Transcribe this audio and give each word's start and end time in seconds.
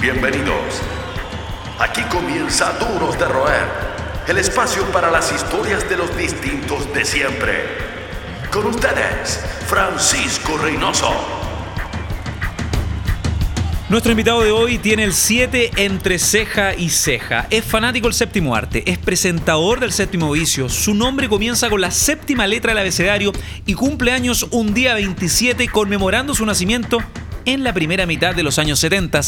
Bienvenidos. 0.00 0.80
Aquí 1.78 2.00
comienza 2.04 2.72
Duros 2.78 3.18
de 3.18 3.26
Roer, 3.26 3.66
el 4.28 4.38
espacio 4.38 4.82
para 4.92 5.10
las 5.10 5.30
historias 5.30 5.86
de 5.90 5.98
los 5.98 6.16
distintos 6.16 6.90
de 6.94 7.04
siempre. 7.04 7.64
Con 8.50 8.64
ustedes, 8.64 9.44
Francisco 9.66 10.56
Reynoso. 10.56 11.12
Nuestro 13.90 14.12
invitado 14.12 14.40
de 14.40 14.52
hoy 14.52 14.78
tiene 14.78 15.04
el 15.04 15.12
7 15.12 15.72
entre 15.76 16.18
ceja 16.18 16.74
y 16.74 16.88
ceja. 16.88 17.46
Es 17.50 17.66
fanático 17.66 18.06
del 18.06 18.14
séptimo 18.14 18.56
arte, 18.56 18.90
es 18.90 18.96
presentador 18.96 19.80
del 19.80 19.92
séptimo 19.92 20.32
vicio. 20.32 20.70
Su 20.70 20.94
nombre 20.94 21.28
comienza 21.28 21.68
con 21.68 21.82
la 21.82 21.90
séptima 21.90 22.46
letra 22.46 22.70
del 22.70 22.78
abecedario 22.78 23.32
y 23.66 23.74
cumple 23.74 24.12
años 24.12 24.46
un 24.50 24.72
día 24.72 24.94
27 24.94 25.68
conmemorando 25.68 26.34
su 26.34 26.46
nacimiento 26.46 27.00
en 27.44 27.64
la 27.64 27.72
primera 27.72 28.06
mitad 28.06 28.34
de 28.34 28.42
los 28.42 28.58
años 28.58 28.78
70. 28.78 29.20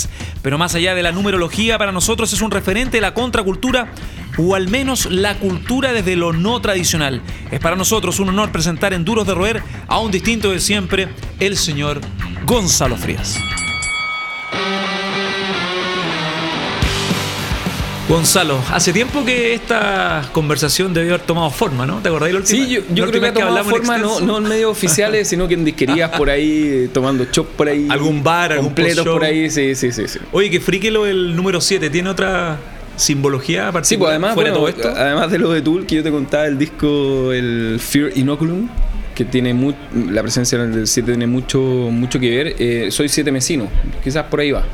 Pero 0.42 0.58
más 0.58 0.74
allá 0.74 0.94
de 0.94 1.02
la 1.02 1.12
numerología, 1.12 1.78
para 1.78 1.92
nosotros 1.92 2.32
es 2.32 2.42
un 2.42 2.50
referente 2.50 2.98
de 2.98 3.00
la 3.00 3.14
contracultura 3.14 3.92
o 4.38 4.54
al 4.54 4.68
menos 4.68 5.06
la 5.06 5.38
cultura 5.38 5.92
desde 5.92 6.16
lo 6.16 6.32
no 6.32 6.60
tradicional. 6.60 7.22
Es 7.50 7.60
para 7.60 7.76
nosotros 7.76 8.20
un 8.20 8.30
honor 8.30 8.50
presentar 8.52 8.92
en 8.94 9.04
Duros 9.04 9.26
de 9.26 9.34
Roer 9.34 9.62
a 9.88 9.98
un 9.98 10.10
distinto 10.10 10.50
de 10.50 10.60
siempre, 10.60 11.08
el 11.40 11.56
señor 11.56 12.00
Gonzalo 12.46 12.96
Frías. 12.96 13.38
Gonzalo, 18.12 18.62
hace 18.70 18.92
tiempo 18.92 19.24
que 19.24 19.54
esta 19.54 20.28
conversación 20.32 20.92
debió 20.92 21.14
haber 21.14 21.26
tomado 21.26 21.48
forma, 21.48 21.86
¿no? 21.86 22.00
¿Te 22.00 22.10
acordáis 22.10 22.34
la 22.34 22.40
última? 22.40 22.62
Sí, 22.62 22.70
yo, 22.70 22.82
yo 22.92 23.06
creo 23.06 23.22
que 23.22 23.28
ha 23.28 23.32
tomado 23.32 23.64
forma 23.64 23.96
no, 23.96 24.20
no, 24.20 24.36
en 24.36 24.42
medios 24.42 24.70
oficiales, 24.70 25.28
sino 25.28 25.48
que 25.48 25.54
en 25.54 25.64
disquerías 25.64 26.10
por 26.10 26.28
ahí, 26.28 26.90
tomando 26.92 27.24
chop 27.24 27.48
por 27.56 27.70
ahí. 27.70 27.86
Algún 27.88 28.22
bar, 28.22 28.52
algún 28.52 28.66
completo 28.66 29.02
por 29.04 29.24
ahí, 29.24 29.48
sí, 29.48 29.74
sí, 29.74 29.92
sí, 29.92 30.06
sí. 30.08 30.18
Oye, 30.30 30.50
que 30.50 30.90
lo 30.90 31.06
el 31.06 31.34
número 31.34 31.58
7, 31.58 31.88
¿tiene 31.88 32.10
otra 32.10 32.58
simbología 32.96 33.72
particular? 33.72 33.86
Sí, 33.86 33.96
pues 33.96 34.10
además, 34.10 34.34
fuera 34.34 34.52
todo 34.52 34.68
esto? 34.68 34.88
además 34.94 35.30
de 35.30 35.38
lo 35.38 35.50
de 35.50 35.62
Tool, 35.62 35.86
que 35.86 35.94
yo 35.94 36.02
te 36.02 36.10
contaba, 36.10 36.44
el 36.44 36.58
disco, 36.58 37.32
el 37.32 37.80
Fear 37.80 38.10
Inoculum, 38.14 38.68
que 39.14 39.24
tiene 39.24 39.74
la 40.10 40.20
presencia 40.20 40.58
del 40.58 40.86
7 40.86 41.12
tiene 41.12 41.26
mucho, 41.26 41.58
mucho 41.58 42.20
que 42.20 42.28
ver. 42.28 42.56
Eh, 42.58 42.90
soy 42.90 43.08
siete 43.08 43.32
mesino, 43.32 43.68
quizás 44.04 44.26
por 44.26 44.40
ahí 44.40 44.50
va. 44.50 44.64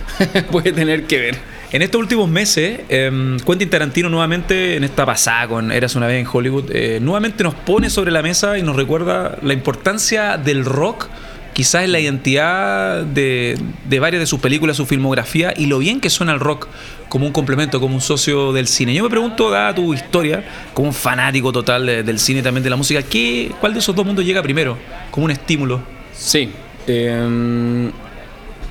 Puede 0.50 0.72
tener 0.72 1.04
que 1.04 1.18
ver. 1.18 1.57
En 1.70 1.82
estos 1.82 2.00
últimos 2.00 2.30
meses, 2.30 2.80
eh, 2.88 3.36
Quentin 3.46 3.68
Tarantino 3.68 4.08
nuevamente, 4.08 4.76
en 4.76 4.84
esta 4.84 5.04
pasada 5.04 5.48
con 5.48 5.70
Eras 5.70 5.94
una 5.96 6.06
vez 6.06 6.18
en 6.18 6.26
Hollywood, 6.30 6.70
eh, 6.70 6.98
nuevamente 6.98 7.44
nos 7.44 7.54
pone 7.54 7.90
sobre 7.90 8.10
la 8.10 8.22
mesa 8.22 8.56
y 8.56 8.62
nos 8.62 8.74
recuerda 8.74 9.36
la 9.42 9.52
importancia 9.52 10.38
del 10.38 10.64
rock, 10.64 11.08
quizás 11.52 11.84
en 11.84 11.92
la 11.92 12.00
identidad 12.00 13.02
de, 13.02 13.58
varias 14.00 14.20
de 14.20 14.26
sus 14.26 14.40
películas, 14.40 14.78
su 14.78 14.86
filmografía 14.86 15.52
y 15.54 15.66
lo 15.66 15.78
bien 15.78 16.00
que 16.00 16.08
suena 16.08 16.32
el 16.32 16.40
rock 16.40 16.68
como 17.10 17.26
un 17.26 17.32
complemento, 17.32 17.80
como 17.80 17.96
un 17.96 18.00
socio 18.00 18.54
del 18.54 18.66
cine. 18.66 18.94
Yo 18.94 19.02
me 19.02 19.10
pregunto, 19.10 19.50
dada 19.50 19.74
tu 19.74 19.92
historia, 19.92 20.44
como 20.72 20.88
un 20.88 20.94
fanático 20.94 21.52
total 21.52 21.84
del 21.84 22.18
cine 22.18 22.40
y 22.40 22.42
también 22.42 22.64
de 22.64 22.70
la 22.70 22.76
música, 22.76 23.02
¿qué, 23.02 23.52
¿cuál 23.60 23.74
de 23.74 23.80
esos 23.80 23.94
dos 23.94 24.06
mundos 24.06 24.24
llega 24.24 24.42
primero? 24.42 24.78
Como 25.10 25.26
un 25.26 25.32
estímulo. 25.32 25.82
Sí. 26.14 26.48
Eh, 26.86 27.90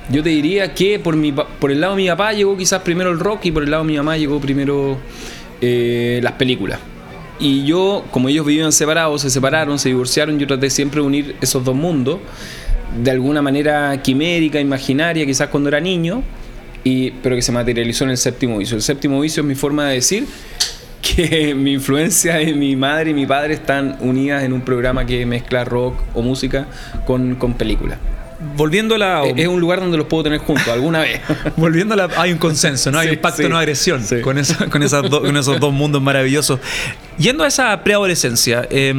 yo 0.10 0.24
te 0.24 0.30
diría 0.30 0.74
que 0.74 1.00
por, 1.00 1.16
el 1.16 1.82
lado 1.82 1.96
de 1.96 2.02
mi 2.02 2.08
papá 2.08 2.32
llegó 2.32 2.56
quizás 2.56 2.82
primero 2.82 3.12
el 3.12 3.20
rock 3.20 3.46
y 3.46 3.52
por 3.52 3.64
el 3.64 3.72
lado 3.72 3.84
de 3.84 3.92
mi 3.92 3.98
mamá 3.98 4.18
llegó 4.18 4.40
primero 4.40 4.98
eh, 5.62 6.20
las 6.24 6.34
películas. 6.34 6.80
Y 7.40 7.66
yo, 7.66 8.06
como 8.10 8.30
ellos 8.30 8.46
vivían 8.46 8.72
separados, 8.72 9.22
se 9.22 9.30
separaron, 9.30 9.78
se 9.78 9.90
divorciaron, 9.90 10.40
yo 10.40 10.48
traté 10.48 10.70
siempre 10.70 11.02
de 11.02 11.08
unir 11.08 11.36
esos 11.42 11.64
dos 11.64 11.76
mundos 11.76 12.20
de 13.04 13.12
alguna 13.12 13.42
manera 13.42 14.02
quimérica, 14.02 14.60
imaginaria, 14.60 15.26
quizás 15.26 15.50
cuando 15.50 15.68
era 15.68 15.80
niño, 15.80 16.24
y, 16.84 17.12
pero 17.12 17.36
que 17.36 17.42
se 17.42 17.52
materializó 17.52 18.06
en 18.06 18.12
el 18.12 18.18
séptimo 18.18 18.58
vicio. 18.58 18.76
El 18.76 18.82
séptimo 18.82 19.20
vicio 19.20 19.42
es 19.42 19.48
mi 19.48 19.56
forma 19.56 19.90
de 19.90 19.96
decir 19.96 20.26
que 21.02 21.54
mi 21.54 21.74
influencia 21.74 22.38
de 22.38 22.54
mi 22.54 22.76
madre 22.78 23.12
y 23.12 23.14
mi 23.14 23.26
padre 23.26 23.54
están 23.54 23.98
unidas 24.00 24.44
en 24.44 24.54
un 24.54 24.62
programa 24.62 25.06
que 25.06 25.26
mezcla 25.26 25.66
rock 25.66 26.02
o 26.16 26.22
música 26.22 26.66
con, 27.06 27.36
con 27.36 27.56
películas 27.56 28.00
volviendo 28.56 28.96
a 28.96 28.98
la. 28.98 29.24
Es 29.26 29.48
un 29.48 29.60
lugar 29.60 29.80
donde 29.80 29.98
los 29.98 30.08
puedo 30.08 30.24
tener 30.24 30.40
juntos 30.40 30.68
alguna 30.68 31.00
vez. 31.00 31.22
volviendo 31.58 31.94
a 31.94 31.98
la. 31.98 32.10
Hay 32.18 32.32
un 32.32 32.38
consenso, 32.38 32.92
¿no? 32.92 33.00
Hay 33.00 33.10
un 33.10 33.18
pacto 33.18 33.48
no 33.50 33.58
agresión 33.58 34.04
con, 34.24 34.36
con, 34.70 34.84
esos 35.38 35.60
dos 35.60 35.74
mundos 35.74 36.02
maravillosos. 36.02 36.60
Yendo 37.18 37.44
a 37.44 37.48
esa 37.48 37.84
preadolescencia, 37.84 38.68
eh, 38.70 38.94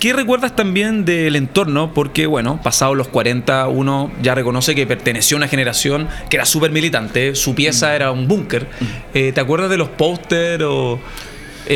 ¿Qué 0.00 0.14
recuerdas 0.14 0.56
también 0.56 1.04
del 1.04 1.36
entorno? 1.36 1.92
Porque, 1.92 2.24
bueno, 2.24 2.58
pasados 2.62 2.96
los 2.96 3.08
40, 3.08 3.68
uno 3.68 4.10
ya 4.22 4.34
reconoce 4.34 4.74
que 4.74 4.86
perteneció 4.86 5.36
a 5.36 5.38
una 5.38 5.48
generación 5.48 6.08
que 6.30 6.38
era 6.38 6.46
súper 6.46 6.70
militante, 6.70 7.34
su 7.34 7.54
pieza 7.54 7.88
mm. 7.88 7.92
era 7.92 8.10
un 8.10 8.26
búnker. 8.26 8.62
Mm. 8.62 8.84
Eh, 9.12 9.32
¿Te 9.32 9.40
acuerdas 9.42 9.68
de 9.68 9.76
los 9.76 9.90
póster 9.90 10.62
o 10.62 10.98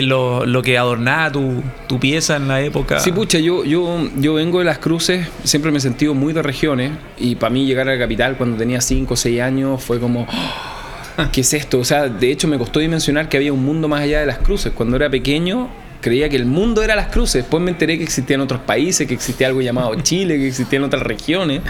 lo, 0.02 0.44
lo, 0.46 0.62
que 0.62 0.76
adornaba 0.76 1.30
tu, 1.30 1.62
tu, 1.86 2.00
pieza 2.00 2.36
en 2.36 2.48
la 2.48 2.60
época. 2.60 2.98
Sí, 2.98 3.12
pucha, 3.12 3.38
yo, 3.38 3.64
yo, 3.64 4.08
yo 4.16 4.34
vengo 4.34 4.58
de 4.58 4.64
las 4.64 4.78
cruces, 4.78 5.28
siempre 5.44 5.70
me 5.70 5.78
he 5.78 5.80
sentido 5.80 6.14
muy 6.14 6.32
de 6.32 6.42
regiones 6.42 6.92
y 7.18 7.36
para 7.36 7.50
mí 7.50 7.64
llegar 7.66 7.88
a 7.88 7.92
la 7.92 7.98
capital 7.98 8.36
cuando 8.36 8.56
tenía 8.56 8.80
5 8.80 9.14
o 9.14 9.16
6 9.16 9.40
años 9.40 9.82
fue 9.82 10.00
como... 10.00 10.22
Oh, 10.22 10.74
¿Qué 11.32 11.42
es 11.42 11.54
esto? 11.54 11.78
O 11.78 11.84
sea, 11.84 12.08
de 12.08 12.30
hecho 12.30 12.48
me 12.48 12.58
costó 12.58 12.80
dimensionar 12.80 13.28
que 13.28 13.36
había 13.36 13.52
un 13.52 13.64
mundo 13.64 13.88
más 13.88 14.02
allá 14.02 14.20
de 14.20 14.26
las 14.26 14.38
cruces. 14.38 14.72
Cuando 14.74 14.96
era 14.96 15.10
pequeño 15.10 15.68
creía 16.00 16.28
que 16.28 16.36
el 16.36 16.46
mundo 16.46 16.82
era 16.82 16.96
las 16.96 17.08
cruces. 17.08 17.44
Después 17.44 17.62
me 17.62 17.70
enteré 17.70 17.96
que 17.96 18.04
existían 18.04 18.40
otros 18.40 18.60
países, 18.60 19.06
que 19.06 19.14
existía 19.14 19.46
algo 19.46 19.62
llamado 19.62 19.94
Chile, 20.02 20.36
que 20.36 20.48
existían 20.48 20.84
otras 20.84 21.02
regiones. 21.02 21.62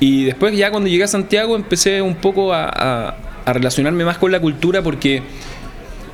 Y 0.00 0.24
después 0.24 0.56
ya 0.56 0.70
cuando 0.70 0.88
llegué 0.88 1.04
a 1.04 1.08
Santiago 1.08 1.56
empecé 1.56 2.02
un 2.02 2.16
poco 2.16 2.52
a, 2.52 2.64
a, 2.66 3.16
a 3.44 3.52
relacionarme 3.52 4.04
más 4.04 4.18
con 4.18 4.32
la 4.32 4.40
cultura 4.40 4.82
porque 4.82 5.22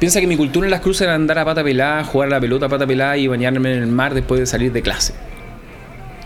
Piensa 0.02 0.20
que 0.20 0.26
mi 0.26 0.36
cultura 0.36 0.66
en 0.66 0.72
las 0.72 0.80
cruces 0.80 1.02
era 1.02 1.14
andar 1.14 1.38
a 1.38 1.44
pata 1.44 1.62
pelada, 1.62 2.02
jugar 2.02 2.26
a 2.26 2.30
la 2.32 2.40
pelota 2.40 2.66
a 2.66 2.68
pata 2.68 2.84
pelada 2.84 3.16
y 3.16 3.28
bañarme 3.28 3.72
en 3.72 3.84
el 3.84 3.86
mar 3.86 4.14
después 4.14 4.40
de 4.40 4.46
salir 4.46 4.72
de 4.72 4.82
clase. 4.82 5.14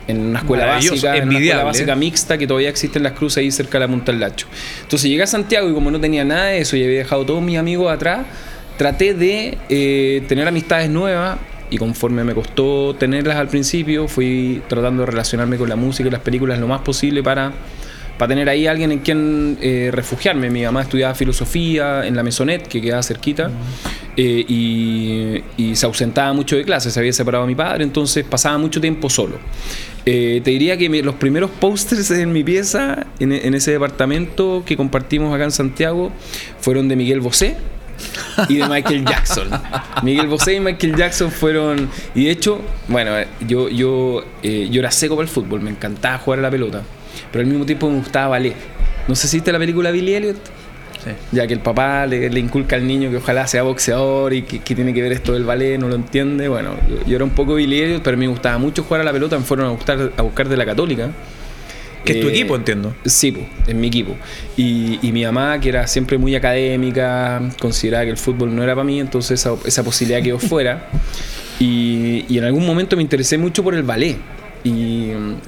En 0.08 0.28
una 0.28 0.38
escuela 0.38 0.64
básica, 0.64 1.14
en 1.14 1.28
una 1.28 1.38
escuela 1.38 1.62
básica 1.64 1.94
mixta 1.94 2.38
que 2.38 2.46
todavía 2.46 2.70
existe 2.70 2.98
en 2.98 3.02
las 3.02 3.12
cruces 3.12 3.36
ahí 3.36 3.50
cerca 3.50 3.72
de 3.72 3.80
la 3.80 3.88
Punta 3.88 4.12
del 4.12 4.22
Lacho. 4.22 4.46
Entonces 4.80 5.10
llegué 5.10 5.24
a 5.24 5.26
Santiago 5.26 5.68
y 5.68 5.74
como 5.74 5.90
no 5.90 6.00
tenía 6.00 6.24
nada 6.24 6.46
de 6.46 6.60
eso 6.60 6.74
y 6.74 6.84
había 6.84 7.00
dejado 7.00 7.26
todos 7.26 7.42
mis 7.42 7.58
amigos 7.58 7.92
atrás, 7.92 8.24
traté 8.78 9.12
de 9.12 9.58
eh, 9.68 10.24
tener 10.26 10.48
amistades 10.48 10.88
nuevas 10.88 11.36
y 11.68 11.76
conforme 11.76 12.24
me 12.24 12.32
costó 12.32 12.96
tenerlas 12.98 13.36
al 13.36 13.48
principio, 13.48 14.08
fui 14.08 14.62
tratando 14.68 15.02
de 15.02 15.10
relacionarme 15.10 15.58
con 15.58 15.68
la 15.68 15.76
música 15.76 16.08
y 16.08 16.12
las 16.12 16.22
películas 16.22 16.58
lo 16.58 16.66
más 16.66 16.80
posible 16.80 17.22
para 17.22 17.52
para 18.18 18.30
tener 18.30 18.48
ahí 18.48 18.66
alguien 18.66 18.92
en 18.92 18.98
quien 19.00 19.58
eh, 19.60 19.90
refugiarme. 19.92 20.50
Mi 20.50 20.62
mamá 20.62 20.82
estudiaba 20.82 21.14
filosofía 21.14 22.06
en 22.06 22.16
la 22.16 22.22
Mesonet, 22.22 22.66
que 22.66 22.80
quedaba 22.80 23.02
cerquita, 23.02 23.50
eh, 24.16 24.44
y, 24.48 25.74
se 25.74 25.84
ausentaba 25.84 26.32
mucho 26.32 26.56
de 26.56 26.64
clases, 26.64 26.94
se 26.94 27.00
había 27.00 27.12
separado 27.12 27.44
a 27.44 27.46
mi 27.46 27.54
padre, 27.54 27.84
entonces 27.84 28.24
pasaba 28.24 28.56
mucho 28.56 28.80
tiempo 28.80 29.10
solo. 29.10 29.38
Eh, 30.06 30.40
te 30.42 30.52
diría 30.52 30.78
que 30.78 30.88
los 31.02 31.16
primeros 31.16 31.50
pósters 31.50 32.10
en 32.12 32.32
mi 32.32 32.42
pieza, 32.42 33.06
en, 33.18 33.32
ese 33.32 33.72
departamento 33.72 34.62
que 34.64 34.76
compartimos 34.76 35.34
acá 35.34 35.44
en 35.44 35.50
Santiago, 35.50 36.12
fueron 36.60 36.88
de 36.88 36.96
Miguel 36.96 37.20
Bosé 37.20 37.56
y 38.48 38.56
de 38.56 38.68
Michael 38.68 39.04
Jackson. 39.04 39.50
Miguel 40.02 40.28
Bosé 40.28 40.54
y 40.54 40.60
Michael 40.60 40.96
Jackson 40.96 41.30
fueron. 41.30 41.90
Y 42.14 42.24
de 42.24 42.30
hecho, 42.30 42.62
bueno, 42.88 43.10
yo, 43.46 43.68
yo, 43.68 44.24
yo 44.42 44.80
era 44.80 44.90
seco 44.90 45.16
para 45.16 45.24
el 45.24 45.30
fútbol, 45.30 45.60
me 45.60 45.70
encantaba 45.70 46.18
jugar 46.18 46.38
a 46.38 46.42
la 46.42 46.50
pelota 46.50 46.82
pero 47.36 47.44
al 47.44 47.50
mismo 47.50 47.66
tiempo 47.66 47.90
me 47.90 47.98
gustaba 47.98 48.28
ballet. 48.28 48.54
No 49.06 49.14
sé 49.14 49.28
si 49.28 49.36
viste 49.36 49.52
la 49.52 49.58
película 49.58 49.90
Billy 49.90 50.14
Elliot. 50.14 50.36
Sí. 51.04 51.10
Ya 51.32 51.46
que 51.46 51.52
el 51.52 51.60
papá 51.60 52.06
le, 52.06 52.26
inculca 52.40 52.76
al 52.76 52.86
niño 52.86 53.10
que 53.10 53.18
ojalá 53.18 53.46
sea 53.46 53.62
boxeador 53.62 54.32
y 54.32 54.40
que, 54.40 54.74
tiene 54.74 54.94
que 54.94 55.02
ver 55.02 55.12
esto 55.12 55.34
del 55.34 55.44
ballet, 55.44 55.78
no 55.78 55.86
lo 55.86 55.96
entiende. 55.96 56.48
Bueno, 56.48 56.70
yo, 57.06 57.14
era 57.14 57.24
un 57.24 57.30
poco 57.30 57.56
Billy 57.56 57.82
Elliot, 57.82 58.02
pero 58.02 58.16
me 58.16 58.26
gustaba 58.26 58.56
mucho 58.56 58.84
jugar 58.84 59.02
a 59.02 59.04
la 59.04 59.12
pelota. 59.12 59.38
Me 59.38 59.44
fueron 59.44 59.66
a, 59.66 59.70
buscar, 59.72 60.12
a 60.16 60.22
buscar 60.22 60.48
de 60.48 60.56
la 60.56 60.64
Católica. 60.64 61.10
Que 62.06 62.12
es 62.12 62.20
tu 62.22 62.28
eh, 62.28 62.30
equipo, 62.30 62.56
entiendo. 62.56 62.94
Sí, 63.04 63.36
es 63.66 63.74
mi 63.74 63.88
equipo. 63.88 64.16
Y, 64.56 64.98
mi 65.02 65.22
mamá, 65.22 65.60
que 65.60 65.68
era 65.68 65.86
siempre 65.86 66.16
muy 66.16 66.34
académica, 66.36 67.42
consideraba 67.60 68.04
que 68.04 68.12
el 68.12 68.16
fútbol 68.16 68.56
no 68.56 68.62
era 68.62 68.74
para 68.74 68.84
mí, 68.84 68.98
entonces 68.98 69.40
esa, 69.40 69.54
esa 69.66 69.84
posibilidad 69.84 70.22
quedó 70.22 70.38
fuera. 70.48 70.88
Y, 71.60 72.24
y 72.30 72.38
en 72.38 72.44
algún 72.44 72.64
momento 72.64 72.96
me 72.96 73.02
interesé 73.02 73.36
mucho 73.36 73.62
por 73.62 73.74
el 73.74 73.82
ballet 73.82 74.16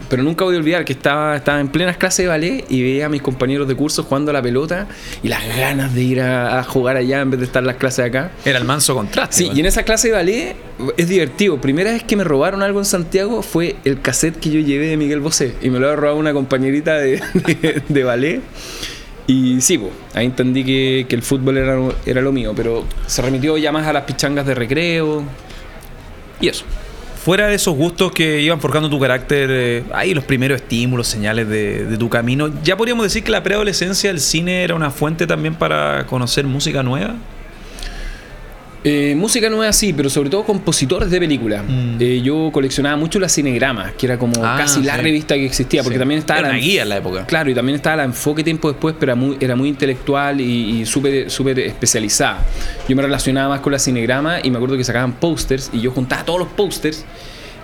pero 0.08 0.22
nunca 0.22 0.44
voy 0.44 0.54
a 0.54 0.58
olvidar 0.58 0.84
que 0.84 0.92
estaba, 0.92 1.36
estaba 1.36 1.60
en 1.60 1.68
plenas 1.68 1.96
clases 1.96 2.24
de 2.24 2.28
ballet 2.28 2.64
y 2.68 2.82
veía 2.82 3.06
a 3.06 3.08
mis 3.08 3.22
compañeros 3.22 3.66
de 3.66 3.74
curso 3.74 4.04
jugando 4.04 4.30
a 4.30 4.34
la 4.34 4.42
pelota 4.42 4.86
y 5.22 5.28
las 5.28 5.46
ganas 5.56 5.94
de 5.94 6.02
ir 6.02 6.20
a, 6.20 6.62
jugar 6.64 6.96
allá 6.96 7.20
en 7.20 7.30
vez 7.30 7.40
de 7.40 7.46
estar 7.46 7.62
en 7.62 7.66
las 7.66 7.76
clases 7.76 8.06
acá. 8.06 8.30
Era 8.44 8.58
el 8.58 8.64
manso 8.64 8.94
contraste. 8.94 9.36
Sí, 9.36 9.50
y 9.54 9.60
en 9.60 9.66
esa 9.66 9.82
clase 9.82 10.08
de 10.08 10.14
ballet 10.14 10.56
es 10.96 11.08
divertido. 11.08 11.60
Primera 11.60 11.92
vez 11.92 12.02
que 12.02 12.16
me 12.16 12.24
robaron 12.24 12.62
algo 12.62 12.78
en 12.78 12.84
Santiago 12.84 13.42
fue 13.42 13.76
el 13.84 14.00
cassette 14.00 14.38
que 14.38 14.50
yo 14.50 14.60
llevé 14.60 14.88
de 14.88 14.96
Miguel 14.96 15.20
Bosé 15.20 15.54
y 15.62 15.70
me 15.70 15.78
lo 15.78 15.86
había 15.86 15.96
robado 15.96 16.18
una 16.18 16.32
compañerita 16.32 16.94
de, 16.94 17.22
de, 17.88 18.04
ballet. 18.04 18.40
Y 19.26 19.60
sí, 19.60 19.80
ahí 20.14 20.26
entendí 20.26 20.64
que, 20.64 21.06
que, 21.08 21.14
el 21.14 21.22
fútbol 21.22 21.58
era, 21.58 21.78
era 22.06 22.20
lo 22.20 22.32
mío, 22.32 22.52
pero 22.56 22.84
se 23.06 23.20
remitió 23.20 23.56
ya 23.58 23.72
más 23.72 23.86
a 23.86 23.92
las 23.92 24.04
pichangas 24.04 24.46
de 24.46 24.54
recreo 24.54 25.22
y 26.40 26.48
eso 26.48 26.64
fuera 27.28 27.48
de 27.48 27.56
esos 27.56 27.76
gustos 27.76 28.10
que 28.10 28.40
iban 28.40 28.58
forjando 28.58 28.88
tu 28.88 28.98
carácter, 28.98 29.50
eh, 29.52 29.84
ahí 29.92 30.14
los 30.14 30.24
primeros 30.24 30.62
estímulos, 30.62 31.08
señales 31.08 31.46
de, 31.46 31.84
de 31.84 31.98
tu 31.98 32.08
camino, 32.08 32.50
¿ya 32.64 32.74
podríamos 32.74 33.04
decir 33.04 33.22
que 33.22 33.30
la 33.30 33.42
preadolescencia 33.42 34.08
del 34.08 34.18
cine 34.18 34.64
era 34.64 34.74
una 34.74 34.90
fuente 34.90 35.26
también 35.26 35.54
para 35.54 36.06
conocer 36.06 36.46
música 36.46 36.82
nueva? 36.82 37.16
Eh, 38.84 39.14
música 39.16 39.50
no 39.50 39.62
es 39.64 39.70
así, 39.70 39.92
pero 39.92 40.08
sobre 40.08 40.30
todo 40.30 40.44
compositores 40.44 41.10
de 41.10 41.18
películas. 41.18 41.64
Mm. 41.66 41.96
Eh, 41.98 42.20
yo 42.22 42.50
coleccionaba 42.52 42.96
mucho 42.96 43.18
la 43.18 43.28
Cinegrama, 43.28 43.92
que 43.98 44.06
era 44.06 44.18
como 44.18 44.34
Ah, 44.44 44.54
casi 44.56 44.82
la 44.82 44.94
sí. 44.96 45.02
revista 45.02 45.34
que 45.34 45.44
existía, 45.44 45.82
porque 45.82 45.96
Sí. 45.96 45.98
también 45.98 46.20
estaba 46.20 46.38
Era 46.40 46.48
la 46.50 46.54
una 46.54 46.62
guía 46.62 46.82
en 46.82 46.88
la 46.90 46.96
época. 46.98 47.26
Claro, 47.26 47.50
y 47.50 47.54
también 47.54 47.74
estaba 47.76 47.96
la 47.96 48.04
enfoque 48.04 48.44
tiempo 48.44 48.68
después, 48.70 48.94
pero 48.98 49.12
era 49.12 49.16
muy, 49.16 49.36
era 49.40 49.56
muy 49.56 49.68
intelectual 49.68 50.40
y, 50.40 50.80
y 50.80 50.86
súper 50.86 51.28
súper 51.30 51.58
especializada. 51.58 52.44
Yo 52.88 52.94
me 52.94 53.02
relacionaba 53.02 53.48
más 53.48 53.60
con 53.60 53.72
la 53.72 53.78
Cinegrama 53.80 54.38
y 54.42 54.50
me 54.50 54.56
acuerdo 54.58 54.76
que 54.76 54.84
sacaban 54.84 55.14
pósters 55.14 55.70
y 55.72 55.80
yo 55.80 55.90
juntaba 55.90 56.24
todos 56.24 56.38
los 56.38 56.48
pósters. 56.48 57.04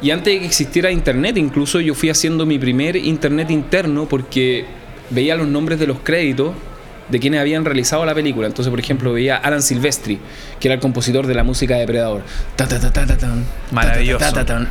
Y 0.02 0.10
antes 0.10 0.34
de 0.34 0.40
que 0.40 0.46
existiera 0.46 0.90
internet, 0.90 1.36
incluso 1.36 1.80
yo 1.80 1.94
fui 1.94 2.10
haciendo 2.10 2.44
mi 2.44 2.58
primer 2.58 2.96
internet 2.96 3.50
interno 3.52 4.06
porque 4.06 4.64
veía 5.10 5.36
los 5.36 5.46
nombres 5.46 5.78
de 5.78 5.86
los 5.86 5.98
créditos 6.00 6.54
de 7.08 7.20
quienes 7.20 7.40
habían 7.40 7.64
realizado 7.64 8.04
la 8.04 8.14
película. 8.14 8.46
Entonces, 8.46 8.70
por 8.70 8.80
ejemplo, 8.80 9.12
veía 9.12 9.36
a 9.36 9.38
Alan 9.40 9.62
Silvestri, 9.62 10.18
que 10.58 10.68
era 10.68 10.74
el 10.74 10.80
compositor 10.80 11.26
de 11.26 11.34
la 11.34 11.44
música 11.44 11.74
de 11.74 11.80
Depredador. 11.80 12.22
Maravilloso. 13.70 14.24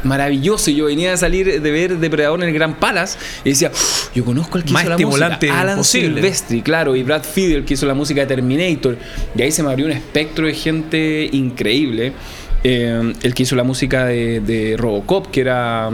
Maravilloso. 0.04 0.72
Y 0.72 0.76
yo 0.76 0.86
venía 0.86 1.14
a 1.14 1.18
salir 1.18 1.62
de 1.62 1.72
ver 1.72 1.98
Depredador 1.98 2.42
en 2.42 2.50
el 2.50 2.54
Gran 2.54 2.76
Palace 2.76 3.18
y 3.44 3.50
decía, 3.50 3.70
"Uf, 3.72 4.14
yo 4.16 4.26
conozco 4.26 4.58
al 4.58 4.64
que 4.64 4.74
Más 4.74 4.84
hizo 4.84 4.90
la 4.90 4.96
estimulante 4.96 5.48
música. 5.48 5.62
Alan 5.62 5.74
imposible. 5.74 6.22
Silvestri, 6.22 6.62
claro, 6.62 6.96
y 6.96 7.04
Brad 7.04 7.24
Fiedel, 7.24 7.66
que 7.66 7.76
hizo 7.76 7.86
la 7.86 7.94
música 7.94 8.22
de 8.22 8.28
Terminator. 8.28 8.98
Y 9.36 9.42
ahí 9.42 9.52
se 9.52 9.64
me 9.64 9.70
abrió 9.70 9.86
un 9.86 9.92
espectro 9.92 10.48
de 10.48 10.54
gente 10.54 11.30
increíble. 11.32 12.14
Eh, 12.66 13.14
el 13.22 13.34
que 13.34 13.44
hizo 13.44 13.56
la 13.58 13.64
música 13.64 14.06
de, 14.06 14.40
de 14.40 14.76
Robocop, 14.78 15.28
que 15.28 15.42
era 15.42 15.90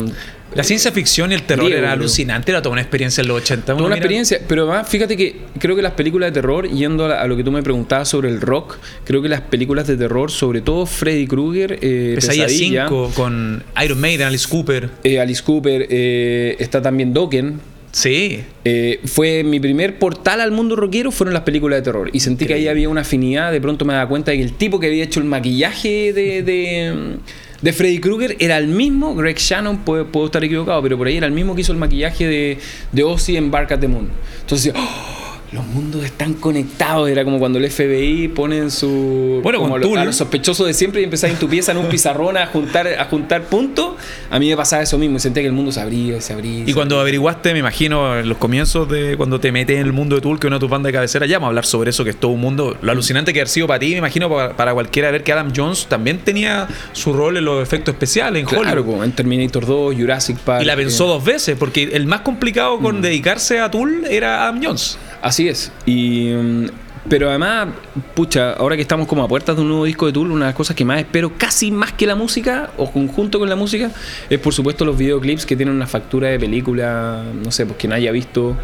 La 0.56 0.64
ciencia 0.64 0.92
ficción 0.92 1.32
y 1.32 1.36
el 1.36 1.44
terror 1.44 1.72
era 1.72 1.92
alucinante, 1.92 2.52
era 2.52 2.62
toda 2.62 2.74
una 2.74 2.82
experiencia 2.82 3.22
en 3.22 3.28
los 3.28 3.38
80. 3.44 3.66
Toda 3.68 3.76
una 3.78 3.86
mira- 3.88 3.98
experiencia, 3.98 4.40
pero 4.48 4.64
además 4.70 4.90
fíjate 4.90 5.16
que 5.16 5.36
creo 5.60 5.76
que 5.76 5.82
las 5.82 5.94
películas 5.94 6.30
de 6.30 6.34
terror, 6.34 6.68
yendo 6.68 7.06
a, 7.06 7.10
la- 7.10 7.22
a 7.22 7.28
lo 7.28 7.38
que 7.38 7.44
tú 7.44 7.52
me 7.52 7.62
preguntabas 7.62 8.10
sobre 8.10 8.30
el 8.30 8.42
rock, 8.42 8.78
creo 9.06 9.22
que 9.22 9.30
las 9.30 9.42
películas 9.42 9.86
de 9.88 9.96
terror, 9.98 10.32
sobre 10.32 10.62
todo 10.62 10.86
Freddy 10.88 11.28
Krueger, 11.28 11.78
eh, 11.82 12.14
Pesadilla 12.16 12.46
Pesadilla, 12.46 12.84
5 12.88 13.12
con 13.16 13.64
Iron 13.84 14.00
Maiden, 14.02 14.28
Alice 14.28 14.48
Cooper. 14.50 14.90
eh, 15.04 15.20
Alice 15.20 15.44
Cooper, 15.44 15.86
eh, 15.90 16.56
está 16.60 16.82
también 16.82 17.14
Dokken. 17.14 17.60
Sí. 17.92 18.42
Eh, 18.66 19.00
fue 19.06 19.44
mi 19.44 19.60
primer 19.60 19.98
portal 19.98 20.42
al 20.42 20.52
mundo 20.52 20.76
rockero 20.76 21.12
fueron 21.12 21.34
las 21.34 21.42
películas 21.42 21.80
de 21.80 21.84
terror 21.84 22.10
y 22.14 22.20
sentí 22.20 22.46
que 22.46 22.54
ahí 22.54 22.68
había 22.68 22.88
una 22.88 23.02
afinidad 23.02 23.52
de 23.52 23.60
pronto 23.60 23.84
me 23.84 23.94
daba 23.94 24.08
cuenta 24.08 24.30
de 24.30 24.38
que 24.38 24.44
el 24.44 24.54
tipo 24.54 24.80
que 24.80 24.86
había 24.88 25.04
hecho 25.04 25.20
el 25.20 25.26
maquillaje 25.26 26.14
de, 26.14 26.44
de, 26.44 27.18
de 27.62 27.74
Freddy 27.74 28.00
Krueger 28.00 28.36
era 28.40 28.58
el 28.58 28.68
mismo 28.68 29.16
Greg 29.16 29.38
Shannon 29.38 29.80
puedo, 29.80 30.08
puedo 30.08 30.28
estar 30.28 30.44
equivocado 30.44 30.82
pero 30.82 30.98
por 30.98 31.08
ahí 31.08 31.18
era 31.18 31.28
el 31.28 31.34
mismo 31.34 31.56
que 31.56 31.62
hizo 31.62 31.72
el 31.72 31.78
maquillaje 31.78 32.28
de, 32.28 32.58
de 32.92 33.04
Ozzy 33.04 33.38
en 33.38 33.52
Bark 33.52 33.72
at 33.72 33.80
the 33.80 33.88
Moon 33.88 34.10
entonces 34.42 34.74
¡oh! 34.76 35.19
Los 35.52 35.66
mundos 35.66 36.04
están 36.06 36.34
conectados 36.36 37.10
era 37.10 37.24
como 37.24 37.40
cuando 37.40 37.58
el 37.60 37.70
FBI 37.70 38.28
pone 38.30 38.58
en 38.58 38.70
su 38.72 39.40
Bueno, 39.42 39.60
como 39.60 39.80
con 39.80 39.98
a 39.98 40.02
a 40.02 40.06
los 40.06 40.16
sospechosos 40.16 40.68
de 40.68 40.74
siempre 40.74 41.02
y 41.02 41.04
empezás 41.04 41.32
en 41.32 41.38
tu 41.38 41.48
pieza 41.50 41.72
en 41.72 41.80
un 41.80 41.88
pizarrón 41.88 42.38
a 42.38 42.46
juntar 42.48 42.88
a 42.88 43.06
juntar 43.06 43.44
puntos 43.44 43.96
a 44.30 44.38
mí 44.40 44.50
me 44.50 44.56
pasaba 44.56 44.84
eso 44.84 44.98
mismo 44.98 45.18
sentía 45.20 45.42
que 45.42 45.48
el 45.48 45.54
mundo 45.54 45.72
se 45.72 45.82
abría 45.82 46.18
y 46.18 46.22
se 46.22 46.34
abría 46.34 46.64
Y 46.68 46.74
cuando 46.74 47.00
averiguaste, 47.00 47.54
me 47.54 47.60
imagino, 47.60 48.18
en 48.20 48.30
los 48.30 48.38
comienzos 48.38 48.88
de 48.90 49.18
cuando 49.18 49.40
te 49.40 49.52
metes 49.52 49.78
en 49.80 49.86
el 49.88 49.94
mundo 49.94 50.16
de 50.16 50.22
Tool, 50.22 50.40
que 50.40 50.48
una 50.48 50.58
de 50.58 50.60
tus 50.60 50.70
bandas 50.70 50.90
de 50.90 50.94
cabecera, 50.94 51.26
ya 51.26 51.38
vamos 51.38 51.48
a 51.48 51.50
hablar 51.50 51.66
sobre 51.66 51.90
eso, 51.90 52.04
que 52.04 52.12
es 52.12 52.16
todo 52.20 52.32
un 52.32 52.42
mundo. 52.42 52.78
Lo 52.82 52.92
alucinante 52.92 53.34
que 53.34 53.42
ha 53.42 53.46
sido 53.46 53.68
para 53.68 53.80
ti, 53.80 53.92
me 53.92 53.98
imagino, 53.98 54.30
para, 54.30 54.56
para 54.56 54.74
cualquiera 54.74 55.10
ver 55.12 55.24
que 55.24 55.32
Adam 55.32 55.52
Jones 55.56 55.88
también 55.88 56.20
tenía 56.20 56.68
su 56.94 57.14
rol 57.14 57.38
en 57.38 57.46
los 57.46 57.62
efectos 57.64 57.94
especiales 57.94 58.42
en 58.42 58.46
Claro, 58.48 58.64
Hollywood. 58.82 58.86
como 58.86 59.04
en 59.04 59.12
Terminator 59.14 59.66
2, 59.66 59.96
Jurassic 59.96 60.38
Park. 60.38 60.62
Y 60.62 60.66
la 60.66 60.76
pensó 60.76 61.06
eh, 61.06 61.08
dos 61.08 61.24
veces, 61.26 61.56
porque 61.58 61.84
el 61.94 62.06
más 62.06 62.22
complicado 62.22 62.78
Mm. 62.78 62.84
con 62.84 63.02
dedicarse 63.02 63.60
a 63.60 63.72
Tool 63.72 64.06
era 64.10 64.44
Adam 64.44 64.62
Jones. 64.64 64.98
Así 65.22 65.48
es. 65.48 65.72
Y, 65.86 66.30
mm, 66.32 66.66
pero 67.10 67.30
además, 67.30 67.70
pucha, 68.14 68.54
ahora 68.54 68.76
que 68.76 68.82
estamos 68.82 69.08
como 69.08 69.24
a 69.24 69.28
puertas 69.28 69.56
de 69.56 69.62
un 69.62 69.70
nuevo 69.70 69.86
disco 69.86 70.06
de 70.06 70.12
Tool, 70.14 70.32
una 70.32 70.46
de 70.46 70.50
las 70.50 70.56
cosas 70.56 70.76
que 70.76 70.86
más 70.86 71.00
espero, 71.00 71.32
casi 71.38 71.72
más 71.72 71.94
que 71.94 72.06
la 72.06 72.16
música, 72.16 72.72
o 72.78 72.92
conjunto 72.92 73.40
con 73.40 73.50
la 73.50 73.56
música, 73.56 73.90
es 74.30 74.40
por 74.40 74.54
supuesto 74.54 74.86
los 74.86 74.98
videoclips 74.98 75.46
que 75.46 75.56
tienen 75.56 75.76
una 75.76 75.88
factura 75.88 76.28
de 76.28 76.40
película, 76.40 77.24
no 77.44 77.52
sé, 77.52 77.66
pues 77.66 77.78
quien 77.80 77.94
haya 77.94 78.12
visto 78.12 78.56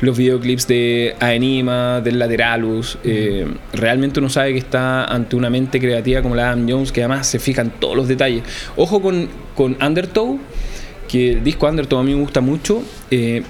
los 0.00 0.16
videoclips 0.16 0.68
de 0.68 1.16
Aenima, 1.18 2.00
del 2.00 2.18
Lateralus, 2.18 2.98
eh, 3.04 3.46
realmente 3.72 4.20
uno 4.20 4.28
sabe 4.28 4.52
que 4.52 4.58
está 4.58 5.04
ante 5.06 5.34
una 5.34 5.50
mente 5.50 5.80
creativa 5.80 6.22
como 6.22 6.34
la 6.36 6.48
Adam 6.50 6.66
Jones, 6.68 6.92
que 6.92 7.00
además 7.02 7.26
se 7.26 7.38
fija 7.38 7.62
en 7.62 7.70
todos 7.70 7.96
los 7.96 8.06
detalles. 8.06 8.44
Ojo 8.76 9.00
con, 9.02 9.28
con 9.56 9.76
Undertow, 9.82 10.38
que 11.08 11.32
el 11.32 11.42
disco 11.42 11.66
Undertow 11.66 11.98
a 11.98 12.02
mí 12.04 12.14
me 12.14 12.20
gusta 12.20 12.40
mucho, 12.42 12.82
eh, 13.10 13.42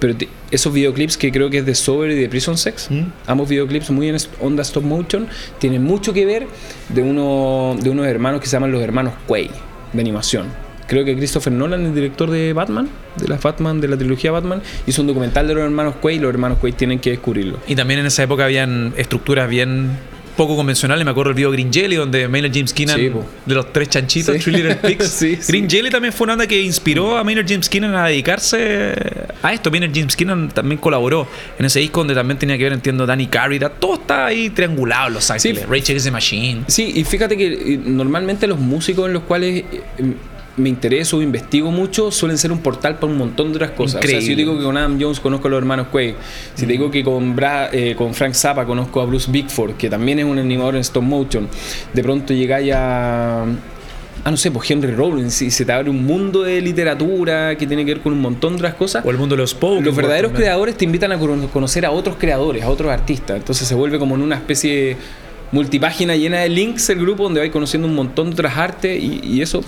pero 0.00 0.14
te- 0.16 0.28
esos 0.50 0.72
videoclips 0.72 1.16
que 1.16 1.32
creo 1.32 1.50
que 1.50 1.58
es 1.58 1.66
de 1.66 1.74
Sober 1.74 2.10
y 2.10 2.14
de 2.14 2.28
Prison 2.28 2.56
Sex, 2.56 2.90
Mm. 2.90 3.02
ambos 3.26 3.48
videoclips 3.48 3.90
muy 3.90 4.08
en 4.08 4.16
onda 4.40 4.62
stop 4.62 4.84
motion, 4.84 5.26
tienen 5.58 5.82
mucho 5.82 6.12
que 6.12 6.24
ver 6.24 6.46
de, 6.88 7.02
uno, 7.02 7.76
de 7.80 7.90
unos 7.90 8.06
hermanos 8.06 8.40
que 8.40 8.46
se 8.46 8.52
llaman 8.52 8.72
los 8.72 8.82
hermanos 8.82 9.14
Quay, 9.26 9.50
de 9.92 10.00
animación. 10.00 10.46
Creo 10.86 11.04
que 11.04 11.16
Christopher 11.16 11.52
Nolan, 11.52 11.84
el 11.84 11.94
director 11.94 12.30
de 12.30 12.52
Batman, 12.52 12.88
de 13.16 13.26
las 13.26 13.42
Batman, 13.42 13.80
de 13.80 13.88
la 13.88 13.96
trilogía 13.96 14.30
Batman, 14.30 14.62
hizo 14.86 15.00
un 15.02 15.08
documental 15.08 15.48
de 15.48 15.54
los 15.54 15.64
hermanos 15.64 15.96
Quay 16.00 16.16
y 16.16 16.18
los 16.20 16.30
hermanos 16.30 16.58
Quay 16.60 16.72
tienen 16.74 17.00
que 17.00 17.10
descubrirlo. 17.10 17.58
Y 17.66 17.74
también 17.74 17.98
en 17.98 18.06
esa 18.06 18.22
época 18.22 18.44
habían 18.44 18.94
estructuras 18.96 19.48
bien 19.48 19.90
poco 20.36 20.54
convencionales. 20.56 21.04
Me 21.04 21.10
acuerdo 21.10 21.30
el 21.30 21.36
video 21.36 21.50
Green 21.50 21.72
Jelly, 21.72 21.96
donde 21.96 22.28
Maynard 22.28 22.52
James 22.52 22.72
Keenan, 22.72 22.96
Sí, 22.96 23.10
de 23.46 23.54
los 23.54 23.72
tres 23.72 23.88
chanchitos, 23.88 24.42
Sí. 24.42 24.50
Little 24.50 24.76
Pigs. 24.76 25.06
Sí. 25.16 25.38
Green 25.48 25.68
Jelly 25.68 25.90
también 25.90 26.12
fue 26.12 26.24
una 26.24 26.32
banda 26.32 26.46
que 26.46 26.60
inspiró 26.62 27.16
a 27.16 27.24
Maynard 27.24 27.46
James 27.48 27.68
Keenan 27.68 27.94
a 27.94 28.06
dedicarse 28.06 28.94
a 29.42 29.52
esto. 29.52 29.70
Maynard 29.70 29.92
James 29.94 30.14
Keenan 30.14 30.48
también 30.50 30.78
colaboró 30.80 31.26
en 31.58 31.64
ese 31.64 31.80
disco 31.80 32.00
donde 32.00 32.14
también 32.14 32.38
tenía 32.38 32.56
que 32.58 32.64
ver, 32.64 32.72
entiendo, 32.72 33.06
Danny 33.06 33.26
Carrera. 33.26 33.68
Todo 33.70 33.94
está 33.94 34.26
ahí 34.26 34.50
triangulado 34.50 35.08
en 35.08 35.14
Los 35.14 35.30
Ángeles. 35.30 35.64
Rage 35.66 35.84
Against 35.92 36.04
the 36.06 36.10
Machine. 36.10 36.64
Sí, 36.66 36.92
y 36.94 37.04
fíjate 37.04 37.36
que 37.36 37.46
eh, 37.46 37.80
normalmente 37.84 38.46
los 38.46 38.58
músicos 38.58 39.06
en 39.06 39.14
los 39.14 39.22
cuales 39.22 39.64
eh, 39.98 40.14
me 40.56 40.68
intereso 40.70 41.18
o 41.18 41.22
investigo 41.22 41.70
mucho 41.70 42.10
suelen 42.10 42.38
ser 42.38 42.50
un 42.50 42.60
portal 42.60 42.94
para 42.98 43.12
un 43.12 43.18
montón 43.18 43.48
de 43.50 43.56
otras 43.56 43.72
cosas. 43.72 44.02
O 44.04 44.08
sea, 44.08 44.20
si 44.20 44.26
yo 44.26 44.32
Increíble. 44.32 44.42
digo 44.44 44.58
que 44.58 44.64
con 44.64 44.76
Adam 44.76 44.98
Jones 45.00 45.20
conozco 45.20 45.48
a 45.48 45.50
los 45.50 45.58
hermanos 45.58 45.88
Quay, 45.92 46.14
si 46.54 46.62
te 46.66 46.72
digo 46.72 46.90
que 46.90 47.04
con, 47.04 47.36
Bra- 47.36 47.68
eh, 47.72 47.94
con 47.96 48.14
Frank 48.14 48.32
Zappa 48.34 48.64
conozco 48.64 49.00
a 49.00 49.04
Bruce 49.04 49.30
Bigford, 49.30 49.72
que 49.76 49.90
también 49.90 50.18
es 50.18 50.24
un 50.24 50.38
animador 50.38 50.74
en 50.76 50.80
stop 50.80 51.02
motion, 51.02 51.48
de 51.92 52.02
pronto 52.02 52.32
llegáis 52.32 52.72
a... 52.74 53.44
Ah, 54.24 54.30
no 54.30 54.36
sé, 54.36 54.50
pues 54.50 54.68
Henry 54.68 54.90
Rollins, 54.92 55.40
y 55.42 55.50
se 55.52 55.64
te 55.64 55.70
abre 55.72 55.88
un 55.88 56.04
mundo 56.04 56.42
de 56.42 56.60
literatura 56.60 57.56
que 57.56 57.64
tiene 57.66 57.84
que 57.84 57.94
ver 57.94 58.02
con 58.02 58.12
un 58.12 58.20
montón 58.20 58.54
de 58.54 58.56
otras 58.56 58.74
cosas. 58.74 59.04
O 59.04 59.10
el 59.10 59.18
mundo 59.18 59.36
de 59.36 59.42
los 59.42 59.50
Spoken. 59.50 59.84
Los 59.84 59.94
verdaderos 59.94 60.32
creadores 60.32 60.76
te 60.76 60.84
invitan 60.84 61.12
a 61.12 61.18
cono- 61.18 61.46
conocer 61.48 61.86
a 61.86 61.92
otros 61.92 62.16
creadores, 62.18 62.64
a 62.64 62.68
otros 62.68 62.90
artistas. 62.90 63.36
Entonces 63.36 63.68
se 63.68 63.74
vuelve 63.76 63.98
como 64.00 64.16
en 64.16 64.22
una 64.22 64.34
especie 64.34 64.74
de 64.74 64.96
multipágina 65.52 66.16
llena 66.16 66.38
de 66.40 66.48
links 66.48 66.90
el 66.90 66.98
grupo 66.98 67.22
donde 67.22 67.38
vais 67.38 67.52
conociendo 67.52 67.86
un 67.86 67.94
montón 67.94 68.30
de 68.30 68.32
otras 68.32 68.56
artes 68.56 69.00
y, 69.00 69.20
y 69.22 69.42
eso 69.42 69.60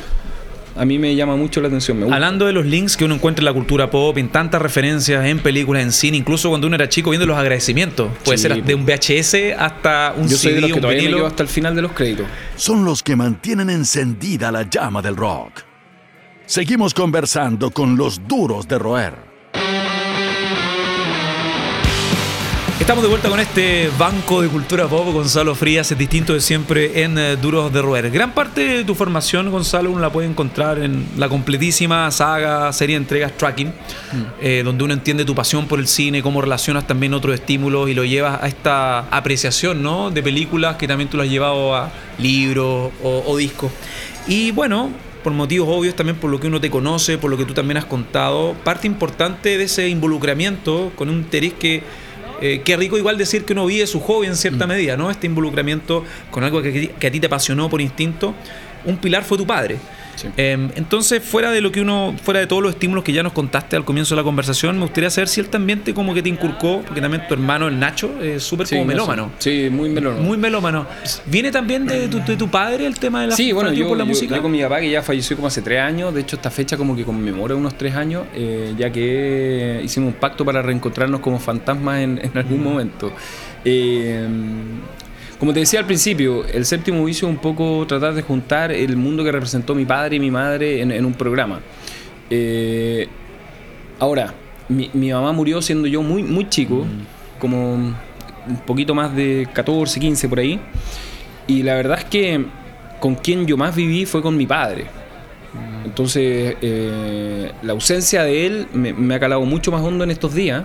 a 0.78 0.84
mí 0.84 0.98
me 0.98 1.14
llama 1.14 1.36
mucho 1.36 1.60
la 1.60 1.68
atención. 1.68 1.98
Me 1.98 2.04
gusta. 2.04 2.14
Hablando 2.14 2.46
de 2.46 2.52
los 2.52 2.64
links 2.66 2.96
que 2.96 3.04
uno 3.04 3.14
encuentra 3.16 3.40
en 3.42 3.46
la 3.46 3.52
cultura 3.52 3.90
pop, 3.90 4.16
en 4.18 4.28
tantas 4.28 4.60
referencias, 4.62 5.24
en 5.26 5.40
películas, 5.40 5.82
en 5.82 5.92
cine, 5.92 6.16
incluso 6.16 6.48
cuando 6.48 6.66
uno 6.66 6.76
era 6.76 6.88
chico 6.88 7.10
viendo 7.10 7.26
los 7.26 7.36
agradecimientos. 7.36 8.10
Puede 8.24 8.38
Sí, 8.38 8.42
ser 8.48 8.62
de 8.62 8.74
un 8.74 8.84
VHS 8.86 9.54
hasta 9.58 10.14
un 10.16 10.28
Yo 10.28 10.36
soy 10.36 10.50
CD, 10.50 10.54
de 10.54 10.60
los 10.62 10.68
que 10.70 10.74
un 10.76 10.80
todavía 10.82 11.02
vinilo. 11.02 11.26
hasta 11.26 11.42
el 11.42 11.48
final 11.48 11.74
de 11.74 11.82
los 11.82 11.92
créditos. 11.92 12.26
son 12.56 12.84
los 12.84 13.02
que 13.02 13.16
mantienen 13.16 13.70
encendida 13.70 14.50
la 14.52 14.62
llama 14.68 15.02
del 15.02 15.16
rock. 15.16 15.62
Seguimos 16.46 16.94
conversando 16.94 17.70
con 17.70 17.96
los 17.96 18.26
duros 18.26 18.66
de 18.66 18.78
roer. 18.78 19.27
Estamos 22.80 23.02
de 23.02 23.10
vuelta 23.10 23.28
con 23.28 23.40
este 23.40 23.90
banco 23.98 24.40
de 24.40 24.48
cultura 24.48 24.86
pop, 24.86 25.12
Gonzalo 25.12 25.54
Frías, 25.56 25.90
es 25.90 25.98
distinto 25.98 26.32
de 26.32 26.40
siempre 26.40 27.02
en 27.02 27.18
eh, 27.18 27.36
Duros 27.36 27.72
de 27.72 27.82
Roer. 27.82 28.08
Gran 28.10 28.32
parte 28.32 28.60
de 28.60 28.84
tu 28.84 28.94
formación, 28.94 29.50
Gonzalo, 29.50 29.90
uno 29.90 30.00
la 30.00 30.10
puede 30.10 30.28
encontrar 30.28 30.78
en 30.78 31.04
la 31.16 31.28
completísima 31.28 32.08
saga, 32.12 32.72
serie 32.72 32.94
de 32.94 33.02
entregas 33.02 33.32
Tracking, 33.36 33.72
eh, 34.40 34.62
donde 34.64 34.84
uno 34.84 34.94
entiende 34.94 35.24
tu 35.24 35.34
pasión 35.34 35.66
por 35.66 35.80
el 35.80 35.88
cine, 35.88 36.22
cómo 36.22 36.40
relacionas 36.40 36.86
también 36.86 37.14
otros 37.14 37.34
estímulos 37.34 37.90
y 37.90 37.94
lo 37.94 38.04
llevas 38.04 38.42
a 38.42 38.46
esta 38.46 39.00
apreciación 39.10 39.82
¿no? 39.82 40.10
de 40.10 40.22
películas 40.22 40.76
que 40.76 40.86
también 40.86 41.10
tú 41.10 41.16
lo 41.16 41.24
has 41.24 41.28
llevado 41.28 41.74
a 41.74 41.90
libros 42.18 42.92
o, 43.02 43.24
o 43.26 43.36
discos. 43.36 43.72
Y 44.28 44.52
bueno, 44.52 44.90
por 45.24 45.32
motivos 45.32 45.68
obvios, 45.68 45.96
también 45.96 46.16
por 46.16 46.30
lo 46.30 46.38
que 46.38 46.46
uno 46.46 46.60
te 46.60 46.70
conoce, 46.70 47.18
por 47.18 47.30
lo 47.30 47.36
que 47.36 47.44
tú 47.44 47.54
también 47.54 47.76
has 47.76 47.86
contado, 47.86 48.54
parte 48.64 48.86
importante 48.86 49.58
de 49.58 49.64
ese 49.64 49.88
involucramiento 49.88 50.92
con 50.94 51.08
un 51.08 51.16
interés 51.16 51.54
que 51.54 51.82
eh, 52.40 52.62
qué 52.64 52.76
rico 52.76 52.96
igual 52.96 53.18
decir 53.18 53.44
que 53.44 53.52
uno 53.52 53.66
vive 53.66 53.86
su 53.86 54.00
hobby 54.00 54.26
en 54.26 54.36
cierta 54.36 54.66
medida, 54.66 54.96
¿no? 54.96 55.10
Este 55.10 55.26
involucramiento 55.26 56.04
con 56.30 56.44
algo 56.44 56.62
que, 56.62 56.90
que 56.98 57.06
a 57.06 57.10
ti 57.10 57.20
te 57.20 57.26
apasionó 57.26 57.68
por 57.68 57.80
instinto. 57.80 58.34
Un 58.84 58.96
pilar 58.98 59.24
fue 59.24 59.36
tu 59.38 59.46
padre. 59.46 59.78
Sí. 60.18 60.28
Eh, 60.36 60.68
entonces, 60.74 61.22
fuera 61.22 61.50
de 61.52 61.60
lo 61.60 61.70
que 61.70 61.80
uno, 61.80 62.14
fuera 62.22 62.40
de 62.40 62.46
todos 62.46 62.60
los 62.62 62.72
estímulos 62.72 63.04
que 63.04 63.12
ya 63.12 63.22
nos 63.22 63.32
contaste 63.32 63.76
al 63.76 63.84
comienzo 63.84 64.14
de 64.16 64.20
la 64.20 64.24
conversación, 64.24 64.76
me 64.76 64.82
gustaría 64.82 65.10
saber 65.10 65.28
si 65.28 65.40
él 65.40 65.48
también 65.48 65.80
te 65.80 65.94
como 65.94 66.12
que 66.12 66.22
te 66.22 66.28
inculcó, 66.28 66.82
porque 66.84 67.00
también 67.00 67.26
tu 67.28 67.34
hermano, 67.34 67.68
el 67.68 67.78
Nacho, 67.78 68.10
es 68.20 68.42
súper 68.42 68.66
Sí, 68.66 68.74
como 68.74 68.86
melómano. 68.86 69.30
Sí, 69.38 69.68
muy 69.70 69.88
melómano. 69.90 70.22
Muy 70.22 70.36
melómano. 70.36 70.86
¿Viene 71.26 71.52
también 71.52 71.86
de 71.86 72.08
tu, 72.08 72.18
de 72.24 72.36
tu 72.36 72.48
padre 72.48 72.84
el 72.86 72.98
tema 72.98 73.20
de 73.22 73.26
la 73.28 73.36
Sí, 73.36 73.52
bueno, 73.52 73.72
yo, 73.72 73.86
por 73.86 73.96
la 73.96 74.02
yo- 74.04 74.08
música? 74.08 74.34
yo 74.36 74.42
con 74.42 74.50
mi 74.50 74.60
papá, 74.62 74.80
que 74.80 74.90
ya 74.90 75.02
falleció 75.02 75.36
como 75.36 75.46
hace 75.48 75.62
tres 75.62 75.80
años, 75.80 76.12
de 76.12 76.22
hecho 76.22 76.34
esta 76.36 76.50
fecha 76.50 76.76
como 76.76 76.96
que 76.96 77.04
conmemora 77.04 77.54
unos 77.54 77.78
tres 77.78 77.94
años, 77.94 78.24
eh, 78.34 78.74
ya 78.76 78.90
que 78.90 79.80
hicimos 79.84 80.08
un 80.14 80.18
pacto 80.18 80.44
para 80.44 80.62
reencontrarnos 80.62 81.20
como 81.20 81.38
fantasmas 81.38 82.00
en, 82.00 82.18
en 82.22 82.36
algún 82.36 82.62
momento. 82.64 83.12
Eh, 83.64 84.26
como 85.38 85.52
te 85.52 85.60
decía 85.60 85.80
al 85.80 85.86
principio, 85.86 86.44
el 86.46 86.64
séptimo 86.64 87.04
vicio 87.04 87.28
es 87.28 87.34
un 87.34 87.40
poco 87.40 87.86
tratar 87.86 88.14
de 88.14 88.22
juntar 88.22 88.72
el 88.72 88.96
mundo 88.96 89.22
que 89.22 89.30
representó 89.30 89.74
mi 89.74 89.84
padre 89.84 90.16
y 90.16 90.20
mi 90.20 90.30
madre 90.30 90.80
en, 90.80 90.90
en 90.90 91.04
un 91.04 91.14
programa. 91.14 91.60
Eh, 92.28 93.08
ahora, 93.98 94.34
mi, 94.68 94.90
mi 94.92 95.12
mamá 95.12 95.32
murió 95.32 95.62
siendo 95.62 95.86
yo 95.86 96.02
muy, 96.02 96.22
muy 96.22 96.48
chico, 96.48 96.86
como 97.38 97.74
un 97.74 98.56
poquito 98.66 98.94
más 98.94 99.14
de 99.14 99.48
14, 99.52 100.00
15 100.00 100.28
por 100.28 100.38
ahí. 100.40 100.60
Y 101.46 101.62
la 101.62 101.74
verdad 101.74 101.98
es 101.98 102.04
que 102.04 102.44
con 103.00 103.14
quien 103.14 103.46
yo 103.46 103.56
más 103.56 103.74
viví 103.74 104.06
fue 104.06 104.22
con 104.22 104.36
mi 104.36 104.46
padre. 104.46 104.86
Entonces, 105.88 106.56
eh, 106.62 107.52
la 107.62 107.72
ausencia 107.72 108.22
de 108.22 108.46
él 108.46 108.66
me, 108.74 108.92
me 108.92 109.14
ha 109.14 109.20
calado 109.20 109.40
mucho 109.42 109.72
más 109.72 109.80
hondo 109.82 110.04
en 110.04 110.10
estos 110.10 110.34
días, 110.34 110.64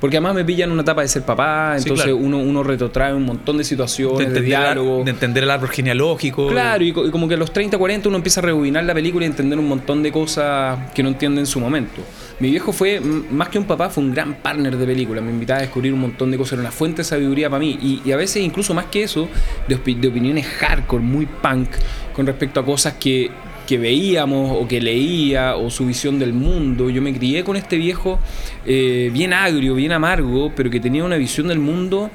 porque 0.00 0.16
además 0.18 0.34
me 0.34 0.44
pilla 0.44 0.64
en 0.64 0.70
una 0.72 0.82
etapa 0.82 1.02
de 1.02 1.08
ser 1.08 1.22
papá, 1.22 1.74
Sí, 1.78 1.84
entonces 1.84 2.04
claro. 2.06 2.16
uno, 2.18 2.38
uno 2.38 2.62
retrotrae 2.62 3.12
un 3.14 3.24
montón 3.24 3.58
de 3.58 3.64
situaciones, 3.64 4.18
de, 4.18 4.24
entender, 4.24 4.44
diálogo. 4.44 5.02
de 5.04 5.10
entender 5.10 5.42
el 5.44 5.50
árbol 5.50 5.68
genealógico. 5.70 6.48
Claro, 6.48 6.84
y, 6.84 6.92
co- 6.92 7.06
y 7.06 7.10
como 7.10 7.26
que 7.28 7.34
a 7.34 7.38
los 7.38 7.52
30, 7.52 7.76
40 7.78 8.08
uno 8.08 8.16
empieza 8.18 8.40
a 8.40 8.44
rebobinar 8.44 8.84
la 8.84 8.94
película 8.94 9.24
y 9.24 9.28
entender 9.28 9.58
un 9.58 9.66
montón 9.68 10.02
de 10.02 10.12
cosas 10.12 10.92
que 10.94 11.02
no 11.02 11.08
entiende 11.08 11.40
en 11.40 11.46
su 11.46 11.58
momento. 11.60 12.02
Mi 12.40 12.50
viejo 12.50 12.72
fue, 12.72 13.00
más 13.00 13.48
que 13.48 13.58
un 13.58 13.64
papá, 13.64 13.90
fue 13.90 14.04
un 14.04 14.14
gran 14.14 14.34
partner 14.34 14.76
de 14.76 14.86
película. 14.86 15.20
Me 15.20 15.30
invitaba 15.32 15.58
a 15.58 15.62
descubrir 15.62 15.92
un 15.92 16.00
montón 16.00 16.30
de 16.30 16.36
cosas, 16.38 16.52
era 16.52 16.62
una 16.62 16.70
fuente 16.70 16.98
de 16.98 17.04
sabiduría 17.04 17.50
para 17.50 17.58
mí. 17.60 17.76
Y, 17.82 18.02
y 18.08 18.12
a 18.12 18.16
veces, 18.16 18.42
incluso 18.44 18.74
más 18.74 18.84
que 18.86 19.02
eso, 19.02 19.28
de 19.66 19.74
opiniones 20.08 20.46
hardcore, 20.46 21.02
muy 21.02 21.26
punk, 21.26 21.68
con 22.14 22.26
respecto 22.26 22.60
a 22.60 22.64
cosas 22.64 22.94
que, 22.94 23.30
que 23.68 23.76
veíamos 23.76 24.56
o 24.58 24.66
que 24.66 24.80
leía 24.80 25.56
o 25.56 25.68
su 25.68 25.84
visión 25.84 26.18
del 26.18 26.32
mundo. 26.32 26.88
Yo 26.88 27.02
me 27.02 27.12
crié 27.12 27.44
con 27.44 27.54
este 27.54 27.76
viejo 27.76 28.18
eh, 28.64 29.10
bien 29.12 29.34
agrio, 29.34 29.74
bien 29.74 29.92
amargo, 29.92 30.50
pero 30.56 30.70
que 30.70 30.80
tenía 30.80 31.04
una 31.04 31.18
visión 31.18 31.48
del 31.48 31.58
mundo 31.58 32.10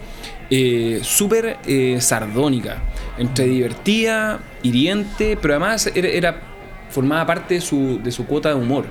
eh, 0.49 1.01
súper 1.03 1.57
eh, 1.67 1.97
sardónica, 2.01 2.81
entre 3.19 3.45
divertida, 3.45 4.39
hiriente, 4.63 5.37
pero 5.39 5.53
además 5.53 5.91
era, 5.93 6.41
formaba 6.89 7.27
parte 7.27 7.53
de 7.53 7.61
su, 7.61 8.01
de 8.03 8.11
su 8.11 8.25
cuota 8.25 8.49
de 8.49 8.55
humor. 8.55 8.87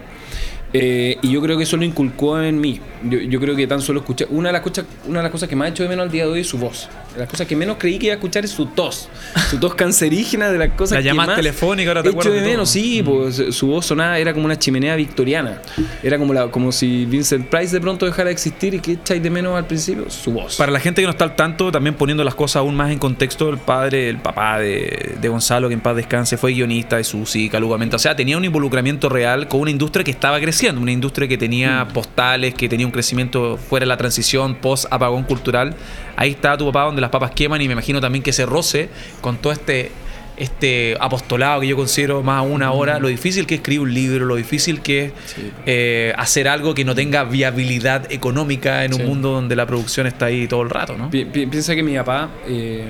Eh, 0.73 1.19
y 1.21 1.33
yo 1.33 1.43
creo 1.43 1.57
que 1.57 1.65
eso 1.65 1.77
lo 1.77 1.85
inculcó 1.85 2.41
en 2.41 2.61
mí. 2.61 2.81
Yo, 3.03 3.19
yo 3.19 3.41
creo 3.41 3.57
que 3.57 3.67
tan 3.67 3.81
solo 3.81 4.01
escuché. 4.01 4.25
Una 4.31 4.51
de, 4.51 4.53
las 4.53 4.63
cosas, 4.63 4.85
una 5.09 5.19
de 5.19 5.25
las 5.25 5.33
cosas 5.33 5.49
que 5.49 5.57
más 5.57 5.67
he 5.67 5.71
hecho 5.73 5.83
de 5.83 5.89
menos 5.89 6.05
al 6.05 6.13
día 6.13 6.27
de 6.27 6.31
hoy 6.31 6.41
es 6.43 6.47
su 6.47 6.59
voz. 6.59 6.89
Las 7.17 7.29
cosas 7.29 7.47
que 7.47 7.57
menos 7.57 7.77
creí 7.79 7.99
que 7.99 8.07
iba 8.07 8.15
a 8.15 8.17
escuchar 8.17 8.45
es 8.45 8.51
su 8.51 8.67
tos. 8.67 9.09
Su 9.51 9.59
tos 9.59 9.75
cancerígena 9.75 10.51
de 10.51 10.59
las 10.59 10.71
cosas 10.71 10.97
La 10.97 11.03
que 11.03 11.09
llamada 11.09 11.29
más 11.29 11.37
telefónica, 11.37 11.91
ahora 11.91 12.03
te 12.03 12.09
echo 12.09 12.19
acuerdas 12.19 12.43
de 12.43 12.49
menos, 12.49 12.71
sí, 12.71 13.03
pues 13.03 13.43
su 13.51 13.67
voz 13.67 13.87
sonaba, 13.87 14.19
era 14.19 14.33
como 14.33 14.47
una 14.47 14.59
chimenea 14.59 14.97
victoriana. 14.97 15.61
Era 16.03 16.19
como, 16.19 16.33
la, 16.33 16.49
como 16.49 16.73
si 16.73 17.07
Vincent 17.07 17.49
Price 17.49 17.73
de 17.73 17.81
pronto 17.81 18.07
dejara 18.07 18.29
de 18.29 18.33
existir 18.33 18.75
y 18.75 18.81
que 18.81 18.93
echáis 18.93 19.23
de 19.23 19.31
menos 19.31 19.57
al 19.57 19.67
principio, 19.67 20.11
su 20.11 20.33
voz. 20.33 20.57
Para 20.57 20.73
la 20.73 20.81
gente 20.81 21.03
que 21.03 21.07
no 21.07 21.13
está 21.13 21.25
al 21.25 21.37
tanto, 21.37 21.71
también 21.71 21.95
poniendo 21.95 22.25
las 22.25 22.35
cosas 22.35 22.57
aún 22.57 22.75
más 22.75 22.91
en 22.91 22.99
contexto, 22.99 23.49
el 23.51 23.59
padre, 23.59 24.09
el 24.09 24.19
papá 24.19 24.59
de, 24.59 25.17
de 25.21 25.29
Gonzalo, 25.29 25.69
que 25.69 25.75
en 25.75 25.81
paz 25.81 25.97
descanse, 25.97 26.37
fue 26.37 26.53
guionista 26.53 26.97
de 26.97 27.05
Susi, 27.05 27.49
Calugamente. 27.49 27.97
O 27.97 27.99
sea, 27.99 28.17
tenía 28.17 28.37
un 28.37 28.45
involucramiento 28.45 29.09
real 29.09 29.49
con 29.49 29.61
una 29.61 29.71
industria 29.71 30.05
que 30.05 30.11
estaba 30.11 30.41
creciendo, 30.41 30.81
una 30.81 30.93
industria 30.93 31.29
que 31.29 31.37
tenía 31.37 31.87
postales, 31.93 32.55
que 32.55 32.69
tenía 32.69 32.87
un 32.87 32.93
crecimiento 32.93 33.59
fuera 33.59 33.85
de 33.85 33.89
la 33.89 33.97
transición, 33.97 34.55
post 34.57 34.87
apagón 34.91 35.25
cultural. 35.25 35.75
Ahí 36.17 36.31
está 36.31 36.57
tu 36.57 36.67
papá 36.67 36.85
donde 36.85 37.01
las 37.01 37.11
papas 37.11 37.31
queman 37.33 37.61
y 37.63 37.67
me 37.67 37.73
imagino 37.73 38.01
también 38.01 38.23
que 38.23 38.33
se 38.33 38.47
roce 38.47 38.89
con 39.21 39.37
todo 39.39 39.53
este 39.53 39.91
este 40.35 40.97
apostolado 40.99 41.61
que 41.61 41.69
yo 41.69 41.77
considero 41.77 42.23
más 42.23 42.39
aún 42.39 42.63
ahora, 42.63 42.99
lo 42.99 43.09
difícil 43.09 43.47
que 43.47 43.55
es 43.55 43.61
escribir 43.61 43.81
un 43.83 43.93
libro, 43.93 44.25
lo 44.25 44.35
difícil 44.37 44.81
que 44.81 45.05
es 45.07 45.13
Sí. 45.27 45.51
eh, 45.67 46.13
hacer 46.17 46.49
algo 46.49 46.75
que 46.75 46.85
no 46.87 46.95
tenga 46.95 47.23
viabilidad 47.25 48.11
económica 48.11 48.85
en 48.85 48.95
un 48.95 49.05
mundo 49.05 49.31
donde 49.33 49.55
la 49.55 49.67
producción 49.67 50.07
está 50.07 50.27
ahí 50.27 50.49
todo 50.49 50.63
el 50.63 50.71
rato, 50.71 50.97
¿no? 50.97 51.11
Pi- 51.11 51.27
pi- 51.27 51.47
piensa 51.47 51.75
que 51.75 51.83
mi 51.83 51.95
papá 51.97 52.31
eh, 52.49 52.83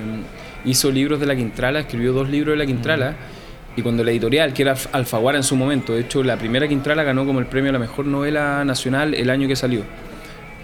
hizo 0.64 0.90
libros 0.92 1.18
de 1.18 1.26
la 1.26 1.34
Quintrala, 1.34 1.80
escribió 1.80 2.12
dos 2.12 2.28
libros 2.30 2.52
de 2.54 2.58
la 2.58 2.66
Quintrala. 2.66 3.16
Y 3.76 3.82
cuando 3.82 4.04
la 4.04 4.12
editorial, 4.12 4.52
que 4.54 4.62
era 4.62 4.72
Alf- 4.74 4.88
Alfaguara 4.92 5.36
en 5.38 5.44
su 5.44 5.56
momento, 5.56 5.94
de 5.94 6.02
hecho 6.02 6.22
la 6.22 6.36
primera 6.36 6.68
Quintrala 6.68 7.02
ganó 7.02 7.26
como 7.26 7.40
el 7.40 7.46
premio 7.46 7.70
a 7.70 7.72
la 7.72 7.78
mejor 7.80 8.06
novela 8.06 8.64
nacional 8.64 9.14
el 9.14 9.28
año 9.30 9.48
que 9.48 9.56
salió. 9.56 9.82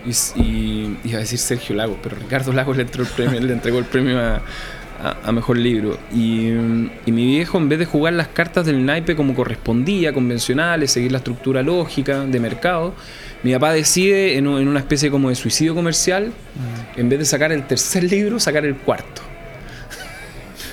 Y, 0.06 0.40
y- 0.40 0.96
iba 1.04 1.16
a 1.16 1.20
decir 1.20 1.38
Sergio 1.38 1.74
Lagos, 1.76 1.98
pero 2.02 2.16
Ricardo 2.16 2.52
Lagos 2.52 2.76
le, 2.76 2.82
entró 2.84 3.02
el 3.02 3.08
premio, 3.08 3.40
le 3.40 3.52
entregó 3.52 3.78
el 3.78 3.84
premio 3.84 4.18
a, 4.20 4.36
a- 5.02 5.16
a 5.24 5.32
mejor 5.32 5.56
libro. 5.58 5.98
Y, 6.14 6.48
y 7.06 7.12
mi 7.12 7.26
viejo, 7.26 7.58
en 7.58 7.68
vez 7.68 7.78
de 7.78 7.84
jugar 7.86 8.12
las 8.14 8.28
cartas 8.28 8.66
del 8.66 8.84
naipe 8.84 9.14
como 9.16 9.34
correspondía, 9.34 10.12
convencionales, 10.12 10.90
seguir 10.92 11.12
la 11.12 11.18
estructura 11.18 11.62
lógica 11.62 12.20
de 12.24 12.40
mercado, 12.40 12.94
mi 13.42 13.52
papá 13.52 13.72
decide 13.72 14.36
en 14.36 14.46
una 14.48 14.80
especie 14.80 15.10
como 15.10 15.28
de 15.28 15.34
suicidio 15.36 15.74
comercial, 15.74 16.32
en 16.96 17.08
vez 17.08 17.18
de 17.20 17.24
sacar 17.24 17.52
el 17.52 17.66
tercer 17.66 18.04
libro, 18.04 18.40
sacar 18.40 18.64
el 18.64 18.74
cuarto. 18.76 19.22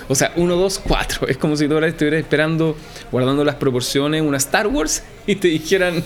O 0.08 0.16
sea, 0.16 0.32
uno, 0.36 0.56
dos, 0.56 0.80
cuatro. 0.80 1.28
Es 1.28 1.38
como 1.38 1.56
si 1.56 1.68
tú 1.68 1.74
ahora 1.74 1.88
estuvieras 1.88 2.20
esperando, 2.20 2.78
guardando 3.12 3.44
las 3.44 3.56
proporciones, 3.56 4.22
una 4.22 4.38
Star 4.38 4.68
Wars 4.68 5.04
y 5.26 5.36
te 5.36 5.48
dijeran, 5.48 6.04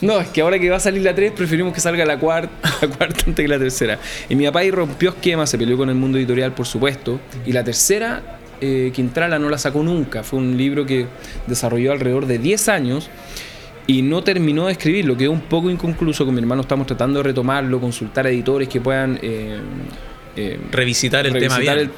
no, 0.00 0.20
es 0.20 0.28
que 0.28 0.40
ahora 0.40 0.58
que 0.58 0.70
va 0.70 0.76
a 0.76 0.80
salir 0.80 1.02
la 1.02 1.14
3, 1.14 1.32
preferimos 1.32 1.74
que 1.74 1.80
salga 1.80 2.04
la 2.04 2.18
cuarta, 2.18 2.50
la 2.82 2.88
cuarta 2.88 3.24
antes 3.26 3.44
que 3.44 3.48
la 3.48 3.58
tercera. 3.58 3.98
Y 4.28 4.34
mi 4.34 4.46
papá 4.46 4.60
ahí 4.60 4.70
rompió 4.70 5.10
esquemas, 5.10 5.50
se 5.50 5.58
peleó 5.58 5.76
con 5.76 5.88
el 5.88 5.94
mundo 5.94 6.18
editorial, 6.18 6.54
por 6.54 6.66
supuesto. 6.66 7.20
Y 7.44 7.52
la 7.52 7.62
tercera, 7.62 8.38
eh, 8.60 8.90
Quintrala 8.94 9.38
no 9.38 9.50
la 9.50 9.58
sacó 9.58 9.82
nunca. 9.82 10.22
Fue 10.22 10.38
un 10.38 10.56
libro 10.56 10.86
que 10.86 11.06
desarrolló 11.46 11.92
alrededor 11.92 12.26
de 12.26 12.38
10 12.38 12.68
años 12.68 13.10
y 13.86 14.00
no 14.00 14.22
terminó 14.22 14.66
de 14.66 14.72
escribirlo, 14.72 15.16
quedó 15.16 15.32
un 15.32 15.42
poco 15.42 15.68
inconcluso. 15.68 16.24
Con 16.24 16.34
mi 16.34 16.40
hermano 16.40 16.62
estamos 16.62 16.86
tratando 16.86 17.18
de 17.18 17.24
retomarlo, 17.24 17.80
consultar 17.80 18.26
a 18.26 18.30
editores 18.30 18.68
que 18.68 18.80
puedan... 18.80 19.18
eh, 19.20 19.60
eh, 20.36 20.58
Revisitar 20.70 21.26
el 21.26 21.32
tema 21.38 21.58
bien. 21.58 21.78
el- 21.78 21.90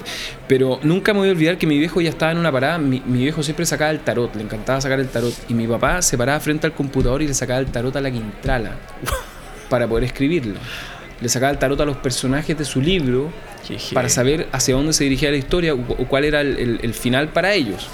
pero 0.48 0.80
nunca 0.82 1.12
me 1.12 1.20
voy 1.20 1.28
a 1.28 1.32
olvidar 1.32 1.56
que 1.58 1.66
mi 1.66 1.78
viejo 1.78 2.00
ya 2.00 2.10
estaba 2.10 2.32
en 2.32 2.38
una 2.38 2.50
parada. 2.52 2.78
Mi, 2.78 3.00
mi 3.06 3.20
viejo 3.22 3.42
siempre 3.42 3.64
sacaba 3.66 3.90
el 3.90 4.00
tarot, 4.00 4.34
le 4.34 4.42
encantaba 4.42 4.80
sacar 4.80 4.98
el 5.00 5.08
tarot. 5.08 5.34
Y 5.48 5.54
mi 5.54 5.66
papá 5.66 6.02
se 6.02 6.18
paraba 6.18 6.40
frente 6.40 6.66
al 6.66 6.72
computador 6.72 7.22
y 7.22 7.28
le 7.28 7.34
sacaba 7.34 7.60
el 7.60 7.66
tarot 7.66 7.94
a 7.96 8.00
la 8.00 8.10
quintrala 8.10 8.72
para 9.68 9.86
poder 9.86 10.04
escribirlo. 10.04 10.54
Le 11.20 11.28
sacaba 11.28 11.52
el 11.52 11.58
tarot 11.58 11.80
a 11.80 11.84
los 11.84 11.96
personajes 11.98 12.58
de 12.58 12.64
su 12.64 12.80
libro 12.80 13.30
para 13.94 14.08
saber 14.08 14.48
hacia 14.52 14.74
dónde 14.74 14.92
se 14.92 15.04
dirigía 15.04 15.30
la 15.30 15.36
historia 15.38 15.72
o, 15.74 15.78
o 15.78 16.06
cuál 16.08 16.24
era 16.24 16.40
el, 16.40 16.58
el- 16.58 16.80
el 16.82 16.92
final 16.94 17.28
para 17.28 17.54
ellos. 17.54 17.88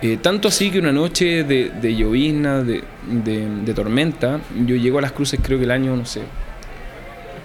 Eh, 0.00 0.16
tanto 0.20 0.48
así 0.48 0.70
que 0.70 0.78
una 0.80 0.90
noche 0.92 1.44
de, 1.44 1.70
de 1.80 1.94
llovizna, 1.94 2.62
de, 2.62 2.82
de- 3.08 3.48
de 3.64 3.74
tormenta, 3.74 4.40
yo 4.66 4.74
llego 4.76 4.98
a 4.98 5.02
las 5.02 5.12
cruces 5.12 5.38
creo 5.42 5.58
que 5.58 5.64
el 5.64 5.70
año, 5.70 5.94
no 5.96 6.04
sé, 6.06 6.22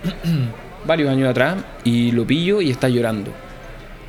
varios 0.88 1.10
años 1.10 1.30
atrás, 1.30 1.58
y 1.84 2.12
lo 2.12 2.26
pillo 2.26 2.62
y 2.62 2.72
está 2.72 2.90
llorando. 2.90 3.32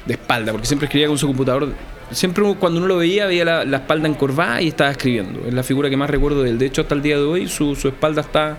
De 0.06 0.14
espalda, 0.14 0.52
porque 0.52 0.66
siempre 0.66 0.86
escribía 0.86 1.08
con 1.08 1.18
su 1.18 1.26
computador. 1.26 1.72
Siempre 2.10 2.42
cuando 2.58 2.78
uno 2.78 2.88
lo 2.88 2.96
veía, 2.96 3.26
veía 3.26 3.44
la, 3.44 3.76
espalda 3.76 4.08
encorvada 4.08 4.62
y 4.62 4.68
estaba 4.68 4.90
escribiendo. 4.90 5.46
Es 5.46 5.52
la 5.52 5.62
figura 5.62 5.90
que 5.90 5.96
más 5.96 6.08
recuerdo 6.08 6.42
de 6.42 6.50
él. 6.50 6.58
De 6.58 6.66
hecho, 6.66 6.80
hasta 6.80 6.94
el 6.94 7.02
día 7.02 7.16
de 7.16 7.24
hoy, 7.24 7.48
su, 7.48 7.74
su 7.76 7.88
espalda 7.88 8.22
está. 8.22 8.56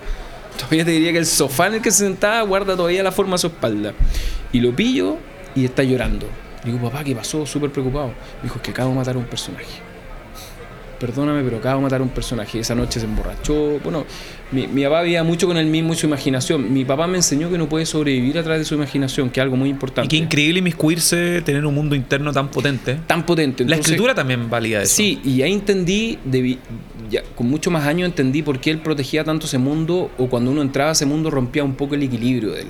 Todavía 0.56 0.84
te 0.84 0.92
diría 0.92 1.10
que 1.12 1.18
el 1.18 1.26
sofá 1.26 1.66
en 1.66 1.74
el 1.74 1.82
que 1.82 1.90
se 1.90 2.04
sentaba 2.04 2.42
guarda 2.42 2.76
todavía 2.76 3.02
la 3.02 3.10
forma 3.10 3.32
de 3.32 3.38
su 3.38 3.46
espalda. 3.48 3.92
Y 4.52 4.60
lo 4.60 4.76
pillo 4.76 5.16
y 5.56 5.64
está 5.64 5.82
llorando. 5.82 6.26
Digo, 6.64 6.78
papá, 6.78 7.02
¿qué 7.02 7.14
pasó? 7.14 7.46
Súper 7.46 7.70
preocupado. 7.70 8.08
Me 8.08 8.44
dijo, 8.44 8.56
es 8.56 8.62
que 8.62 8.70
acabo 8.70 8.90
de 8.90 8.96
matar 8.96 9.16
a 9.16 9.18
un 9.18 9.24
personaje. 9.24 9.89
Perdóname, 11.00 11.42
pero 11.42 11.56
acabo 11.56 11.78
de 11.78 11.82
matar 11.84 12.00
a 12.00 12.04
un 12.04 12.10
personaje. 12.10 12.60
Esa 12.60 12.74
noche 12.74 13.00
se 13.00 13.06
emborrachó. 13.06 13.80
Bueno, 13.82 14.04
mi, 14.52 14.66
mi 14.68 14.84
papá 14.84 15.00
vivía 15.02 15.24
mucho 15.24 15.46
con 15.46 15.56
él 15.56 15.66
mismo 15.66 15.94
y 15.94 15.96
su 15.96 16.06
imaginación. 16.06 16.72
Mi 16.72 16.84
papá 16.84 17.06
me 17.06 17.16
enseñó 17.16 17.50
que 17.50 17.56
no 17.56 17.68
puede 17.70 17.86
sobrevivir 17.86 18.38
a 18.38 18.42
través 18.42 18.60
de 18.60 18.64
su 18.66 18.74
imaginación, 18.74 19.30
que 19.30 19.40
es 19.40 19.42
algo 19.42 19.56
muy 19.56 19.68
Y 19.68 19.72
importante. 19.72 20.08
qué 20.08 20.16
increíble 20.16 20.58
inmiscuirse, 20.58 21.40
tener 21.42 21.64
un 21.64 21.74
mundo 21.74 21.94
interno 21.96 22.32
tan 22.32 22.50
potente. 22.50 22.98
Tan 23.06 23.24
potente. 23.24 23.64
la 23.64 23.76
Entonces, 23.76 23.86
escritura 23.92 24.14
también 24.14 24.50
valía 24.50 24.82
eso. 24.82 24.94
Sí, 24.94 25.20
y 25.24 25.40
ahí 25.42 25.52
entendí, 25.54 26.18
ya, 27.10 27.22
con 27.34 27.48
mucho 27.48 27.70
más 27.70 27.86
años 27.86 28.06
entendí 28.06 28.42
por 28.42 28.60
qué 28.60 28.70
él 28.70 28.78
protegía 28.80 29.24
tanto 29.24 29.46
ese 29.46 29.56
mundo 29.58 30.10
o 30.18 30.26
cuando 30.28 30.50
uno 30.50 30.60
entraba 30.60 30.90
a 30.90 30.92
ese 30.92 31.06
mundo 31.06 31.30
rompía 31.30 31.64
un 31.64 31.74
poco 31.76 31.94
el 31.94 32.02
equilibrio 32.02 32.52
de 32.52 32.60
él. 32.62 32.68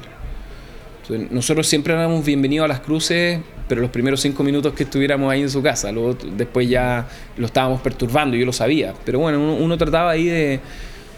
Entonces, 1.15 1.33
nosotros 1.35 1.67
siempre 1.67 1.93
éramos 1.95 2.25
bienvenidos 2.25 2.65
a 2.65 2.69
las 2.69 2.81
cruces, 2.81 3.41
pero 3.69 3.81
los 3.81 3.91
primeros 3.91 4.21
cinco 4.21 4.43
minutos 4.45 4.73
que 4.75 4.85
estuviéramos 4.85 5.31
ahí 5.33 5.41
en 5.43 5.51
su 5.51 5.61
casa, 5.63 5.91
luego 5.91 6.17
después 6.37 6.69
ya 6.69 7.09
lo 7.37 7.47
estábamos 7.47 7.81
perturbando, 7.81 8.37
yo 8.37 8.47
lo 8.47 8.53
sabía. 8.53 8.95
Pero 9.05 9.19
bueno, 9.19 9.39
uno, 9.41 9.55
uno 9.57 9.77
trataba 9.79 10.11
ahí 10.13 10.27
de... 10.27 10.61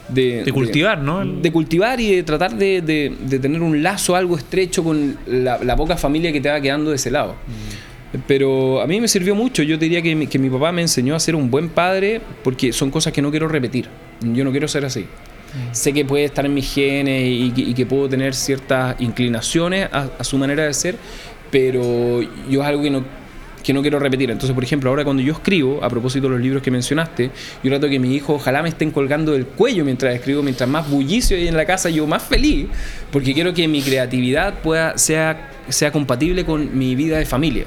De, 0.08 0.42
De 0.44 0.52
cultivar, 0.52 0.98
¿no? 1.00 1.24
De 1.24 1.52
cultivar 1.52 2.00
y 2.00 2.16
de 2.16 2.22
tratar 2.22 2.54
de, 2.56 2.82
de- 2.82 3.38
tener 3.38 3.62
un 3.62 3.82
lazo 3.82 4.16
algo 4.16 4.36
estrecho 4.36 4.82
con 4.82 5.16
la, 5.26 5.58
la 5.62 5.76
poca 5.76 5.96
familia 5.96 6.32
que 6.32 6.40
te 6.40 6.48
va 6.50 6.60
quedando 6.60 6.90
de 6.90 6.96
ese 6.96 7.10
lado. 7.10 7.36
Pero 8.26 8.82
a 8.82 8.86
mí 8.86 9.00
me 9.00 9.08
sirvió 9.08 9.34
mucho. 9.34 9.62
Yo 9.62 9.78
diría 9.78 10.02
que 10.02 10.14
mi, 10.14 10.26
que 10.26 10.38
mi 10.38 10.50
papá 10.50 10.70
me 10.72 10.82
enseñó 10.82 11.14
a 11.14 11.20
ser 11.20 11.34
un 11.34 11.50
buen 11.50 11.68
padre 11.70 12.20
porque 12.44 12.72
son 12.72 12.90
cosas 12.90 13.12
que 13.12 13.22
no 13.22 13.30
quiero 13.30 13.48
repetir. 13.48 13.86
Yo 14.20 14.44
no 14.44 14.50
quiero 14.50 14.68
ser 14.68 14.84
así. 14.84 15.06
Sé 15.72 15.92
que 15.92 16.04
puede 16.04 16.24
estar 16.24 16.46
en 16.46 16.54
mis 16.54 16.72
genes 16.72 17.22
y, 17.22 17.52
y 17.56 17.74
que 17.74 17.86
puedo 17.86 18.08
tener 18.08 18.34
ciertas 18.34 19.00
inclinaciones 19.00 19.88
a, 19.92 20.08
a 20.18 20.24
su 20.24 20.38
manera 20.38 20.64
de 20.64 20.74
ser, 20.74 20.96
pero 21.50 22.22
yo 22.48 22.62
es 22.62 22.66
algo 22.66 22.82
que 22.82 22.90
no, 22.90 23.04
que 23.62 23.72
no 23.72 23.82
quiero 23.82 23.98
repetir. 23.98 24.30
Entonces, 24.30 24.54
por 24.54 24.64
ejemplo, 24.64 24.90
ahora 24.90 25.04
cuando 25.04 25.22
yo 25.22 25.32
escribo, 25.32 25.82
a 25.82 25.88
propósito 25.88 26.26
de 26.28 26.34
los 26.34 26.40
libros 26.40 26.62
que 26.62 26.70
mencionaste, 26.70 27.30
yo 27.62 27.70
trato 27.70 27.88
que 27.88 27.98
mis 27.98 28.16
hijos 28.16 28.40
ojalá 28.40 28.62
me 28.62 28.68
estén 28.68 28.90
colgando 28.90 29.32
del 29.32 29.46
cuello 29.46 29.84
mientras 29.84 30.14
escribo, 30.14 30.42
mientras 30.42 30.68
más 30.68 30.88
bullicio 30.88 31.36
hay 31.36 31.48
en 31.48 31.56
la 31.56 31.64
casa, 31.64 31.90
yo 31.90 32.06
más 32.06 32.22
feliz, 32.22 32.66
porque 33.10 33.34
quiero 33.34 33.54
que 33.54 33.68
mi 33.68 33.82
creatividad 33.82 34.54
pueda, 34.60 34.98
sea, 34.98 35.50
sea 35.68 35.92
compatible 35.92 36.44
con 36.44 36.76
mi 36.76 36.94
vida 36.94 37.18
de 37.18 37.26
familia. 37.26 37.64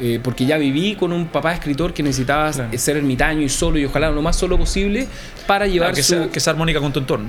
Eh, 0.00 0.20
porque 0.22 0.46
ya 0.46 0.58
viví 0.58 0.94
con 0.94 1.12
un 1.12 1.26
papá 1.26 1.52
escritor 1.54 1.92
que 1.92 2.02
necesitaba 2.02 2.52
Claro. 2.52 2.78
ser 2.78 2.96
ermitaño 2.98 3.42
y 3.42 3.48
solo 3.48 3.78
y 3.78 3.84
ojalá 3.84 4.10
lo 4.10 4.22
más 4.22 4.36
solo 4.36 4.56
posible 4.56 5.06
para 5.46 5.66
llevar 5.66 5.88
Claro, 5.88 5.96
que, 5.96 6.02
su, 6.02 6.14
sea, 6.14 6.28
que 6.30 6.40
sea 6.40 6.52
armónica 6.52 6.80
con 6.80 6.92
tu 6.92 7.00
entorno. 7.00 7.28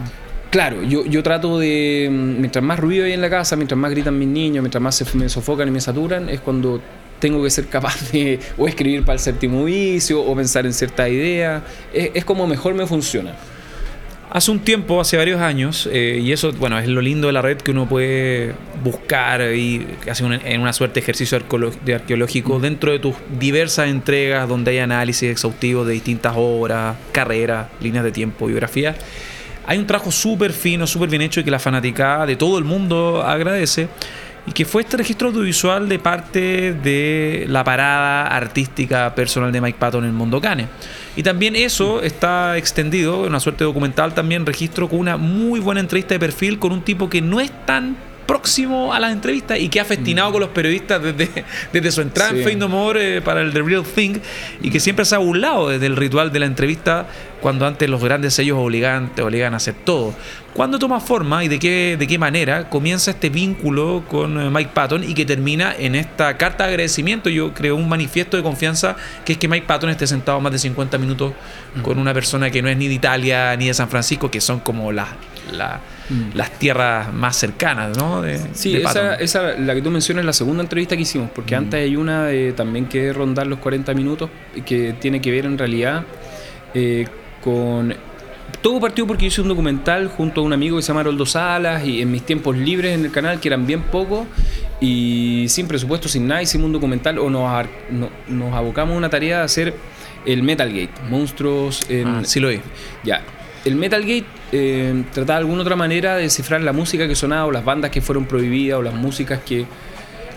Claro, 0.52 0.82
yo, 0.84 1.06
yo 1.06 1.22
trato 1.24 1.60
de, 1.60 2.08
mm, 2.12 2.40
mientras 2.40 2.64
más 2.64 2.80
ruido 2.80 3.06
hay 3.06 3.14
en 3.14 3.22
la 3.22 3.30
casa, 3.30 3.56
mientras 3.56 3.78
más 3.78 3.92
gritan 3.92 4.18
mis 4.18 4.28
niños, 4.28 4.62
mientras 4.64 4.82
más 4.82 4.96
se 4.96 5.06
me 5.18 5.30
sofocan 5.30 5.68
y 5.68 5.72
me 5.72 5.82
saturan, 5.82 6.30
es 6.30 6.40
cuando 6.42 6.82
tengo 7.20 7.44
que 7.44 7.50
ser 7.50 7.68
capaz 7.68 8.12
de 8.12 8.40
o 8.58 8.68
escribir 8.68 9.04
para 9.04 9.16
el 9.16 9.20
séptimo 9.20 9.64
vicio 9.66 10.22
o 10.22 10.36
pensar 10.36 10.66
en 10.66 10.74
ciertas 10.74 11.10
ideas. 11.10 11.62
Es, 11.94 12.12
es 12.14 12.26
como 12.26 12.48
mejor 12.48 12.74
me 12.76 12.86
funciona. 12.88 13.34
Hace 14.32 14.52
un 14.52 14.60
tiempo, 14.60 15.02
hace 15.02 15.18
varios 15.18 15.42
años, 15.42 15.90
eh, 15.92 16.20
y 16.22 16.32
eso, 16.32 16.52
bueno, 16.54 16.78
es 16.78 16.88
lo 16.88 17.02
lindo 17.02 17.26
de 17.28 17.34
la 17.34 17.42
red 17.42 17.58
que 17.58 17.72
uno 17.72 17.90
puede 17.90 18.54
buscar 18.84 19.42
y 19.56 19.88
hacer 20.08 20.28
un- 20.28 20.34
en 20.34 20.62
una 20.62 20.72
suerte 20.72 20.96
de 20.96 21.00
ejercicio 21.04 21.40
de 21.84 21.94
arqueológico 21.96 22.60
dentro 22.60 22.92
de 22.92 23.00
tus 23.00 23.16
diversas 23.40 23.88
entregas 23.90 24.48
donde 24.48 24.70
hay 24.72 24.78
análisis 24.80 25.32
exhaustivos 25.32 25.88
de 25.88 25.94
distintas 25.94 26.34
obras, 26.36 26.96
carreras, 27.12 27.70
líneas 27.82 28.04
de 28.04 28.12
tiempo, 28.12 28.46
biografías. 28.46 28.98
Hay 29.66 29.80
un 29.80 29.88
trabajo 29.88 30.12
súper 30.12 30.54
fino, 30.54 30.86
súper 30.86 31.10
bien 31.10 31.24
hecho 31.24 31.40
y 31.40 31.44
que 31.44 31.52
la 31.52 31.60
fanaticada 31.60 32.28
de 32.28 32.36
todo 32.36 32.60
el 32.60 32.66
mundo 32.66 33.24
agradece. 33.24 33.88
Y 34.46 34.52
que 34.52 34.66
fue 34.66 34.82
este 34.82 34.98
registro 34.98 35.30
audiovisual 35.30 35.88
de 35.88 36.00
parte 36.00 36.74
de 36.74 37.46
la 37.48 37.64
parada 37.64 38.28
artística 38.28 39.14
personal 39.14 39.52
de 39.52 39.62
Mike 39.62 39.78
Patton 39.80 40.06
en 40.06 40.16
Mundo 40.16 40.42
Cane. 40.42 40.68
Y 41.16 41.24
también 41.24 41.56
eso 41.56 42.02
está 42.02 42.58
extendido, 42.58 43.24
en 43.24 43.30
una 43.30 43.40
suerte 43.40 43.64
documental 43.64 44.14
también, 44.14 44.46
registro 44.46 44.88
con 44.88 45.00
una 45.00 45.18
muy 45.18 45.60
buena 45.60 45.82
entrevista 45.82 46.16
de 46.16 46.20
perfil 46.20 46.60
con 46.60 46.72
un 46.72 46.82
tipo 46.82 47.10
que 47.10 47.22
no 47.22 47.40
es 47.40 47.52
tan 47.66 47.98
próximo 48.30 48.94
a 48.94 49.00
las 49.00 49.12
entrevistas 49.12 49.60
y 49.60 49.70
que 49.70 49.80
ha 49.80 49.86
festinado 49.86 50.32
con 50.32 50.42
los 50.42 50.52
periodistas 50.52 51.02
desde, 51.02 51.44
desde 51.74 51.92
su 51.92 52.02
entrada 52.02 52.30
en. 52.30 52.44
Fade 52.44 52.58
No 52.58 52.68
More 52.68 53.18
eh, 53.18 53.22
para 53.22 53.42
el 53.42 53.52
The 53.52 53.64
Real 53.64 53.84
Thing 53.84 54.20
y 54.62 54.70
que 54.70 54.80
siempre 54.80 55.04
se 55.04 55.16
ha 55.16 55.18
burlado 55.18 55.70
desde 55.70 55.88
el 55.88 55.96
ritual 55.96 56.32
de 56.32 56.40
la 56.40 56.46
entrevista 56.46 57.08
cuando 57.42 57.66
antes 57.66 57.90
los 57.90 58.04
grandes 58.04 58.36
sellos 58.36 58.60
obligan, 58.60 59.16
te 59.16 59.24
obligan 59.24 59.56
a 59.56 59.58
hacer 59.58 59.74
todo. 59.84 60.14
¿Cuándo 60.54 60.78
toma 60.78 61.00
forma 61.00 61.44
y 61.44 61.48
de 61.48 61.58
qué, 61.58 61.96
de 61.98 62.06
qué 62.06 62.20
manera 62.20 62.70
comienza 62.70 63.10
este 63.10 63.30
vínculo 63.30 64.04
con 64.08 64.40
eh, 64.40 64.52
Mike 64.52 64.72
Patton 64.76 65.04
y 65.04 65.16
que 65.16 65.26
termina 65.26 65.74
en 65.76 65.96
esta 65.96 66.38
carta 66.38 66.66
de 66.66 66.74
agradecimiento? 66.74 67.32
Yo 67.32 67.56
creo 67.56 67.76
un 67.78 67.90
manifiesto 67.90 68.38
de 68.38 68.44
confianza 68.44 68.96
que 69.26 69.34
es 69.34 69.40
que 69.40 69.48
Mike 69.48 69.66
Patton 69.66 69.90
esté 69.90 70.06
sentado 70.06 70.40
más 70.40 70.52
de 70.52 70.60
50 70.60 71.00
minutos 71.00 71.34
con 71.82 71.98
una 71.98 72.14
persona 72.14 72.52
que 72.52 72.62
no 72.62 72.70
es 72.70 72.78
ni 72.78 72.88
de 72.88 72.94
Italia 72.94 73.56
ni 73.58 73.66
de 73.66 73.74
San 73.74 73.90
Francisco, 73.90 74.30
que 74.30 74.40
son 74.40 74.60
como 74.60 74.92
las, 74.92 75.08
la- 75.52 75.80
las 76.34 76.52
tierras 76.58 77.14
más 77.14 77.36
cercanas, 77.36 77.96
¿no? 77.98 78.22
De, 78.22 78.40
Sí, 78.54 78.74
de 78.74 78.82
esa, 78.84 79.16
esa, 79.16 79.42
la 79.60 79.76
que 79.76 79.82
tú 79.82 79.92
mencionas 79.92 80.24
es 80.24 80.26
la 80.26 80.34
segunda 80.34 80.64
entrevista 80.64 80.96
que 80.96 81.04
hicimos, 81.04 81.30
porque 81.36 81.56
antes 81.56 81.80
hay 81.82 81.96
una 81.96 82.26
de, 82.26 82.52
también 82.54 82.88
que 82.88 83.14
rondar 83.14 83.46
los 83.48 83.60
40 83.60 83.94
minutos, 83.94 84.30
que 84.66 84.94
tiene 85.00 85.22
que 85.22 85.30
ver 85.32 85.46
en 85.46 85.58
realidad 85.58 86.04
eh, 86.74 87.06
con... 87.44 87.94
Todo 88.62 88.80
partió 88.82 89.06
porque 89.08 89.28
hice 89.28 89.40
un 89.42 89.48
documental 89.48 90.08
junto 90.10 90.42
a 90.42 90.44
un 90.44 90.52
amigo 90.52 90.76
que 90.78 90.82
se 90.82 90.88
llama 90.90 91.02
Haroldo 91.02 91.26
Salas 91.26 91.86
y 91.86 92.02
en 92.02 92.12
mis 92.12 92.24
tiempos 92.24 92.58
libres 92.58 92.94
en 92.98 93.06
el 93.06 93.12
canal, 93.12 93.40
que 93.40 93.48
eran 93.48 93.66
bien 93.68 93.84
pocos, 93.84 94.26
y 94.82 95.46
sin 95.50 95.68
presupuesto, 95.68 96.10
sin 96.10 96.28
nada, 96.28 96.42
hicimos 96.42 96.66
un 96.66 96.74
documental 96.74 97.20
o 97.20 97.30
nos, 97.30 97.66
no- 97.92 98.10
nos 98.28 98.54
abocamos 98.54 98.96
a 98.96 98.98
una 98.98 99.10
tarea 99.10 99.38
de 99.40 99.44
hacer 99.44 99.74
el 100.26 100.44
Metal 100.44 100.68
Gate, 100.70 100.90
monstruos 101.10 101.86
en, 101.90 102.08
Ah, 102.08 102.22
sí 102.26 102.40
lo 102.40 102.50
vi. 102.50 102.60
ya. 103.04 103.22
El 103.66 103.76
Metal 103.76 104.02
Gate 104.02 104.26
eh, 104.52 105.04
trataba 105.14 105.40
de 105.40 105.46
alguna 105.46 105.62
otra 105.62 105.76
manera 105.76 106.16
de 106.16 106.24
descifrar 106.24 106.62
la 106.62 106.74
música 106.74 107.08
que 107.08 107.16
sonaba 107.16 107.46
o 107.46 107.52
las 107.52 107.66
bandas 107.66 107.92
que 107.92 108.02
fueron 108.02 108.26
prohibidas 108.26 108.80
o 108.80 108.82
las 108.82 108.94
músicas 108.94 109.42
que. 109.46 109.66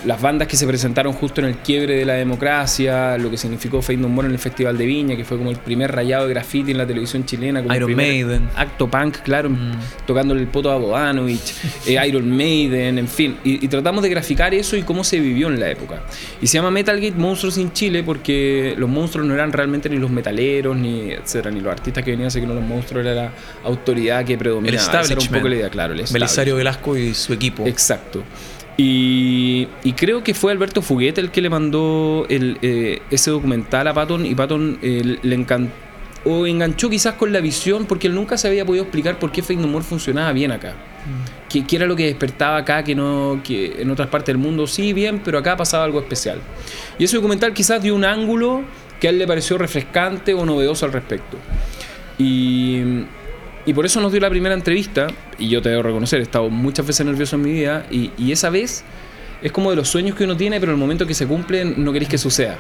Las 0.05 0.21
bandas 0.21 0.49
que 0.49 0.57
se 0.57 0.67
presentaron 0.67 1.13
justo 1.13 1.41
en 1.41 1.47
el 1.49 1.57
quiebre 1.59 1.95
de 1.97 2.05
la 2.05 2.15
democracia, 2.15 3.17
lo 3.19 3.31
que 3.31 3.37
significó 3.37 3.81
Fade 3.83 3.99
No 3.99 4.09
More 4.09 4.27
en 4.27 4.33
el 4.33 4.39
Festival 4.39 4.77
de 4.77 4.85
Viña, 4.87 5.17
que 5.17 5.25
fue 5.25 5.39
como 5.39 5.51
el 5.51 5.57
primer 5.59 5.93
rayado 5.93 6.27
de 6.27 6.35
graffiti 6.35 6.73
en 6.73 6.79
la 6.79 6.87
televisión 6.87 7.25
chilena, 7.25 7.63
como 7.63 7.75
Iron 7.75 7.91
el 7.91 7.97
Maiden. 7.97 8.49
acto 8.57 8.89
punk, 8.91 9.19
claro, 9.19 9.51
Mm. 9.51 9.73
tocándole 10.07 10.41
el 10.41 10.49
poto 10.49 10.71
a 10.71 10.77
Bodanovich, 10.77 11.55
eh, 11.87 11.97
Iron 12.09 12.29
Maiden, 12.37 12.99
en 12.99 13.07
fin. 13.09 13.37
Y, 13.45 13.65
y 13.65 13.69
tratamos 13.69 14.03
de 14.03 14.09
graficar 14.09 14.53
eso 14.55 14.77
y 14.77 14.83
cómo 14.83 15.05
se 15.05 15.21
vivió 15.21 15.49
en 15.49 15.61
la 15.61 15.71
época. 15.71 16.03
Y 16.41 16.47
se 16.49 16.59
llama 16.59 16.71
Metal 16.71 16.97
Gate 17.01 17.17
Monstruos 17.17 17.57
en 17.59 17.73
Chile 17.73 18.03
porque 18.03 18.75
los 18.77 18.89
monstruos 18.91 19.27
no 19.27 19.35
eran 19.35 19.53
realmente 19.53 19.89
ni 19.89 19.99
los 19.99 20.11
metaleros, 20.11 20.77
ni 20.77 21.11
etcétera, 21.13 21.51
ni 21.55 21.61
los 21.61 21.71
artistas 21.73 22.03
que 22.05 22.11
venían, 22.11 22.27
así 22.29 22.41
que 22.41 22.47
no 22.47 22.55
los 22.55 22.65
monstruos 22.65 23.05
era 23.07 23.15
la 23.15 23.33
autoridad 23.65 24.25
que 24.25 24.33
El 24.33 24.39
predominaba. 24.39 24.77
Esa 24.77 24.91
era 24.91 24.99
un 24.99 25.03
establishment. 25.05 25.43
poco 25.43 25.49
la 25.49 25.55
idea, 25.57 25.71
claro. 25.71 25.93
el 25.93 25.99
Belisario 26.01 26.25
establishment. 26.27 26.57
Velasco 26.59 26.97
y 26.97 27.15
su 27.15 27.33
equipo. 27.33 27.67
Exacto. 27.67 28.23
Y, 28.77 29.69
y 29.85 29.93
creo 29.93 30.25
que 30.25 30.33
fue 30.33 30.51
Alberto 30.51 30.81
Fuguete 30.81 31.21
el 31.21 31.31
que 31.31 31.43
le 31.43 31.51
mandó 31.51 32.27
el, 32.29 32.59
eh, 32.63 33.03
ese 33.11 33.31
documental 33.31 33.87
a 33.87 33.95
Patton 33.95 34.25
y 34.25 34.35
Patton 34.35 34.79
eh, 34.83 35.19
le 35.21 35.35
encantó 35.35 35.73
o 36.25 36.47
enganchó 36.47 36.89
quizás 36.89 37.15
con 37.15 37.33
la 37.33 37.41
visión 37.41 37.87
porque 37.87 38.07
él 38.07 38.15
nunca 38.15 38.37
se 38.37 38.49
había 38.49 38.65
podido 38.65 38.85
explicar 38.85 39.19
por 39.19 39.33
qué 39.33 39.43
Fake 39.43 39.59
No 39.59 39.67
More 39.67 39.85
funcionaba 39.85 40.33
bien 40.33 40.53
acá. 40.53 40.75
¿Qué, 41.49 41.67
qué 41.67 41.77
era 41.77 41.87
lo 41.87 41.97
que 41.97 42.07
despertaba 42.07 42.59
acá 42.59 42.85
que 42.85 42.95
no 42.95 43.41
que 43.43 43.83
en 43.83 43.91
otras 43.91 44.09
partes 44.09 44.29
del 44.29 44.39
mundo 44.39 44.67
sí 44.67 44.93
bien, 44.93 45.21
pero 45.25 45.39
acá 45.39 45.57
pasaba 45.57 45.85
algo 45.85 45.99
especial? 46.01 46.41
Y 46.99 47.05
ese 47.05 47.17
documental 47.17 47.53
quizás 47.53 47.83
dio 47.83 47.95
un 47.95 48.05
ángulo 48.05 48.63
que 49.01 49.09
a 49.09 49.11
él 49.11 49.19
le 49.19 49.27
pareció 49.27 49.59
refrescante 49.59 50.33
o 50.33 50.47
novedoso 50.47 50.87
al 50.87 50.93
respecto. 50.93 51.39
Y, 52.19 53.05
y 53.67 53.73
por 53.75 53.87
eso 53.87 54.01
nos 54.01 54.13
dio 54.13 54.21
la 54.21 54.31
primera 54.31 54.55
entrevista, 54.55 55.07
y 55.39 55.49
yo 55.49 55.63
te 55.63 55.69
debo 55.71 55.83
reconocer, 55.83 56.21
he 56.21 56.23
estado 56.23 56.49
muchas 56.51 56.87
veces 56.87 57.07
nervioso 57.07 57.37
en 57.37 57.43
mi 57.43 57.53
vida, 57.53 57.87
y, 57.91 58.11
y 58.19 58.33
esa 58.33 58.51
vez 58.51 58.85
es 59.43 59.53
como 59.53 59.71
de 59.71 59.77
los 59.77 59.89
sueños 59.89 60.17
que 60.17 60.25
uno 60.25 60.37
tiene, 60.37 60.61
pero 60.61 60.73
en 60.73 60.77
el 60.77 60.81
momento 60.81 61.07
que 61.07 61.15
se 61.15 61.27
cumplen 61.27 61.75
no 61.83 61.93
queréis 61.93 62.09
que 62.09 62.19
suceda. 62.19 62.57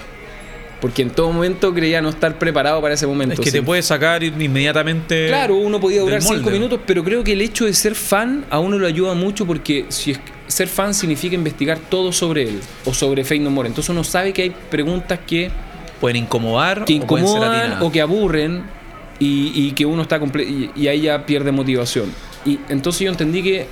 Porque 0.80 1.02
en 1.02 1.10
todo 1.10 1.30
momento 1.30 1.72
creía 1.72 2.02
no 2.02 2.08
estar 2.08 2.38
preparado 2.40 2.82
para 2.82 2.94
ese 2.94 3.06
momento. 3.06 3.34
Es 3.34 3.38
que 3.40 3.52
Sí. 3.52 3.58
te 3.58 3.62
puede 3.62 3.82
sacar 3.82 4.24
inmediatamente. 4.24 5.28
Claro, 5.28 5.54
uno 5.54 5.78
podía 5.78 6.00
durar 6.00 6.20
cinco 6.20 6.50
minutos, 6.50 6.80
pero 6.84 7.04
creo 7.04 7.22
que 7.22 7.34
el 7.34 7.40
hecho 7.40 7.66
de 7.66 7.72
ser 7.72 7.94
fan 7.94 8.44
a 8.50 8.58
uno 8.58 8.80
lo 8.80 8.88
ayuda 8.88 9.14
mucho 9.14 9.46
porque 9.46 9.86
si 9.90 10.10
es, 10.10 10.20
ser 10.48 10.66
fan 10.66 10.92
significa 10.92 11.36
investigar 11.36 11.78
todo 11.78 12.10
sobre 12.10 12.42
él 12.42 12.60
o 12.84 12.92
sobre 12.92 13.22
Fake 13.22 13.42
No 13.42 13.50
More. 13.50 13.68
Entonces 13.68 13.90
uno 13.90 14.02
sabe 14.02 14.32
que 14.32 14.42
hay 14.42 14.50
preguntas 14.50 15.20
que, 15.24 15.52
Pueden 16.00 16.16
incomodar 16.16 16.84
que 16.84 16.98
o 17.00 17.06
pueden 17.06 17.28
ser 17.28 17.36
incomodan 17.36 17.80
o 17.80 17.92
que 17.92 18.00
aburren 18.00 18.64
y, 19.22 19.52
y 19.68 19.72
que 19.72 19.86
uno 19.86 20.02
está 20.02 20.20
y, 20.38 20.70
y 20.74 20.88
ahí 20.88 21.02
ya 21.02 21.24
pierde 21.24 21.52
motivación. 21.52 22.12
Y 22.44 22.58
entonces 22.68 23.02
yo 23.02 23.10
entendí 23.10 23.42
que 23.42 23.66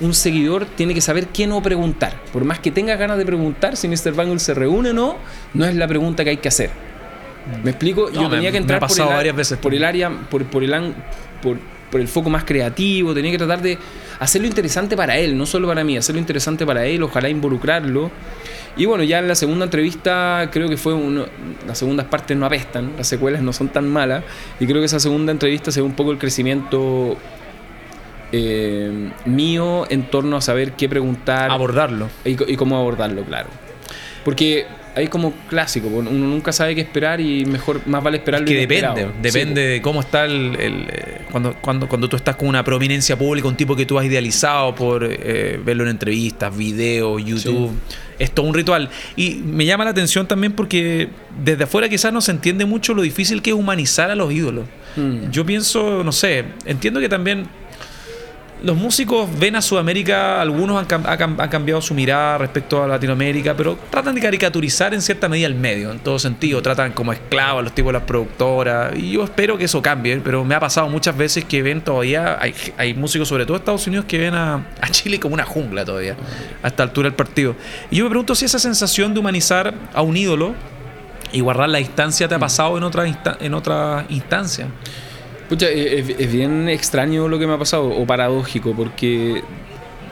un 0.00 0.14
seguidor 0.14 0.66
tiene 0.66 0.94
que 0.94 1.00
saber 1.00 1.26
qué 1.28 1.46
no 1.46 1.60
preguntar. 1.62 2.20
Por 2.32 2.44
más 2.44 2.60
que 2.60 2.70
tenga 2.70 2.94
ganas 2.96 3.18
de 3.18 3.26
preguntar 3.26 3.76
si 3.76 3.88
Mr. 3.88 4.12
Bangle 4.14 4.38
se 4.38 4.54
reúne 4.54 4.90
o 4.90 4.94
no, 4.94 5.16
no 5.54 5.64
es 5.64 5.74
la 5.74 5.88
pregunta 5.88 6.22
que 6.22 6.30
hay 6.30 6.36
que 6.36 6.48
hacer. 6.48 6.70
¿Me 7.64 7.70
explico? 7.70 8.08
No, 8.12 8.22
Yo 8.22 8.28
me- 8.28 8.36
tenía 8.36 8.52
que 8.52 8.58
entrar 8.58 8.78
por 8.80 8.90
el, 9.00 9.06
varias 9.06 9.34
veces 9.34 9.58
por 9.58 9.74
el 9.74 9.82
área, 9.82 10.10
por, 10.10 10.44
por 10.44 10.62
el 10.62 10.94
por, 11.42 11.56
por 11.90 12.00
el 12.00 12.08
foco 12.08 12.30
más 12.30 12.44
creativo, 12.44 13.14
tenía 13.14 13.30
que 13.30 13.38
tratar 13.38 13.62
de 13.62 13.78
hacerlo 14.18 14.46
interesante 14.46 14.96
para 14.96 15.18
él, 15.18 15.36
no 15.36 15.46
solo 15.46 15.68
para 15.68 15.84
mí, 15.84 15.96
hacerlo 15.96 16.20
interesante 16.20 16.66
para 16.66 16.84
él, 16.86 17.02
ojalá 17.02 17.28
involucrarlo. 17.28 18.10
Y 18.76 18.84
bueno, 18.84 19.02
ya 19.02 19.18
en 19.18 19.28
la 19.28 19.34
segunda 19.34 19.64
entrevista 19.64 20.48
creo 20.52 20.68
que 20.68 20.76
fue 20.76 20.94
uno, 20.94 21.26
las 21.66 21.78
segundas 21.78 22.06
partes 22.06 22.36
no 22.36 22.46
apestan, 22.46 22.92
las 22.96 23.08
secuelas 23.08 23.42
no 23.42 23.52
son 23.52 23.68
tan 23.68 23.88
malas, 23.88 24.22
y 24.60 24.66
creo 24.66 24.80
que 24.80 24.86
esa 24.86 25.00
segunda 25.00 25.32
entrevista 25.32 25.72
se 25.72 25.80
ve 25.80 25.86
un 25.86 25.94
poco 25.94 26.12
el 26.12 26.18
crecimiento 26.18 27.16
eh, 28.30 29.10
mío 29.24 29.86
en 29.90 30.04
torno 30.10 30.36
a 30.36 30.40
saber 30.40 30.72
qué 30.72 30.88
preguntar 30.88 31.50
Abordarlo. 31.50 32.08
y, 32.24 32.56
cómo 32.56 32.76
abordarlo, 32.76 33.24
claro. 33.24 33.48
Porque 34.24 34.66
hay 34.98 35.06
como 35.06 35.32
clásico, 35.48 35.86
uno 35.88 36.10
nunca 36.10 36.52
sabe 36.52 36.74
qué 36.74 36.80
esperar 36.80 37.20
y 37.20 37.44
mejor, 37.44 37.86
más 37.86 38.02
vale 38.02 38.16
esperarlo 38.18 38.46
que 38.46 38.54
inesperado. 38.54 38.96
depende, 38.96 39.30
Sí, 39.30 39.38
depende 39.38 39.66
de 39.66 39.82
cómo 39.82 40.00
está 40.00 40.24
el, 40.24 40.56
el, 40.58 40.86
eh, 40.90 41.20
cuando, 41.30 41.54
cuando, 41.60 41.88
cuando 41.88 42.08
tú 42.08 42.16
estás 42.16 42.34
con 42.34 42.48
una 42.48 42.64
prominencia 42.64 43.16
pública, 43.16 43.46
un 43.46 43.56
tipo 43.56 43.76
que 43.76 43.86
tú 43.86 43.96
has 43.96 44.04
idealizado 44.06 44.74
por 44.74 45.04
eh, 45.08 45.60
verlo 45.64 45.84
en 45.84 45.90
entrevistas, 45.90 46.56
videos, 46.56 47.24
YouTube. 47.24 47.70
Es 48.18 48.32
todo 48.32 48.46
un 48.46 48.54
ritual. 48.54 48.90
Y 49.14 49.36
me 49.36 49.64
llama 49.64 49.84
la 49.84 49.90
atención 49.90 50.26
también 50.26 50.52
porque 50.52 51.08
desde 51.40 51.62
afuera 51.62 51.88
quizás 51.88 52.12
no 52.12 52.20
se 52.20 52.32
entiende 52.32 52.64
mucho 52.64 52.92
lo 52.92 53.02
difícil 53.02 53.40
que 53.40 53.50
es 53.50 53.56
humanizar 53.56 54.10
a 54.10 54.16
los 54.16 54.32
ídolos. 54.32 54.66
Mm. 54.96 55.30
Yo 55.30 55.46
pienso, 55.46 56.02
no 56.02 56.10
sé, 56.10 56.44
entiendo 56.64 56.98
que 56.98 57.08
también 57.08 57.46
los 58.62 58.76
músicos 58.76 59.28
ven 59.38 59.56
a 59.56 59.62
Sudamérica, 59.62 60.40
algunos 60.40 60.84
han, 60.90 61.06
han, 61.06 61.48
cambiado 61.48 61.80
su 61.80 61.94
mirada 61.94 62.38
respecto 62.38 62.82
a 62.82 62.88
Latinoamérica, 62.88 63.54
pero 63.56 63.78
tratan 63.90 64.14
de 64.14 64.20
caricaturizar 64.20 64.92
en 64.94 65.02
cierta 65.02 65.28
medida 65.28 65.46
el 65.46 65.54
medio, 65.54 65.92
en 65.92 66.00
todo 66.00 66.18
sentido. 66.18 66.60
Tratan 66.60 66.92
como 66.92 67.12
esclavos 67.12 67.60
a 67.60 67.62
los 67.62 67.74
tipos 67.74 67.90
de 67.90 67.98
las 67.98 68.02
productoras. 68.02 68.96
Y 68.96 69.12
yo 69.12 69.24
espero 69.24 69.56
que 69.56 69.64
eso 69.64 69.80
cambie, 69.80 70.18
pero 70.18 70.44
me 70.44 70.54
ha 70.54 70.60
pasado 70.60 70.88
muchas 70.88 71.16
veces 71.16 71.44
que 71.44 71.62
ven 71.62 71.80
todavía, 71.80 72.36
hay, 72.40 72.54
hay 72.76 72.94
músicos, 72.94 73.28
sobre 73.28 73.46
todo 73.46 73.56
Estados 73.56 73.86
Unidos, 73.86 74.06
que 74.06 74.18
ven 74.18 74.34
a, 74.34 74.66
a, 74.80 74.90
Chile 74.90 75.20
como 75.20 75.34
una 75.34 75.44
jungla 75.44 75.84
todavía, 75.84 76.16
a 76.62 76.68
esta 76.68 76.82
altura 76.82 77.08
del 77.08 77.16
partido. 77.16 77.54
Y 77.90 77.96
yo 77.96 78.04
me 78.04 78.10
pregunto 78.10 78.34
si 78.34 78.44
esa 78.44 78.58
sensación 78.58 79.14
de 79.14 79.20
humanizar 79.20 79.72
a 79.94 80.02
un 80.02 80.16
ídolo 80.16 80.54
y 81.32 81.40
guardar 81.40 81.68
la 81.68 81.78
distancia 81.78 82.26
te 82.26 82.34
ha 82.34 82.38
pasado 82.38 82.76
en 82.76 82.82
otra, 82.82 83.04
en 83.40 83.54
otra 83.54 84.06
instancia. 84.08 84.68
Pucha, 85.48 85.66
eh, 85.68 86.04
es, 86.18 86.32
bien 86.32 86.68
extraño 86.68 87.28
lo 87.28 87.38
que 87.38 87.46
me 87.46 87.54
ha 87.54 87.58
pasado, 87.58 87.88
o 87.88 88.06
paradójico, 88.06 88.74
porque 88.74 89.42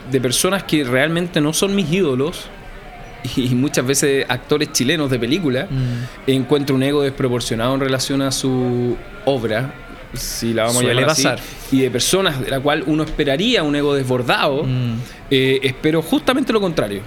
de 0.09 0.21
personas 0.21 0.63
que 0.63 0.83
realmente 0.83 1.39
no 1.41 1.53
son 1.53 1.75
mis 1.75 1.91
ídolos, 1.91 2.49
y 3.35 3.49
muchas 3.55 3.85
veces 3.85 4.25
actores 4.27 4.71
chilenos 4.71 5.11
de 5.11 5.19
película, 5.19 5.67
mm. 5.69 6.29
encuentro 6.31 6.75
un 6.75 6.83
ego 6.83 7.03
desproporcionado 7.03 7.75
en 7.75 7.81
relación 7.81 8.21
a 8.21 8.31
su 8.31 8.97
obra, 9.25 9.73
si 10.13 10.53
la 10.53 10.63
vamos 10.63 10.83
a 10.83 10.87
llamar 10.87 11.09
así, 11.09 11.27
y 11.71 11.81
de 11.81 11.91
personas 11.91 12.39
de 12.39 12.49
la 12.49 12.59
cual 12.59 12.83
uno 12.87 13.03
esperaría 13.03 13.61
un 13.61 13.75
ego 13.75 13.93
desbordado, 13.93 14.63
mm. 14.63 14.93
eh, 15.29 15.59
espero 15.61 16.01
justamente 16.01 16.51
lo 16.51 16.61
contrario. 16.61 17.01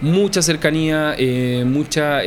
Mucha 0.00 0.42
cercanía, 0.42 1.14
eh, 1.16 1.62
mucha 1.64 2.24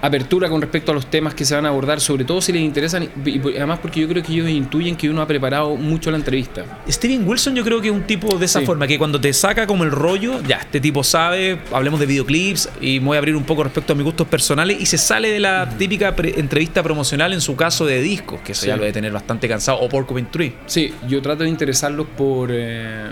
apertura 0.00 0.48
con 0.48 0.60
respecto 0.60 0.92
a 0.92 0.94
los 0.94 1.06
temas 1.06 1.34
que 1.34 1.44
se 1.44 1.54
van 1.54 1.66
a 1.66 1.70
abordar, 1.70 2.00
sobre 2.00 2.24
todo 2.24 2.40
si 2.40 2.52
les 2.52 2.62
interesan, 2.62 3.08
y 3.24 3.38
además 3.56 3.78
porque 3.80 4.00
yo 4.00 4.08
creo 4.08 4.22
que 4.22 4.32
ellos 4.32 4.48
intuyen 4.48 4.96
que 4.96 5.08
uno 5.08 5.22
ha 5.22 5.26
preparado 5.26 5.76
mucho 5.76 6.10
la 6.10 6.16
entrevista. 6.16 6.64
Steven 6.88 7.26
Wilson 7.26 7.54
yo 7.54 7.64
creo 7.64 7.80
que 7.80 7.88
es 7.88 7.94
un 7.94 8.02
tipo 8.02 8.36
de 8.38 8.46
esa 8.46 8.60
forma, 8.62 8.86
que 8.86 8.98
cuando 8.98 9.20
te 9.20 9.32
saca 9.32 9.66
como 9.66 9.84
el 9.84 9.90
rollo, 9.90 10.42
ya, 10.42 10.56
este 10.56 10.80
tipo 10.80 11.02
sabe, 11.02 11.58
hablemos 11.72 12.00
de 12.00 12.06
videoclips, 12.06 12.68
y 12.80 12.98
voy 12.98 13.16
a 13.16 13.18
abrir 13.18 13.36
un 13.36 13.44
poco 13.44 13.64
respecto 13.64 13.92
a 13.92 13.96
mis 13.96 14.04
gustos 14.04 14.26
personales, 14.26 14.80
y 14.80 14.86
se 14.86 14.98
sale 14.98 15.30
de 15.30 15.40
la 15.40 15.68
típica 15.78 16.14
entrevista 16.18 16.82
promocional 16.82 17.32
en 17.32 17.40
su 17.40 17.56
caso 17.56 17.86
de 17.86 18.00
discos, 18.00 18.40
que 18.40 18.52
eso 18.52 18.66
ya 18.66 18.76
lo 18.76 18.82
debe 18.82 18.92
tener 18.92 19.12
bastante 19.12 19.48
cansado, 19.48 19.78
o 19.78 19.88
por 19.88 20.08
Tree. 20.30 20.54
Sí, 20.66 20.92
yo 21.06 21.20
trato 21.22 21.44
de 21.44 21.50
interesarlos 21.50 22.06
por... 22.16 22.50
Eh, 22.52 23.06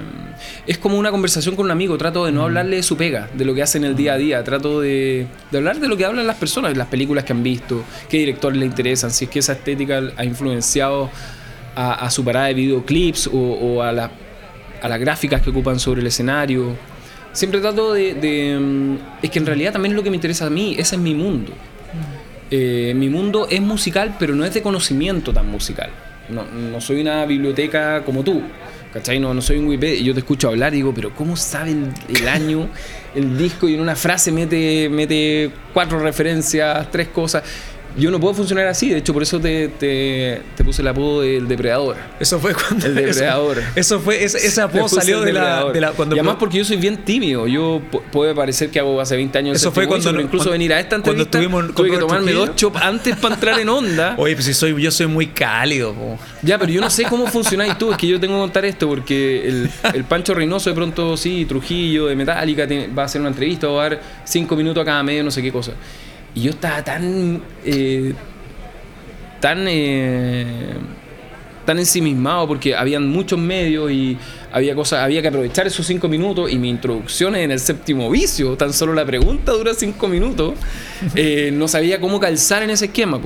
es 0.66 0.78
como 0.78 0.98
una 0.98 1.10
conversación 1.10 1.54
con 1.54 1.66
un 1.66 1.70
amigo, 1.70 1.96
trato 1.98 2.24
de 2.24 2.32
no 2.32 2.42
hablarle 2.42 2.76
de 2.76 2.82
su 2.82 2.96
pega, 2.96 3.28
de 3.34 3.44
lo 3.44 3.54
que 3.54 3.62
hace 3.62 3.78
en 3.78 3.84
el 3.84 3.94
día 3.94 4.14
a 4.14 4.16
día, 4.16 4.42
trato 4.44 4.80
de, 4.80 5.26
de 5.50 5.58
hablar 5.58 5.78
de 5.78 5.88
lo 5.88 5.96
que 5.96 6.04
hablan 6.04 6.26
las 6.26 6.36
personas 6.36 6.75
las 6.76 6.88
películas 6.88 7.24
que 7.24 7.32
han 7.32 7.42
visto, 7.42 7.82
qué 8.08 8.18
directores 8.18 8.58
le 8.58 8.66
interesan, 8.66 9.10
si 9.10 9.24
es 9.24 9.30
que 9.30 9.38
esa 9.40 9.52
estética 9.52 10.00
ha 10.16 10.24
influenciado 10.24 11.10
a, 11.74 12.10
su 12.10 12.24
parada 12.24 12.46
de 12.46 12.54
videoclips 12.54 13.28
o, 13.32 13.82
a, 13.82 13.92
las 13.92 15.00
gráficas 15.00 15.42
que 15.42 15.50
ocupan 15.50 15.78
sobre 15.78 16.00
el 16.00 16.06
escenario. 16.06 16.74
Siempre 17.32 17.60
trato 17.60 17.92
de, 17.92 18.58
mm, 18.58 18.96
Es 19.22 19.30
que 19.30 19.38
en 19.38 19.46
realidad 19.46 19.72
también 19.72 19.92
es 19.92 19.96
lo 19.96 20.02
que 20.02 20.10
me 20.10 20.16
interesa 20.16 20.46
a 20.46 20.50
mí, 20.50 20.74
ese 20.78 20.96
es 20.96 21.00
mi 21.00 21.14
mundo. 21.14 21.52
Eh, 22.50 22.94
mi 22.96 23.08
mundo 23.08 23.46
es 23.50 23.60
musical, 23.60 24.16
pero 24.18 24.34
no 24.34 24.44
es 24.44 24.54
de 24.54 24.62
conocimiento 24.62 25.32
tan 25.32 25.50
musical. 25.50 25.90
No, 26.28 26.44
no 26.44 26.80
soy 26.80 27.00
una 27.00 27.26
biblioteca 27.26 28.02
como 28.04 28.22
tú. 28.22 28.42
¿Cachai? 28.96 29.20
No, 29.20 29.34
no 29.34 29.42
soy 29.42 29.58
un 29.58 29.66
Wikipedia. 29.66 30.00
Yo 30.00 30.14
te 30.14 30.20
escucho 30.20 30.48
hablar 30.48 30.72
y 30.72 30.76
digo, 30.76 30.94
pero 30.94 31.14
¿cómo 31.14 31.36
sabe 31.36 31.72
el, 32.08 32.28
año, 32.28 32.66
el 33.14 33.36
disco? 33.36 33.68
Y 33.68 33.74
en 33.74 33.80
una 33.80 33.94
frase 33.94 34.32
mete, 34.32 34.88
mete 34.88 35.50
cuatro 35.74 35.98
referencias, 35.98 36.90
tres 36.90 37.08
cosas. 37.08 37.42
Yo 37.96 38.10
no 38.10 38.20
puedo 38.20 38.34
funcionar 38.34 38.66
así, 38.66 38.90
de 38.90 38.98
hecho 38.98 39.12
por 39.12 39.22
eso 39.22 39.40
te, 39.40 39.68
te, 39.68 40.64
puse 40.64 40.82
el 40.82 40.88
apodo 40.88 41.22
del 41.22 41.48
depredador. 41.48 41.96
Eso 42.20 42.38
fue 42.38 42.54
cuando... 42.54 42.86
El 42.86 42.94
depredador. 42.94 43.62
Eso, 43.74 44.00
fue, 44.00 44.22
ese, 44.22 44.60
apodo 44.60 44.88
salió 44.88 45.22
de 45.22 45.32
la, 45.32 45.72
de 45.72 45.80
la, 45.80 45.92
cuando 45.92 46.14
y 46.14 46.18
además 46.18 46.36
porque 46.38 46.58
yo 46.58 46.64
soy 46.64 46.76
bien 46.76 47.04
tímido, 47.04 47.46
yo 47.46 47.80
puede 48.12 48.34
parecer 48.34 48.70
que 48.70 48.80
hago 48.80 49.00
hace 49.00 49.16
20 49.16 49.38
años... 49.38 49.56
Eso 49.56 49.72
fue 49.72 49.86
cuando... 49.86 50.10
Pero 50.10 50.22
incluso 50.22 50.50
venir 50.50 50.72
a 50.72 50.80
esta 50.80 50.96
entrevista 50.96 51.38
cuando 51.38 51.72
tuve 51.72 51.90
que 51.90 51.98
tomarme 51.98 52.32
dos 52.32 52.54
chops 52.54 52.80
antes 52.80 53.16
para 53.16 53.34
entrar 53.34 53.58
en 53.60 53.68
onda. 53.68 54.14
Oye, 54.18 54.34
pues 54.34 54.46
si 54.46 54.54
soy, 54.54 54.80
yo 54.80 54.90
soy 54.90 55.06
muy 55.06 55.28
cálido. 55.28 55.94
Ya, 56.42 56.58
pero 56.58 56.70
yo 56.70 56.80
no 56.80 56.90
sé 56.90 57.04
cómo 57.04 57.26
funcionáis 57.26 57.78
tú, 57.78 57.90
es 57.92 57.96
que 57.96 58.06
yo 58.06 58.20
tengo 58.20 58.34
que 58.34 58.40
contar 58.40 58.64
esto 58.64 58.88
porque 58.88 59.48
el, 59.48 59.70
el 59.94 60.04
Pancho 60.04 60.34
Reynoso 60.34 60.70
de 60.70 60.76
pronto, 60.76 61.16
sí, 61.16 61.44
Trujillo, 61.46 62.06
de 62.06 62.16
Metallica, 62.16 62.66
va 62.96 63.02
a 63.02 63.06
hacer 63.06 63.20
una 63.20 63.30
entrevista, 63.30 63.68
va 63.68 63.86
a 63.86 63.88
dar 63.88 64.00
cinco 64.24 64.56
minutos 64.56 64.82
a 64.82 64.84
cada 64.84 65.02
medio, 65.02 65.24
no 65.24 65.30
sé 65.30 65.42
qué 65.42 65.52
cosa. 65.52 65.72
Y 66.36 66.42
yo 66.42 66.50
estaba 66.50 66.84
tan... 66.84 67.42
Eh, 67.64 68.14
tan, 69.40 69.66
eh, 69.68 70.74
tan 71.64 71.78
ensimismado 71.78 72.46
porque 72.46 72.76
habían 72.76 73.08
muchos 73.08 73.38
medios 73.38 73.90
y 73.90 74.16
había 74.52 74.74
cosas, 74.74 75.00
había 75.00 75.20
que 75.20 75.28
aprovechar 75.28 75.66
esos 75.66 75.86
cinco 75.86 76.08
minutos 76.08 76.50
y 76.50 76.58
mi 76.58 76.70
introducción 76.70 77.34
en 77.36 77.50
el 77.50 77.58
séptimo 77.58 78.10
vicio, 78.10 78.56
tan 78.56 78.72
solo 78.72 78.94
la 78.94 79.04
pregunta 79.04 79.52
dura 79.52 79.74
cinco 79.74 80.08
minutos, 80.08 80.54
eh, 81.14 81.50
no 81.52 81.68
sabía 81.68 82.00
cómo 82.00 82.20
calzar 82.20 82.62
en 82.62 82.70
ese 82.70 82.86
esquema. 82.86 83.20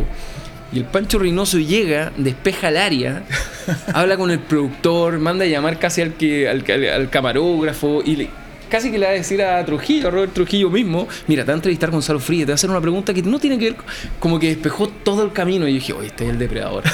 Y 0.73 0.79
el 0.79 0.85
Pancho 0.85 1.19
Reynoso 1.19 1.59
llega, 1.59 2.13
despeja 2.17 2.69
el 2.69 2.77
área, 2.77 3.25
habla 3.93 4.17
con 4.17 4.31
el 4.31 4.39
productor, 4.39 5.19
manda 5.19 5.45
a 5.45 5.49
llamar 5.49 5.79
casi 5.79 6.01
al, 6.01 6.15
que, 6.15 6.49
al, 6.49 6.65
al 6.69 7.11
camarógrafo 7.11 8.03
y 8.05 8.17
le, 8.17 8.31
casi 8.71 8.91
que 8.91 8.99
le 8.99 9.07
va 9.07 9.13
a 9.13 9.15
decir 9.15 9.43
a 9.43 9.65
Trujillo, 9.65 10.09
a 10.09 10.11
Robert 10.11 10.33
Trujillo 10.33 10.71
mismo, 10.71 11.09
mira, 11.27 11.45
te 11.45 11.49
va 11.49 11.55
a 11.55 11.57
entrevistar 11.57 11.91
Gonzalo 11.91 12.21
Frías, 12.21 12.47
te 12.47 12.53
va 12.53 12.55
a 12.55 12.57
hacer 12.57 12.71
una 12.71 12.81
pregunta 12.81 13.13
que 13.13 13.23
no 13.23 13.39
tiene 13.39 13.59
que 13.59 13.71
ver, 13.71 13.77
como 14.19 14.39
que 14.39 14.49
despejó 14.49 14.89
todo 14.89 15.25
el 15.25 15.33
camino 15.33 15.67
y 15.69 15.73
yo 15.73 15.75
dije, 15.75 15.93
oye, 15.93 16.07
este 16.07 16.25
es 16.25 16.31
el 16.31 16.39
depredador. 16.39 16.85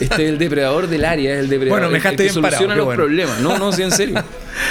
Este 0.00 0.24
es 0.24 0.30
el 0.30 0.38
depredador 0.38 0.86
del 0.88 1.04
área, 1.04 1.34
es 1.34 1.40
el 1.40 1.48
depredador. 1.50 1.80
Bueno, 1.80 1.92
me 1.92 1.98
dejaste 1.98 2.24
que 2.24 2.30
soluciona 2.30 2.74
los 2.74 2.94
problemas. 2.94 3.40
No, 3.40 3.58
no, 3.58 3.70
sí, 3.70 3.82
en 3.82 3.90
serio. 3.90 4.22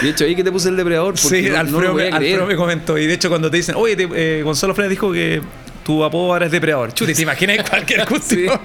De 0.01 0.09
hecho, 0.09 0.25
ahí 0.25 0.35
que 0.35 0.43
te 0.43 0.51
puse 0.51 0.69
el 0.69 0.75
depredador. 0.75 1.13
Porque 1.21 1.43
sí, 1.43 1.49
Alfredo, 1.49 2.39
no 2.39 2.45
me 2.47 2.55
comentó. 2.55 2.97
Y 2.97 3.05
de 3.05 3.13
hecho, 3.13 3.29
cuando 3.29 3.51
te 3.51 3.57
dicen, 3.57 3.75
oye, 3.77 3.95
eh, 4.15 4.41
Gonzalo 4.43 4.73
Frías 4.73 4.89
dijo 4.89 5.11
que 5.13 5.41
tu 5.83 6.03
apodo 6.03 6.33
ahora 6.33 6.47
es 6.47 6.51
depredador. 6.51 6.93
Chute, 6.93 7.13
¿te 7.13 7.21
imaginas 7.21 7.69
cualquier 7.69 8.05
cuestión? 8.07 8.59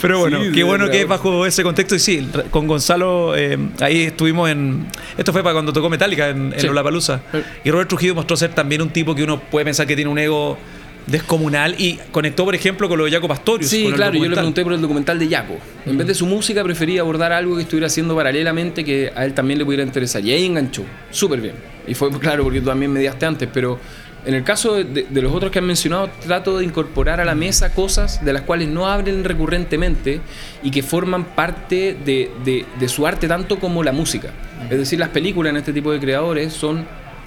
Pero 0.00 0.18
bueno, 0.18 0.40
qué 0.52 0.62
bueno 0.62 0.88
que 0.90 1.02
es 1.02 1.08
bajo 1.08 1.46
ese 1.46 1.62
contexto. 1.62 1.94
Y 1.94 1.98
sí, 1.98 2.28
con 2.50 2.66
Gonzalo, 2.66 3.36
eh, 3.36 3.58
ahí 3.80 4.02
estuvimos 4.02 4.50
en. 4.50 4.86
Esto 5.16 5.32
fue 5.32 5.42
para 5.42 5.54
cuando 5.54 5.72
tocó 5.72 5.88
Metallica 5.90 6.28
en, 6.28 6.54
en 6.56 6.66
Lollapalooza. 6.66 7.20
Y 7.64 7.70
Robert 7.70 7.88
Trujillo 7.88 8.14
mostró 8.14 8.36
ser 8.36 8.54
también 8.54 8.82
un 8.82 8.90
tipo 8.90 9.14
que 9.14 9.22
uno 9.24 9.40
puede 9.40 9.64
pensar 9.64 9.86
que 9.86 9.94
tiene 9.94 10.10
un 10.10 10.18
ego 10.18 10.58
descomunal 11.06 11.74
y 11.78 11.98
conectó, 12.10 12.44
por 12.44 12.54
ejemplo, 12.54 12.88
con 12.88 12.98
lo 12.98 13.04
de 13.04 13.10
Jaco 13.10 13.28
Pastorius. 13.28 13.70
Sí, 13.70 13.90
claro, 13.94 14.14
yo 14.14 14.28
le 14.28 14.36
pregunté 14.36 14.62
por 14.62 14.72
el 14.72 14.80
documental 14.80 15.18
de 15.18 15.28
Jaco. 15.28 15.56
En 15.86 15.98
vez 15.98 16.06
de 16.06 16.14
su 16.14 16.26
música, 16.26 16.62
prefería 16.62 17.00
abordar 17.00 17.32
algo 17.32 17.56
que 17.56 17.62
estuviera 17.62 17.86
haciendo 17.86 18.14
paralelamente 18.14 18.84
que 18.84 19.12
a 19.14 19.24
él 19.24 19.34
también 19.34 19.58
le 19.58 19.64
pudiera 19.64 19.82
interesar. 19.82 20.24
Y 20.24 20.32
ahí 20.32 20.46
enganchó, 20.46 20.84
súper 21.10 21.40
bien. 21.40 21.54
Y 21.86 21.94
fue 21.94 22.10
claro, 22.18 22.44
porque 22.44 22.60
tú 22.60 22.66
también 22.66 22.92
mediaste 22.92 23.26
antes, 23.26 23.48
pero 23.52 23.78
en 24.24 24.34
el 24.34 24.44
caso 24.44 24.74
de, 24.74 25.06
los 25.10 25.34
otros 25.34 25.50
que 25.50 25.58
han 25.58 25.66
mencionado, 25.66 26.08
trato 26.24 26.58
de 26.58 26.64
incorporar 26.64 27.20
a 27.20 27.24
la 27.24 27.34
mesa 27.34 27.74
cosas 27.74 28.24
de 28.24 28.32
las 28.32 28.42
cuales 28.42 28.68
no 28.68 28.86
hablen 28.86 29.24
recurrentemente 29.24 30.20
y 30.62 30.70
que 30.70 30.82
forman 30.82 31.24
parte 31.24 31.96
de, 32.04 32.88
su 32.88 33.06
arte 33.06 33.26
tanto 33.26 33.58
como 33.58 33.82
la 33.82 33.92
música. 33.92 34.30
Es 34.70 34.78
decir, 34.78 34.98
las 34.98 35.08
películas 35.08 35.50
en 35.50 35.56
este 35.56 35.72
tipo 35.72 35.90
de 35.90 35.98
creadores 35.98 36.52
son 36.52 36.86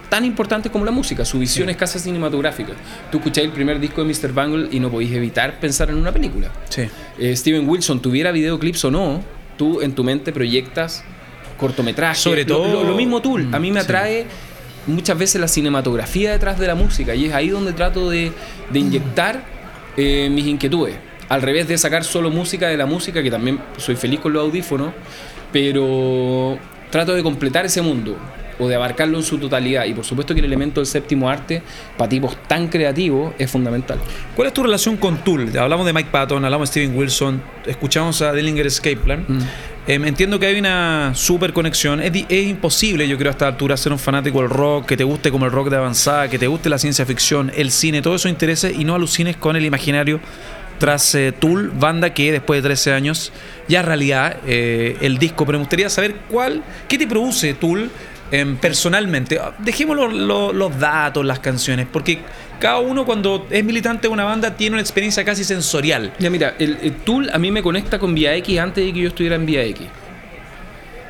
tan 0.10 0.24
importantes 0.24 0.72
como 0.72 0.86
la 0.86 0.92
música, 0.92 1.26
su 1.26 1.40
visión 1.40 1.70
es 1.70 1.76
casi 1.76 2.00
cinematográfica. 2.00 2.74
Tú 3.12 3.18
escucháis 3.18 3.48
el 3.48 3.54
primer 3.54 3.80
disco 3.80 4.04
de 4.04 4.14
Mr. 4.14 4.32
Bangle 4.32 4.70
y 4.72 4.80
no 4.80 4.90
podéis 4.90 5.12
evitar 5.14 5.60
pensar 5.60 5.90
en 5.90 5.96
una 5.96 6.14
película. 6.14 6.52
Eh, 7.18 7.36
Steven 7.36 7.68
Wilson, 7.68 8.02
tuviera 8.02 8.32
videoclips 8.32 8.86
o 8.86 8.92
no, 8.92 9.22
tú 9.58 9.82
en 9.82 9.94
tu 9.94 10.04
mente 10.04 10.32
proyectas 10.32 11.04
cortometrajes. 11.58 12.22
Sobre 12.22 12.46
todo. 12.46 12.84
Lo, 12.84 12.96
mismo 12.96 13.22
tú, 13.22 13.38
a 13.52 13.60
mí 13.60 13.72
me 13.72 13.80
atrae 13.80 14.26
muchas 14.88 15.18
veces 15.18 15.42
la 15.42 15.48
cinematografía 15.48 16.32
detrás 16.32 16.60
de 16.60 16.68
la 16.68 16.76
música 16.76 17.16
y 17.16 17.26
es 17.26 17.34
ahí 17.34 17.50
donde 17.50 17.74
trato 17.74 18.10
de, 18.10 18.32
inyectar 18.74 19.44
eh, 19.98 20.30
mis 20.32 20.48
inquietudes. 20.48 20.96
Al 21.28 21.42
revés 21.42 21.68
de 21.68 21.78
sacar 21.78 22.04
solo 22.04 22.30
música 22.30 22.68
de 22.68 22.78
la 22.78 22.86
música, 22.86 23.24
que 23.24 23.32
también 23.32 23.60
soy 23.78 23.96
feliz 23.96 24.20
con 24.20 24.34
los 24.34 24.44
audífonos, 24.44 24.94
pero 25.52 26.58
trato 26.92 27.14
de 27.16 27.24
completar 27.24 27.66
ese 27.66 27.82
mundo 27.82 28.16
o 28.60 28.68
de 28.68 28.76
abarcarlo 28.76 29.18
en 29.18 29.24
su 29.24 29.38
totalidad. 29.38 29.86
Y 29.86 29.94
por 29.94 30.06
supuesto 30.06 30.34
que 30.34 30.40
el 30.40 30.46
elemento 30.46 30.80
del 30.80 30.88
séptimo 30.88 31.30
arte, 31.30 31.62
para 31.98 32.10
tipos 32.10 32.38
tan 32.48 32.68
creativos, 32.68 33.34
es 33.38 33.50
fundamental. 33.50 34.00
¿Cuál 34.36 34.48
es 34.48 34.54
tu 34.54 34.64
relación 34.64 34.98
con 34.98 35.18
Tool? 35.18 35.58
Hablamos 35.58 35.86
de 35.86 35.94
Mike 35.94 36.10
Patton, 36.12 36.44
hablamos 36.44 36.70
de 36.70 36.72
Steven 36.72 36.98
Wilson, 36.98 37.42
escuchamos 37.66 38.22
a 38.22 38.34
Dillinger 38.34 38.68
Escape 38.68 38.98
Plan. 38.98 39.26
Mm. 39.28 39.40
Em, 39.88 40.04
entiendo 40.06 40.40
que 40.40 40.48
hay 40.48 40.58
una 40.58 41.12
super 41.14 41.54
conexión. 41.54 42.02
Es, 42.02 42.14
imposible, 42.30 43.08
yo 43.08 43.18
creo, 43.18 43.30
a 43.30 43.34
esta 43.34 43.48
altura 43.48 43.78
ser 43.78 43.92
un 43.92 44.00
fanático 44.00 44.42
del 44.42 44.50
rock, 44.50 44.88
que 44.88 44.98
te 44.98 45.04
guste 45.04 45.30
como 45.30 45.46
el 45.46 45.52
rock 45.52 45.70
de 45.70 45.78
avanzada, 45.78 46.28
que 46.28 46.40
te 46.40 46.48
guste 46.48 46.70
la 46.70 46.80
ciencia 46.80 47.06
ficción, 47.06 47.52
el 47.56 47.70
cine, 47.72 48.02
todo 48.02 48.16
eso 48.16 48.28
interese 48.28 48.74
y 48.74 48.84
no 48.84 48.96
alucines 48.96 49.38
con 49.38 49.56
el 49.56 49.64
imaginario 49.64 50.20
tras 50.80 51.16
eh, 51.16 51.32
Tool, 51.32 51.70
banda 51.70 52.14
que 52.14 52.32
después 52.32 52.62
de 52.62 52.68
13 52.68 52.94
años 52.94 53.32
ya 53.68 53.82
es 53.82 53.86
realidad 53.86 54.38
eh, 54.48 54.98
el 55.02 55.20
disco. 55.20 55.46
Pero 55.46 55.60
me 55.60 55.64
gustaría 55.64 55.90
saber 55.90 56.16
cuál, 56.30 56.64
qué 56.88 56.98
te 56.98 57.08
produce 57.08 57.54
Tool 57.54 57.92
em, 58.32 58.58
personalmente. 58.58 59.40
Dejemos 59.60 60.14
los 60.14 60.80
datos, 60.80 61.26
las 61.26 61.40
canciones, 61.40 61.88
porque 61.92 62.20
cada 62.60 62.80
uno 62.80 63.06
cuando 63.06 63.48
es 63.50 63.64
militante 63.64 64.08
de 64.08 64.14
una 64.14 64.24
banda 64.24 64.56
tiene 64.56 64.76
una 64.76 64.82
experiencia 64.82 65.24
casi 65.24 65.44
sensorial. 65.44 66.14
Ya 66.20 66.30
mira, 66.30 66.56
el, 66.60 66.94
Tool 67.04 67.30
a 67.34 67.38
mí 67.38 67.52
me 67.52 67.62
conecta 67.62 68.00
con 68.00 68.16
Vía 68.16 68.36
X 68.36 68.60
antes 68.60 68.86
de 68.86 68.94
que 68.94 69.02
yo 69.02 69.08
estuviera 69.10 69.36
en 69.36 69.46
Vía 69.46 69.64
X. 69.64 69.88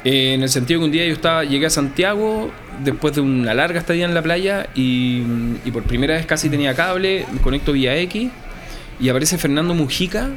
Eh, 0.04 0.34
en 0.34 0.44
el 0.44 0.50
sentido 0.50 0.80
que 0.80 0.86
un 0.86 0.92
día 0.92 1.06
yo 1.06 1.14
estaba, 1.14 1.44
llegué 1.44 1.66
a 1.66 1.70
Santiago 1.70 2.52
después 2.84 3.16
de 3.16 3.22
una 3.22 3.54
larga 3.54 3.80
estadía 3.80 4.06
en 4.06 4.14
la 4.14 4.22
playa 4.22 4.68
y, 4.76 5.24
y 5.64 5.72
por 5.72 5.84
primera 5.84 6.14
vez 6.16 6.26
casi 6.26 6.50
tenía 6.50 6.76
cable, 6.76 7.26
me 7.32 7.40
conecto 7.40 7.72
vía 7.72 7.98
X 7.98 8.30
y 9.00 9.10
aparece 9.10 9.38
Fernando 9.38 9.74
Mujica, 9.74 10.30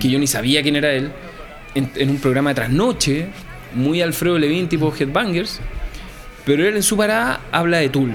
que 0.00 0.08
yo 0.08 0.18
ni 0.18 0.26
sabía 0.26 0.62
quién 0.62 0.76
era 0.76 0.92
él, 0.92 1.12
en, 1.74 1.90
en 1.94 2.10
un 2.10 2.18
programa 2.18 2.50
de 2.50 2.56
trasnoche, 2.56 3.26
muy 3.74 4.02
Alfredo 4.02 4.38
Levin 4.38 4.68
tipo 4.68 4.92
Headbangers, 4.98 5.60
pero 6.46 6.66
él 6.66 6.76
en 6.76 6.82
su 6.82 6.96
parada 6.96 7.40
habla 7.52 7.78
de 7.78 7.90
Tool 7.90 8.12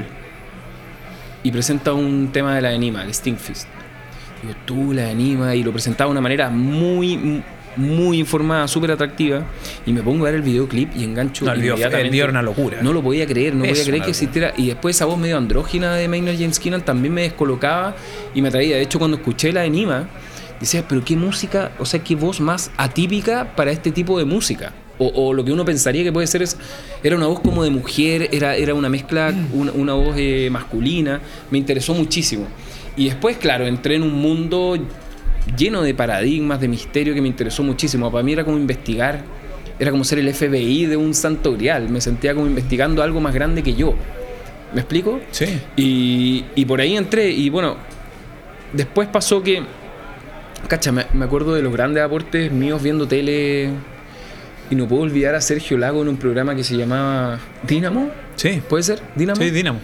y 1.44 1.52
presenta 1.52 1.94
un 1.94 2.30
tema 2.32 2.56
de 2.56 2.62
la 2.62 2.74
Enima, 2.74 3.04
el 3.04 3.13
Stingfist. 3.13 3.67
Digo, 4.41 4.56
Tool, 4.65 4.96
la 4.96 5.12
Enima, 5.12 5.54
y 5.54 5.63
lo 5.63 5.72
presentaba 5.72 6.08
de 6.08 6.12
una 6.13 6.22
manera 6.22 6.50
muy, 6.50 7.44
muy 7.76 8.20
informada, 8.20 8.67
súper 8.67 8.91
atractiva, 8.91 9.44
y 9.86 9.91
me 9.94 10.02
pongo 10.02 10.24
a 10.26 10.30
ver 10.30 10.36
el 10.36 10.41
videoclip 10.44 10.96
y 10.96 11.04
engancho 11.04 11.46
No, 11.46 11.52
el 11.54 11.60
video- 11.62 11.74
inmediatamente. 11.74 12.06
el 12.08 12.12
video 12.12 12.24
era 12.26 12.32
una 12.32 12.41
locura. 12.41 12.78
No 12.82 12.94
lo 12.94 13.02
podía 13.04 13.26
creer, 13.28 13.54
no 13.56 13.63
Es 13.65 13.72
podía 13.72 13.86
creer 13.86 14.04
que 14.04 14.10
existiera. 14.12 14.54
Y 14.58 14.67
después 14.67 14.96
esa 14.96 15.06
voz 15.06 15.17
medio 15.20 15.38
andrógina 15.38 15.94
de 15.96 16.08
Maynard 16.08 16.36
James 16.39 16.60
Keenan 16.60 16.82
también 16.82 17.13
me 17.13 17.22
descolocaba 17.24 17.96
y 18.34 18.41
me 18.41 18.48
atraía. 18.48 18.78
De 18.78 18.82
hecho, 18.84 18.98
cuando 18.98 19.17
escuché 19.17 19.52
la 19.52 19.62
de 19.62 19.70
Nima, 19.70 20.08
decía, 20.60 20.86
pero 20.88 21.04
qué 21.04 21.15
música, 21.15 21.72
o 21.80 21.86
sea, 21.86 22.04
qué 22.04 22.15
voz 22.15 22.39
más 22.39 22.72
atípica 22.78 23.56
para 23.56 23.72
este 23.72 23.91
tipo 23.91 24.17
de 24.20 24.26
música. 24.26 24.74
O, 25.04 25.30
o 25.30 25.34
lo 25.34 25.44
que 25.44 25.52
uno 25.52 25.66
pensaría 25.66 26.04
que 26.04 26.12
puede 26.12 26.28
ser 26.28 26.44
es, 26.44 26.56
era 27.02 27.16
una 27.16 27.26
voz 27.26 27.40
como 27.40 27.64
de 27.64 27.72
mujer, 27.72 28.30
era, 28.32 28.56
era 28.56 28.76
una 28.76 28.88
mezcla, 28.88 29.34
una, 29.52 29.72
una 29.72 29.94
voz 29.94 30.14
eh, 30.16 30.48
masculina. 30.52 31.20
Me 31.50 31.58
interesó 31.58 31.96
muchísimo. 31.96 32.46
Y 32.96 33.06
después, 33.06 33.38
claro, 33.38 33.66
entré 33.66 33.96
en 33.96 34.04
un 34.04 34.14
mundo 34.14 34.78
lleno 35.58 35.82
de 35.82 35.96
paradigmas, 35.96 36.62
de 36.62 36.68
misterio 36.68 37.16
que 37.16 37.22
me 37.22 37.28
interesó 37.28 37.64
muchísimo. 37.64 38.12
Para 38.12 38.24
mí 38.24 38.34
era 38.34 38.44
como 38.44 38.58
investigar, 38.58 39.24
era 39.80 39.90
como 39.90 40.04
ser 40.04 40.20
el 40.20 40.32
FBI 40.32 40.86
de 40.86 40.98
un 40.98 41.16
santo 41.16 41.54
grial. 41.54 41.90
Me 41.90 42.00
sentía 42.00 42.36
como 42.36 42.46
investigando 42.46 43.02
algo 43.02 43.20
más 43.20 43.34
grande 43.34 43.64
que 43.64 43.74
yo. 43.74 43.96
¿Me 44.72 44.82
explico? 44.82 45.20
Sí. 45.32 45.46
Y, 45.78 46.46
y 46.54 46.66
por 46.66 46.80
ahí 46.80 46.96
entré 46.96 47.32
y 47.32 47.50
bueno, 47.50 47.76
después 48.72 49.08
pasó 49.08 49.42
que, 49.42 49.64
cacha, 50.68 50.92
me, 50.92 51.08
me 51.14 51.26
acuerdo 51.26 51.56
de 51.56 51.64
los 51.64 51.74
grandes 51.74 52.04
aportes 52.04 52.52
míos 52.52 52.84
viendo 52.84 53.08
tele 53.08 53.72
y 54.71 54.75
no 54.75 54.88
puedo 54.88 55.03
olvidar 55.03 55.36
a 55.36 55.41
Sergio 55.41 55.77
Lago 55.77 56.01
en 56.01 56.07
un 56.07 56.17
programa 56.17 56.55
que 56.55 56.63
se 56.63 56.75
llamaba 56.75 57.38
Dínamo, 57.67 58.10
Sí. 58.36 58.62
¿puede 58.67 58.81
ser? 58.84 58.99
Dínamo. 59.15 59.39
Sí, 59.39 59.51
Dinamo. 59.51 59.79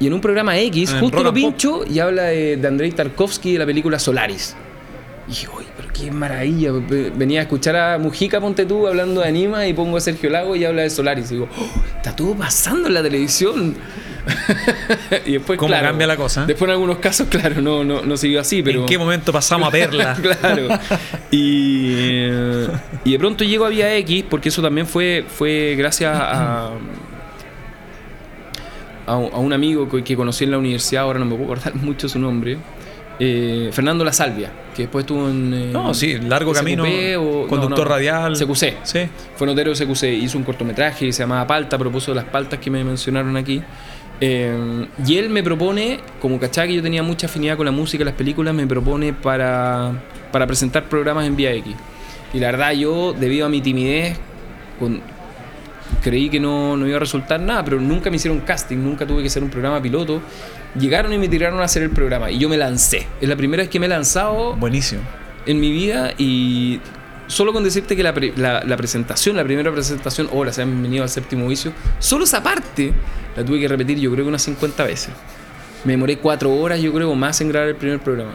Y 0.00 0.06
en 0.06 0.14
un 0.14 0.20
programa 0.20 0.56
X, 0.58 0.92
En 0.92 1.00
justo 1.00 1.18
lo 1.18 1.24
Pop. 1.24 1.34
pincho 1.34 1.84
y 1.88 1.98
habla 1.98 2.24
de, 2.24 2.56
de 2.56 2.68
Andrei 2.68 2.90
Tarkovsky 2.92 3.52
de 3.52 3.58
la 3.58 3.66
película 3.66 3.98
Solaris. 3.98 4.56
Y 5.26 5.30
dije, 5.30 5.48
uy, 5.56 5.64
pero 5.76 5.88
qué 5.92 6.10
maravilla. 6.10 6.72
Ve- 6.72 7.12
Venía 7.14 7.40
a 7.40 7.42
escuchar 7.44 7.76
a 7.76 7.98
Mujica, 7.98 8.40
ponte 8.40 8.66
tú, 8.66 8.86
hablando 8.86 9.20
de 9.22 9.28
anima, 9.28 9.66
y 9.66 9.72
pongo 9.72 9.96
a 9.96 10.00
Sergio 10.00 10.30
Lago 10.30 10.54
y 10.56 10.64
habla 10.64 10.82
de 10.82 10.90
Solaris. 10.90 11.30
Y 11.30 11.34
digo, 11.34 11.48
oh, 11.58 11.82
está 11.96 12.14
todo 12.14 12.34
pasando 12.34 12.88
en 12.88 12.94
la 12.94 13.02
televisión. 13.02 13.74
y 15.26 15.32
después, 15.32 15.58
¿Cómo 15.58 15.68
claro, 15.68 15.88
cambia 15.88 16.06
la 16.06 16.16
cosa? 16.16 16.46
Después 16.46 16.68
en 16.68 16.72
algunos 16.72 16.98
casos, 16.98 17.28
claro, 17.28 17.60
no, 17.60 17.84
no, 17.84 18.02
no 18.02 18.16
siguió 18.16 18.40
así, 18.40 18.62
pero... 18.62 18.80
¿En 18.80 18.86
qué 18.86 18.98
momento 18.98 19.32
pasamos 19.32 19.68
a 19.68 19.70
Perla? 19.70 20.14
claro. 20.22 20.68
Y, 21.30 21.92
eh, 21.96 22.68
y 23.04 23.12
de 23.12 23.18
pronto 23.18 23.44
llego 23.44 23.64
a 23.66 23.68
Vía 23.68 23.94
X, 23.96 24.24
porque 24.28 24.48
eso 24.48 24.62
también 24.62 24.86
fue, 24.86 25.24
fue 25.28 25.74
gracias 25.76 26.14
a, 26.16 26.70
a, 29.06 29.16
un 29.16 29.52
amigo 29.52 29.88
que, 29.88 30.16
conocí 30.16 30.44
en 30.44 30.50
la 30.52 30.58
universidad, 30.58 31.02
ahora 31.04 31.18
no 31.18 31.26
me 31.26 31.36
puedo 31.36 31.52
acordar 31.52 31.74
mucho 31.76 32.08
su 32.08 32.18
nombre, 32.18 32.56
eh, 33.20 33.70
Fernando 33.72 34.04
La 34.04 34.12
Salvia, 34.12 34.50
que 34.74 34.82
después 34.82 35.02
estuvo 35.04 35.28
en... 35.28 35.52
eh, 35.54 35.70
No, 35.72 35.94
sí, 35.94 36.18
largo 36.18 36.52
SQP 36.52 36.58
camino. 36.64 36.84
o- 37.20 37.46
conductor 37.46 37.78
no, 37.78 37.84
no, 37.84 37.90
radial. 37.90 38.36
CQC. 38.36 38.74
Sí. 38.82 39.00
Fue 39.36 39.46
notero 39.46 39.72
de 39.72 39.86
CQC, 39.86 40.04
hizo 40.04 40.36
un 40.38 40.44
cortometraje 40.44 41.06
que 41.06 41.12
se 41.12 41.22
llamaba 41.22 41.46
Palta, 41.46 41.76
a 41.76 41.78
propósito 41.78 42.12
de 42.12 42.16
las 42.22 42.24
paltas 42.24 42.58
que 42.58 42.70
me 42.70 42.82
mencionaron 42.82 43.36
aquí. 43.36 43.62
Eh, 44.20 44.86
y 45.06 45.16
él 45.16 45.28
me 45.30 45.42
propone, 45.42 46.00
como 46.20 46.38
cachá 46.38 46.66
que 46.66 46.74
yo 46.74 46.82
tenía 46.82 47.02
mucha 47.02 47.26
afinidad 47.26 47.56
con 47.56 47.66
la 47.66 47.72
música 47.72 48.02
y 48.02 48.04
las 48.06 48.14
películas, 48.14 48.54
me 48.54 48.66
propone 48.66 49.12
para, 49.12 49.92
para 50.32 50.46
presentar 50.46 50.84
programas 50.84 51.26
en 51.26 51.36
Vía 51.36 51.52
X. 51.52 51.74
Y 52.32 52.38
la 52.40 52.46
verdad 52.52 52.72
yo, 52.72 53.12
debido 53.12 53.46
a 53.46 53.48
mi 53.48 53.60
timidez, 53.60 54.16
con- 54.78 55.00
creí 56.02 56.28
que 56.30 56.40
no, 56.40 56.76
no 56.76 56.86
iba 56.86 56.96
a 56.96 57.00
resultar 57.00 57.40
nada, 57.40 57.64
pero 57.64 57.80
nunca 57.80 58.10
me 58.10 58.16
hicieron 58.16 58.40
casting, 58.40 58.78
nunca 58.78 59.06
tuve 59.06 59.20
que 59.22 59.28
hacer 59.28 59.42
un 59.42 59.50
programa 59.50 59.80
piloto. 59.82 60.20
Llegaron 60.78 61.12
y 61.12 61.18
me 61.18 61.28
tiraron 61.28 61.60
a 61.60 61.64
hacer 61.64 61.82
el 61.82 61.90
programa 61.90 62.30
y 62.30 62.38
yo 62.38 62.48
me 62.48 62.56
lancé. 62.56 63.06
Es 63.20 63.28
la 63.28 63.36
primera 63.36 63.62
vez 63.62 63.70
que 63.70 63.78
me 63.78 63.86
he 63.86 63.88
lanzado 63.88 64.54
Buenísimo. 64.56 65.02
en 65.46 65.60
mi 65.60 65.70
vida 65.70 66.12
y 66.18 66.80
solo 67.34 67.52
con 67.52 67.64
decirte 67.64 67.96
que 67.96 68.02
la, 68.02 68.14
pre- 68.14 68.32
la- 68.36 68.62
la 68.64 68.76
presentación, 68.76 69.36
la 69.36 69.42
primera 69.44 69.72
presentación, 69.72 70.28
hola, 70.32 70.52
sean 70.52 70.68
bienvenidos 70.70 71.04
al 71.04 71.10
séptimo 71.10 71.48
vicio, 71.48 71.72
solo 71.98 72.24
esa 72.24 72.42
parte 72.42 72.92
la 73.36 73.44
tuve 73.44 73.58
que 73.60 73.66
repetir 73.68 73.98
yo 73.98 74.12
creo 74.12 74.24
que 74.24 74.28
unas 74.28 74.42
50 74.42 74.84
veces. 74.84 75.10
Me 75.84 75.92
demoré 75.94 76.18
cuatro 76.18 76.52
horas, 76.54 76.80
yo 76.80 76.92
creo, 76.92 77.14
más 77.14 77.40
en 77.40 77.48
grabar 77.48 77.68
el 77.68 77.74
primer 77.76 77.98
programa. 78.00 78.34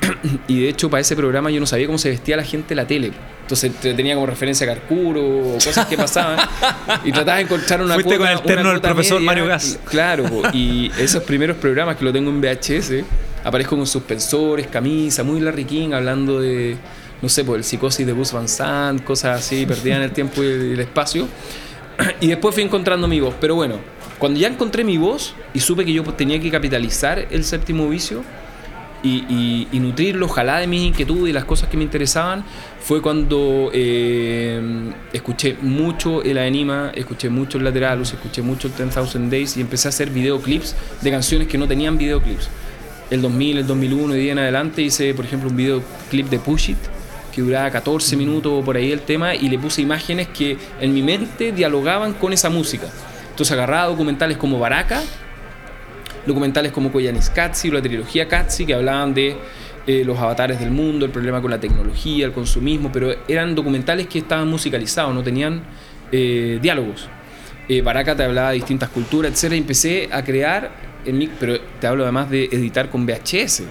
y 0.48 0.60
de 0.62 0.68
hecho, 0.70 0.88
para 0.90 1.00
ese 1.02 1.14
programa 1.16 1.50
yo 1.50 1.60
no 1.60 1.66
sabía 1.66 1.86
cómo 1.86 1.98
se 1.98 2.08
vestía 2.10 2.36
la 2.36 2.44
gente 2.44 2.72
en 2.74 2.76
la 2.76 2.86
tele. 2.86 3.12
Entonces 3.42 3.72
te- 3.74 3.92
tenía 3.94 4.14
como 4.14 4.26
referencia 4.26 4.64
a 4.66 4.74
Carcuro 4.74 5.20
o 5.22 5.52
cosas 5.54 5.86
que 5.86 5.96
pasaban. 5.96 6.38
y 7.04 7.12
trataba 7.12 7.36
de 7.36 7.42
encontrar 7.44 7.82
una 7.82 7.94
Fuiste 7.94 8.16
cuota- 8.16 8.34
con 8.36 8.40
el 8.42 8.46
terno 8.56 8.70
del 8.70 8.80
profesor 8.80 9.16
media. 9.20 9.26
Mario 9.26 9.46
Gas. 9.46 9.78
Y- 9.84 9.86
Claro, 9.88 10.24
po, 10.24 10.42
y 10.52 10.90
esos 10.98 11.22
primeros 11.24 11.56
programas 11.58 11.96
que 11.96 12.04
lo 12.06 12.12
tengo 12.12 12.30
en 12.30 12.40
VHS, 12.40 13.04
aparezco 13.44 13.76
con 13.76 13.86
suspensores, 13.86 14.66
camisa, 14.68 15.22
muy 15.22 15.40
Larry 15.40 15.64
King, 15.66 15.92
hablando 15.92 16.40
de, 16.40 16.76
no 17.24 17.30
sé, 17.30 17.42
por 17.42 17.56
el 17.56 17.64
psicosis 17.64 18.06
de 18.06 18.12
Bus 18.12 18.32
Van 18.32 18.48
Sant, 18.48 19.02
cosas 19.02 19.40
así, 19.40 19.64
perdida 19.64 19.96
en 19.96 20.02
el 20.02 20.10
tiempo 20.10 20.42
y 20.42 20.46
el, 20.46 20.78
espacio. 20.80 21.26
Y 22.20 22.26
después 22.26 22.54
fui 22.54 22.62
encontrando 22.62 23.08
mi 23.08 23.18
voz. 23.18 23.34
Pero 23.40 23.54
bueno, 23.54 23.76
cuando 24.18 24.38
ya 24.38 24.48
encontré 24.48 24.84
mi 24.84 24.98
voz 24.98 25.34
y 25.54 25.60
supe 25.60 25.86
que 25.86 25.92
yo 25.94 26.02
tenía 26.02 26.38
que 26.38 26.50
capitalizar 26.50 27.26
el 27.30 27.44
séptimo 27.44 27.88
vicio 27.88 28.22
y, 29.02 29.24
y- 29.30 29.68
y 29.72 29.80
nutrirlo, 29.80 30.26
ojalá 30.26 30.58
de 30.58 30.66
mis 30.66 30.82
inquietudes 30.82 31.30
y 31.30 31.32
las 31.32 31.46
cosas 31.46 31.70
que 31.70 31.78
me 31.78 31.84
interesaban, 31.84 32.44
fue 32.78 33.00
cuando 33.00 33.70
eh, 33.72 34.60
escuché 35.14 35.56
mucho 35.62 36.22
el 36.22 36.36
Anima, 36.36 36.92
escuché 36.94 37.30
mucho 37.30 37.56
el 37.56 37.64
Lateralus, 37.64 38.12
escuché 38.12 38.42
mucho 38.42 38.68
el 38.68 38.74
10,000 38.74 39.30
Days 39.30 39.56
y 39.56 39.62
empecé 39.62 39.88
a 39.88 39.90
hacer 39.90 40.10
videoclips 40.10 40.76
de 41.00 41.10
canciones 41.10 41.48
que 41.48 41.56
no 41.56 41.66
tenían 41.66 41.96
videoclips. 41.96 42.50
El 43.10 43.22
2000, 43.22 43.58
el 43.58 43.66
2001 43.66 44.16
y 44.16 44.20
ahí 44.20 44.28
en 44.30 44.38
adelante 44.40 44.82
hice, 44.82 45.14
por 45.14 45.24
ejemplo, 45.24 45.48
un 45.48 45.56
videoclip 45.56 46.28
de 46.28 46.38
Push 46.38 46.70
It 46.70 46.78
que 47.34 47.42
duraba 47.42 47.70
14 47.70 48.16
minutos 48.16 48.64
por 48.64 48.76
ahí 48.76 48.92
el 48.92 49.00
tema 49.00 49.34
y 49.34 49.48
le 49.48 49.58
puse 49.58 49.82
imágenes 49.82 50.28
que 50.28 50.56
en 50.80 50.94
mi 50.94 51.02
mente 51.02 51.52
dialogaban 51.52 52.12
con 52.14 52.32
esa 52.32 52.48
música. 52.50 52.86
Entonces 53.30 53.52
agarraba 53.52 53.86
documentales 53.88 54.36
como 54.36 54.58
Baraka, 54.58 55.02
documentales 56.26 56.72
como 56.72 56.90
Koyanis 56.92 57.30
Katsi, 57.30 57.70
la 57.70 57.82
trilogía 57.82 58.28
Katsi, 58.28 58.64
que 58.66 58.74
hablaban 58.74 59.12
de 59.14 59.36
eh, 59.86 60.02
los 60.04 60.18
avatares 60.18 60.58
del 60.60 60.70
mundo, 60.70 61.04
el 61.04 61.10
problema 61.12 61.42
con 61.42 61.50
la 61.50 61.60
tecnología, 61.60 62.26
el 62.26 62.32
consumismo, 62.32 62.90
pero 62.92 63.14
eran 63.28 63.54
documentales 63.54 64.06
que 64.06 64.20
estaban 64.20 64.48
musicalizados, 64.48 65.14
no 65.14 65.22
tenían 65.22 65.62
eh, 66.12 66.58
diálogos. 66.62 67.08
Eh, 67.68 67.82
Baraka 67.82 68.14
te 68.16 68.22
hablaba 68.22 68.50
de 68.50 68.54
distintas 68.56 68.88
culturas, 68.90 69.32
etcétera, 69.32 69.56
y 69.56 69.58
empecé 69.58 70.08
a 70.12 70.22
crear, 70.24 70.70
en 71.04 71.18
mi- 71.18 71.28
pero 71.28 71.58
te 71.80 71.86
hablo 71.86 72.04
además 72.04 72.30
de 72.30 72.44
editar 72.44 72.88
con 72.88 73.04
VHS. 73.06 73.64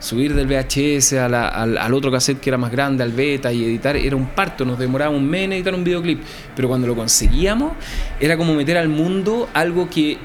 Subir 0.00 0.32
del 0.34 0.46
VHS 0.46 1.14
a 1.14 1.28
la- 1.28 1.48
al, 1.48 1.76
al 1.76 1.92
otro 1.94 2.10
cassette 2.12 2.38
que 2.40 2.50
era 2.50 2.56
más 2.56 2.70
grande, 2.70 3.02
al 3.02 3.12
beta, 3.12 3.52
y 3.52 3.64
editar 3.64 3.96
era 3.96 4.14
un 4.14 4.28
parto, 4.28 4.64
nos 4.64 4.78
demoraba 4.78 5.10
un 5.10 5.28
mes 5.28 5.44
en 5.46 5.54
editar 5.54 5.74
un 5.74 5.82
videoclip. 5.84 6.20
Pero 6.54 6.68
cuando 6.68 6.86
lo 6.86 6.94
conseguíamos, 6.94 7.72
era 8.20 8.36
como 8.36 8.54
meter 8.54 8.76
al 8.78 8.88
mundo 8.88 9.48
algo 9.54 9.90
que 9.90 10.18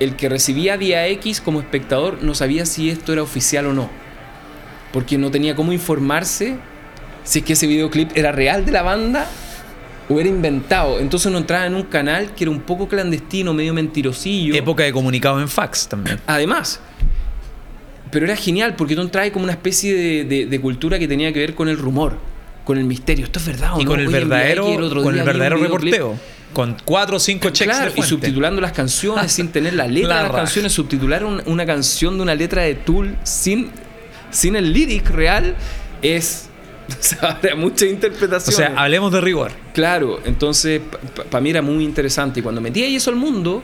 el 0.00 0.16
que 0.16 0.28
recibía 0.28 0.78
Día 0.78 1.06
X 1.08 1.40
como 1.40 1.60
espectador 1.60 2.22
no 2.22 2.34
sabía 2.34 2.64
si 2.64 2.88
esto 2.88 3.12
era 3.12 3.22
oficial 3.22 3.66
o 3.66 3.74
no. 3.74 3.90
Porque 4.92 5.18
no 5.18 5.30
tenía 5.30 5.54
cómo 5.54 5.72
informarse 5.72 6.56
si 7.24 7.40
es 7.40 7.44
que 7.44 7.52
ese 7.52 7.66
videoclip 7.66 8.16
era 8.16 8.32
real 8.32 8.64
de 8.64 8.72
la 8.72 8.80
banda 8.82 9.26
o 10.08 10.18
era 10.18 10.28
inventado. 10.30 11.00
Entonces 11.00 11.26
uno 11.26 11.36
entraba 11.38 11.66
en 11.66 11.74
un 11.74 11.82
canal 11.82 12.34
que 12.34 12.44
era 12.44 12.50
un 12.50 12.60
poco 12.60 12.88
clandestino, 12.88 13.52
medio 13.52 13.74
mentirosillo. 13.74 14.54
Época 14.54 14.84
de 14.84 14.92
comunicados 14.92 15.42
en 15.42 15.48
fax 15.48 15.88
también. 15.88 16.18
Además, 16.26 16.80
pero 18.10 18.24
era 18.26 18.36
genial 18.36 18.74
porque 18.76 18.94
tú 18.94 19.02
entrabas 19.02 19.30
como 19.30 19.44
una 19.44 19.52
especie 19.52 19.94
de, 19.94 20.24
de- 20.24 20.46
de 20.46 20.60
cultura 20.60 20.98
que 20.98 21.08
tenía 21.08 21.32
que 21.32 21.40
ver 21.40 21.54
con 21.54 21.68
el 21.68 21.76
rumor, 21.78 22.16
con 22.64 22.78
el 22.78 22.84
misterio. 22.84 23.24
¿Esto 23.24 23.38
es 23.38 23.46
verdad 23.46 23.76
o 23.76 23.80
Y 23.80 23.84
no? 23.84 23.90
con 23.90 24.00
el 24.00 24.08
verdadero, 24.08 24.66
otro 24.66 25.02
con 25.02 25.18
el 25.18 25.24
verdadero 25.24 25.56
reporteo. 25.56 26.16
Con 26.52 26.76
cuatro 26.84 27.16
o 27.16 27.20
cinco 27.20 27.50
checks 27.50 27.70
Claro, 27.76 27.92
de 27.92 28.00
y 28.00 28.02
subtitulando 28.02 28.60
las 28.62 28.72
canciones 28.72 29.30
sin 29.32 29.48
tener 29.48 29.74
la 29.74 29.86
letra 29.88 30.08
La 30.08 30.16
de 30.16 30.22
las 30.22 30.32
raja. 30.32 30.44
canciones, 30.44 30.72
subtitular 30.72 31.24
un- 31.24 31.42
una 31.46 31.66
canción 31.66 32.16
de 32.16 32.22
una 32.22 32.34
letra 32.34 32.62
de 32.62 32.74
Tool 32.74 33.16
sin, 33.22 33.70
sin 34.30 34.56
el 34.56 34.72
lyric 34.72 35.10
real 35.10 35.54
es 36.00 36.48
o 36.88 36.92
sea, 36.98 37.38
mucha 37.54 37.84
O 37.84 37.88
interpretación. 37.88 38.56
sea, 38.56 38.72
hablemos 38.76 39.12
de 39.12 39.20
rigor. 39.20 39.52
Claro, 39.74 40.20
entonces 40.24 40.80
para 41.30 41.42
mí 41.42 41.50
era 41.50 41.60
muy 41.60 41.84
interesante. 41.84 42.40
Y 42.40 42.42
cuando 42.42 42.62
metí 42.62 42.82
eso 42.82 43.10
al 43.10 43.16
mundo, 43.16 43.62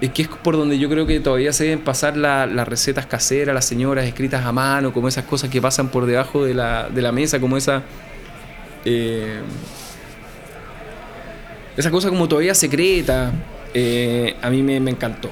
que 0.00 0.22
es 0.22 0.28
por 0.28 0.56
donde 0.56 0.78
yo 0.78 0.88
creo 0.90 1.06
que 1.06 1.20
todavía 1.20 1.52
se 1.52 1.64
deben 1.64 1.80
pasar 1.80 2.16
la- 2.16 2.46
las 2.46 2.68
recetas 2.68 3.06
caseras, 3.06 3.54
las 3.54 3.64
señoras 3.64 4.04
escritas 4.06 4.44
a 4.44 4.52
mano, 4.52 4.92
como 4.92 5.08
esas 5.08 5.24
cosas 5.24 5.48
que 5.50 5.60
pasan 5.62 5.88
por 5.88 6.04
debajo 6.06 6.44
de 6.44 6.54
la, 6.54 6.88
de 6.88 7.02
la 7.02 7.12
mesa, 7.12 7.40
como 7.40 7.56
esa. 7.56 7.82
eh, 8.84 9.40
esa 11.76 11.90
cosa 11.90 12.08
como 12.08 12.26
todavía 12.28 12.54
secreta, 12.54 13.32
eh, 13.74 14.34
a 14.40 14.48
mí 14.50 14.62
me, 14.62 14.80
me 14.80 14.90
encantó. 14.90 15.30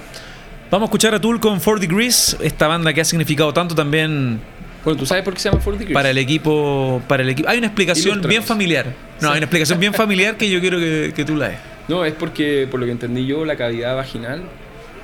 Vamos 0.71 0.87
a 0.87 0.89
escuchar 0.89 1.15
a 1.15 1.21
Tool 1.21 1.41
con 1.41 1.59
4 1.61 1.79
Degrees, 1.81 2.37
esta 2.41 2.67
banda 2.67 2.93
que 2.93 3.01
ha 3.01 3.05
significado 3.05 3.53
tanto 3.55 3.75
también 3.75 4.41
Bueno, 4.85 4.99
¿tú 4.99 5.07
sabes 5.07 5.25
por 5.25 5.33
qué 5.35 5.41
se 5.41 5.49
llama 5.49 5.61
4 5.63 5.79
Degrees? 5.79 5.95
para 5.95 6.11
el 6.11 6.19
equipo. 6.19 7.01
Para 7.09 7.23
el 7.23 7.31
equipo. 7.31 7.49
Hay 7.49 7.59
una 7.59 7.69
explicación 7.69 8.21
bien 8.23 8.43
familiar. 8.43 8.87
No, 9.21 9.29
hay 9.31 9.39
una 9.39 9.45
explicación 9.47 9.79
bien 9.79 9.95
familiar 9.95 10.37
que 10.37 10.51
yo 10.51 10.61
quiero 10.61 10.79
que, 10.79 11.13
que 11.15 11.25
tú 11.25 11.37
la 11.37 11.49
des. 11.49 11.59
No, 11.89 12.05
es 12.05 12.15
porque, 12.15 12.67
por 12.71 12.81
lo 12.81 12.87
que 12.87 12.93
entendí 12.93 13.27
yo, 13.27 13.45
la 13.45 13.57
cavidad 13.57 13.97
vaginal, 13.97 14.45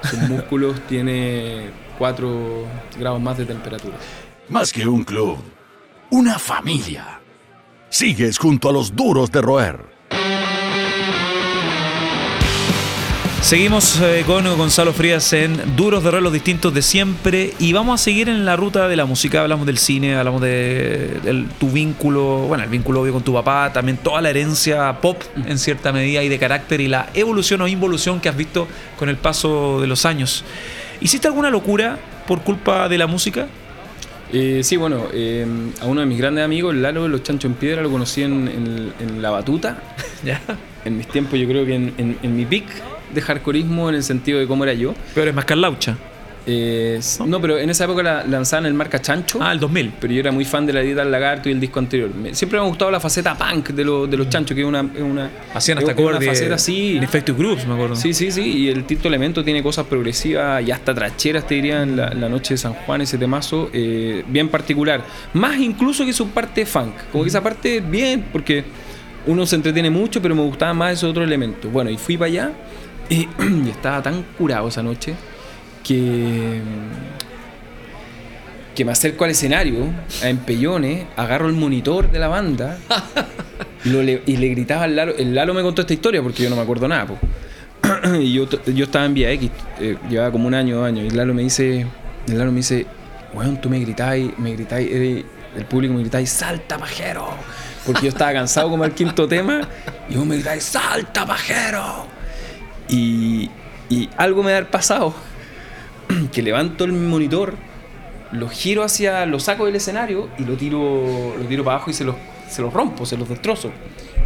sus 0.02 0.18
músculos 0.28 0.80
tiene 0.88 1.70
4 1.98 2.64
grados 2.98 3.20
más 3.20 3.36
de 3.38 3.44
temperatura. 3.44 3.96
Más 4.48 4.72
que 4.72 4.86
un 4.86 5.04
club, 5.04 5.38
una 6.10 6.38
familia. 6.38 7.20
Sigues 7.88 8.38
junto 8.38 8.68
a 8.68 8.72
los 8.72 8.94
duros 8.94 9.30
de 9.30 9.40
roer. 9.40 9.89
Seguimos 13.42 13.98
eh, 14.00 14.22
con 14.26 14.44
Gonzalo 14.56 14.92
Frías 14.92 15.32
en 15.32 15.74
Duros 15.74 16.04
de 16.04 16.10
Roer, 16.10 16.22
los 16.22 16.32
distintos 16.32 16.72
de 16.72 16.82
siempre. 16.82 17.54
Y 17.58 17.72
vamos 17.72 18.00
a 18.00 18.04
seguir 18.04 18.28
en 18.28 18.44
la 18.44 18.54
ruta 18.54 18.86
de 18.86 18.94
la 18.96 19.06
música. 19.06 19.42
Hablamos 19.42 19.66
del 19.66 19.78
cine, 19.78 20.14
hablamos 20.14 20.40
de, 20.42 21.46
tu 21.58 21.70
vínculo, 21.70 22.44
bueno, 22.46 22.62
el 22.62 22.70
vínculo 22.70 23.00
obvio 23.00 23.12
con 23.14 23.22
tu 23.24 23.32
papá, 23.32 23.72
también 23.72 23.96
toda 23.96 24.20
la 24.20 24.30
herencia 24.30 24.92
pop 25.00 25.20
en 25.46 25.58
cierta 25.58 25.90
medida 25.92 26.22
y 26.22 26.28
de 26.28 26.38
carácter 26.38 26.80
y 26.80 26.86
la 26.88 27.08
evolución 27.14 27.60
o 27.62 27.66
involución 27.66 28.20
que 28.20 28.28
has 28.28 28.36
visto 28.36 28.68
con 28.98 29.08
el 29.08 29.16
paso 29.16 29.80
de 29.80 29.86
los 29.88 30.04
años. 30.06 30.44
¿Hiciste 31.00 31.26
alguna 31.26 31.50
locura 31.50 31.98
por 32.28 32.42
culpa 32.42 32.88
de 32.88 32.98
la 32.98 33.06
música? 33.08 33.48
Eh, 34.32 34.60
sí, 34.62 34.76
bueno, 34.76 35.06
eh, 35.12 35.44
a 35.80 35.86
uno 35.86 36.02
de 36.02 36.06
mis 36.06 36.18
grandes 36.18 36.44
amigos, 36.44 36.74
Lalo 36.76 37.02
de 37.04 37.08
los 37.08 37.24
Chancho 37.24 37.48
en 37.48 37.54
Piedra, 37.54 37.82
lo 37.82 37.90
conocí 37.90 38.22
en, 38.22 38.46
en- 38.46 38.92
en 39.00 39.22
La 39.22 39.30
Batuta. 39.30 39.82
Ya. 40.22 40.38
En 40.84 40.98
mis 40.98 41.08
tiempos, 41.08 41.38
yo 41.38 41.48
creo 41.48 41.64
que 41.64 41.74
en, 41.74 41.94
en- 41.96 42.18
en 42.22 42.36
mi 42.36 42.44
pick 42.44 42.66
de 43.14 43.20
hardcoreismo, 43.20 43.88
en 43.88 43.94
el 43.96 44.02
sentido 44.02 44.38
de 44.38 44.46
cómo 44.46 44.64
era 44.64 44.72
yo. 44.74 44.94
Pero 45.14 45.28
es 45.30 45.34
más 45.36 45.44
Carlaucha. 45.44 45.96
Eh, 46.46 46.98
no, 47.26 47.38
pero 47.40 47.58
en 47.58 47.68
esa 47.68 47.84
época 47.84 48.02
la, 48.02 48.24
lanzaban 48.24 48.64
el 48.64 48.72
marca 48.74 48.98
Chancho. 49.00 49.38
Ah, 49.42 49.52
el 49.52 49.60
2000. 49.60 49.92
pero 50.00 50.12
yo 50.14 50.20
era 50.20 50.32
muy 50.32 50.46
fan 50.46 50.64
de 50.64 50.72
la 50.72 50.80
dieta 50.80 51.02
del 51.02 51.12
lagarto 51.12 51.48
y 51.50 51.52
el 51.52 51.60
disco 51.60 51.78
anterior. 51.78 52.12
Me- 52.14 52.34
siempre 52.34 52.58
me 52.58 52.64
ha 52.64 52.68
gustado 52.68 52.90
la 52.90 52.98
faceta 52.98 53.36
punk 53.36 53.68
de, 53.68 53.84
lo- 53.84 54.06
de 54.06 54.16
los 54.16 54.28
chanchos, 54.30 54.54
que 54.54 54.62
es 54.62 54.66
una, 54.66 54.80
Hacían 55.54 55.78
hasta 55.78 55.92
una 55.92 56.00
acorde. 56.10 56.26
faceta 56.26 56.54
así. 56.54 56.96
En 56.96 57.02
Effective 57.04 57.36
Groups, 57.38 57.66
me 57.66 57.74
acuerdo. 57.74 57.94
Sí, 57.94 58.14
sí, 58.14 58.30
sí. 58.32 58.40
Y 58.42 58.68
el 58.68 58.84
Tito 58.84 59.06
Elemento 59.06 59.44
tiene 59.44 59.62
cosas 59.62 59.86
progresivas 59.86 60.66
y 60.66 60.70
hasta 60.70 60.94
tracheras, 60.94 61.46
te 61.46 61.56
diría, 61.56 61.82
en 61.82 61.96
la, 61.96 62.10
noche 62.28 62.54
de 62.54 62.58
San 62.58 62.72
Juan, 62.72 63.02
ese 63.02 63.18
temazo, 63.18 63.68
eh, 63.72 64.24
bien 64.26 64.48
particular. 64.48 65.04
Más 65.34 65.58
incluso 65.58 66.06
que 66.06 66.12
su 66.14 66.30
parte 66.30 66.64
funk. 66.64 66.94
Como 67.12 67.22
que 67.24 67.28
esa 67.28 67.42
parte, 67.42 67.80
bien, 67.80 68.24
porque 68.32 68.64
uno 69.26 69.44
se 69.44 69.56
entretiene 69.56 69.90
mucho, 69.90 70.22
pero 70.22 70.34
me 70.34 70.42
gustaba 70.42 70.72
más 70.72 70.94
esos 70.94 71.10
otros 71.10 71.26
elementos. 71.26 71.70
Bueno, 71.70 71.90
y 71.90 71.98
fui 71.98 72.16
para 72.16 72.26
allá 72.28 72.52
y, 73.10 73.28
y 73.66 73.68
estaba 73.70 74.02
tan 74.02 74.22
curado 74.38 74.68
esa 74.68 74.82
noche 74.82 75.14
que 75.84 76.60
que 78.74 78.84
me 78.84 78.92
acerco 78.92 79.24
al 79.24 79.30
escenario, 79.32 79.88
a 80.22 80.28
empellones, 80.28 81.04
agarro 81.16 81.48
el 81.48 81.54
monitor 81.54 82.10
de 82.10 82.18
la 82.18 82.28
banda 82.28 82.78
y, 83.84 83.88
lo 83.90 84.02
le, 84.02 84.22
y 84.24 84.36
le 84.36 84.48
gritaba 84.48 84.84
al 84.84 84.96
Lalo. 84.96 85.14
El 85.18 85.34
Lalo 85.34 85.52
me 85.52 85.60
contó 85.62 85.82
esta 85.82 85.92
historia 85.92 86.22
porque 86.22 86.44
yo 86.44 86.50
no 86.50 86.56
me 86.56 86.62
acuerdo 86.62 86.88
nada. 86.88 87.06
po. 87.06 87.18
y 88.20 88.32
yo, 88.32 88.48
yo 88.66 88.84
estaba 88.84 89.04
en 89.04 89.14
Vía 89.14 89.30
X, 89.32 89.50
eh, 89.80 89.96
llevaba 90.08 90.30
como 90.32 90.46
un 90.46 90.54
año, 90.54 90.76
dos 90.76 90.86
años. 90.86 91.04
Y 91.04 91.08
el 91.08 91.16
Lalo 91.16 91.34
me 91.34 91.42
dice, 91.42 91.86
el 92.28 92.38
Lalo 92.38 92.52
me 92.52 92.58
dice, 92.58 92.86
weón, 93.34 93.60
tú 93.60 93.68
me 93.68 93.80
gritáis, 93.80 94.30
me 94.38 94.52
gritáis, 94.52 94.90
eres- 94.90 95.24
el 95.56 95.64
público 95.66 95.92
me 95.92 96.00
gritáis, 96.00 96.30
salta 96.30 96.78
pajero. 96.78 97.28
Porque 97.84 98.02
yo 98.02 98.08
estaba 98.10 98.32
cansado 98.32 98.70
como 98.70 98.84
el 98.84 98.92
quinto 98.92 99.26
tema 99.26 99.62
y 100.08 100.14
vos 100.14 100.24
me 100.24 100.36
gritáis, 100.36 100.62
salta 100.62 101.26
pajero. 101.26 102.06
Y, 102.90 103.48
y 103.88 104.08
algo 104.16 104.42
me 104.42 104.54
ha 104.54 104.70
pasado 104.70 105.14
que 106.32 106.42
levanto 106.42 106.84
el 106.84 106.92
monitor, 106.92 107.54
lo 108.32 108.48
giro 108.48 108.82
hacia, 108.82 109.26
lo 109.26 109.40
saco 109.40 109.66
del 109.66 109.76
escenario 109.76 110.28
y 110.38 110.44
lo 110.44 110.56
tiro, 110.56 111.34
lo 111.38 111.44
tiro 111.46 111.64
para 111.64 111.76
abajo 111.76 111.90
y 111.90 111.94
se 111.94 112.04
los, 112.04 112.16
se 112.48 112.62
los 112.62 112.72
rompo, 112.72 113.06
se 113.06 113.16
los 113.16 113.28
destrozo. 113.28 113.70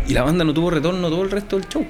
Y 0.08 0.12
la 0.12 0.22
banda 0.22 0.44
no 0.44 0.52
tuvo 0.52 0.70
retorno 0.70 1.08
todo 1.08 1.22
el 1.22 1.30
resto 1.30 1.56
del 1.56 1.68
show. 1.68 1.86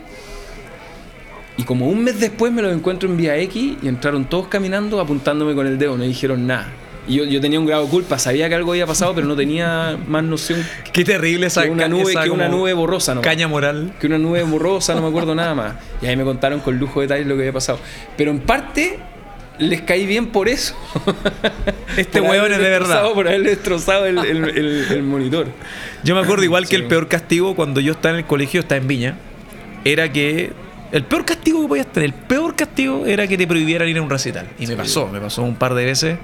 Y 1.56 1.62
como 1.62 1.88
un 1.88 2.02
mes 2.02 2.18
después 2.18 2.52
me 2.52 2.62
los 2.62 2.72
encuentro 2.72 3.08
en 3.08 3.16
Vía 3.16 3.36
X 3.38 3.76
y 3.82 3.88
entraron 3.88 4.24
todos 4.24 4.48
caminando 4.48 5.00
apuntándome 5.00 5.54
con 5.54 5.66
el 5.66 5.78
dedo, 5.78 5.96
no 5.96 6.04
dijeron 6.04 6.46
nada. 6.46 6.68
Y 7.06 7.16
yo, 7.16 7.24
yo 7.24 7.40
tenía 7.40 7.60
un 7.60 7.66
grado 7.66 7.84
de 7.84 7.90
culpa, 7.90 8.18
sabía 8.18 8.48
que 8.48 8.54
algo 8.54 8.72
había 8.72 8.86
pasado, 8.86 9.14
pero 9.14 9.26
no 9.26 9.36
tenía 9.36 9.98
más 10.06 10.24
noción 10.24 10.64
Qué 10.92 11.04
terrible 11.04 11.46
esa 11.46 11.62
que 11.64 11.70
una 11.70 11.86
nube, 11.88 12.12
esa 12.12 12.22
que 12.24 12.30
una 12.30 12.48
nube 12.48 12.72
borrosa. 12.72 13.14
nomás 13.14 13.28
Caña 13.28 13.46
moral. 13.48 13.92
que 14.00 14.06
una 14.06 14.18
nube 14.18 14.42
borrosa, 14.42 14.94
no 14.94 15.02
me 15.02 15.08
acuerdo 15.08 15.34
nada 15.34 15.54
más. 15.54 15.74
Y 16.00 16.06
ahí 16.06 16.16
me 16.16 16.24
contaron 16.24 16.60
con 16.60 16.78
lujo 16.78 17.00
de 17.00 17.06
detalles 17.06 17.26
lo 17.26 17.34
que 17.34 17.42
había 17.42 17.52
pasado. 17.52 17.78
Pero 18.16 18.30
en 18.30 18.40
parte 18.40 18.98
les 19.58 19.82
caí 19.82 20.06
bien 20.06 20.28
por 20.28 20.48
eso. 20.48 20.74
Este 21.96 22.20
Por 22.20 22.30
hueón 22.30 22.52
es 22.52 22.58
de 22.58 22.68
verdad. 22.70 23.12
Por 23.12 23.28
haberle 23.28 23.50
destrozado 23.50 24.06
el, 24.06 24.18
el- 24.18 24.44
el- 24.48 24.86
el 24.90 25.02
monitor. 25.02 25.46
Yo 26.02 26.14
me 26.14 26.22
acuerdo 26.22 26.42
igual 26.44 26.66
que 26.68 26.76
el 26.76 26.84
peor 26.84 27.06
castigo 27.08 27.54
cuando 27.54 27.80
yo 27.80 27.92
estaba 27.92 28.14
en 28.14 28.20
el 28.20 28.26
colegio, 28.26 28.60
estaba 28.60 28.80
en 28.80 28.88
Viña, 28.88 29.16
era 29.84 30.10
que 30.10 30.52
el 30.90 31.04
peor 31.04 31.24
castigo 31.24 31.62
que 31.62 31.68
podías 31.68 31.86
tener, 31.92 32.08
el 32.08 32.14
peor 32.14 32.56
castigo 32.56 33.04
era 33.06 33.26
que 33.28 33.36
te 33.38 33.46
prohibieran 33.46 33.88
ir 33.88 33.98
a 33.98 34.02
un 34.02 34.10
recital. 34.10 34.46
Y 34.58 34.66
me 34.66 34.76
pasó, 34.76 35.06
me 35.08 35.20
pasó 35.20 35.42
un 35.42 35.54
par 35.56 35.74
de 35.74 35.84
veces. 35.84 36.18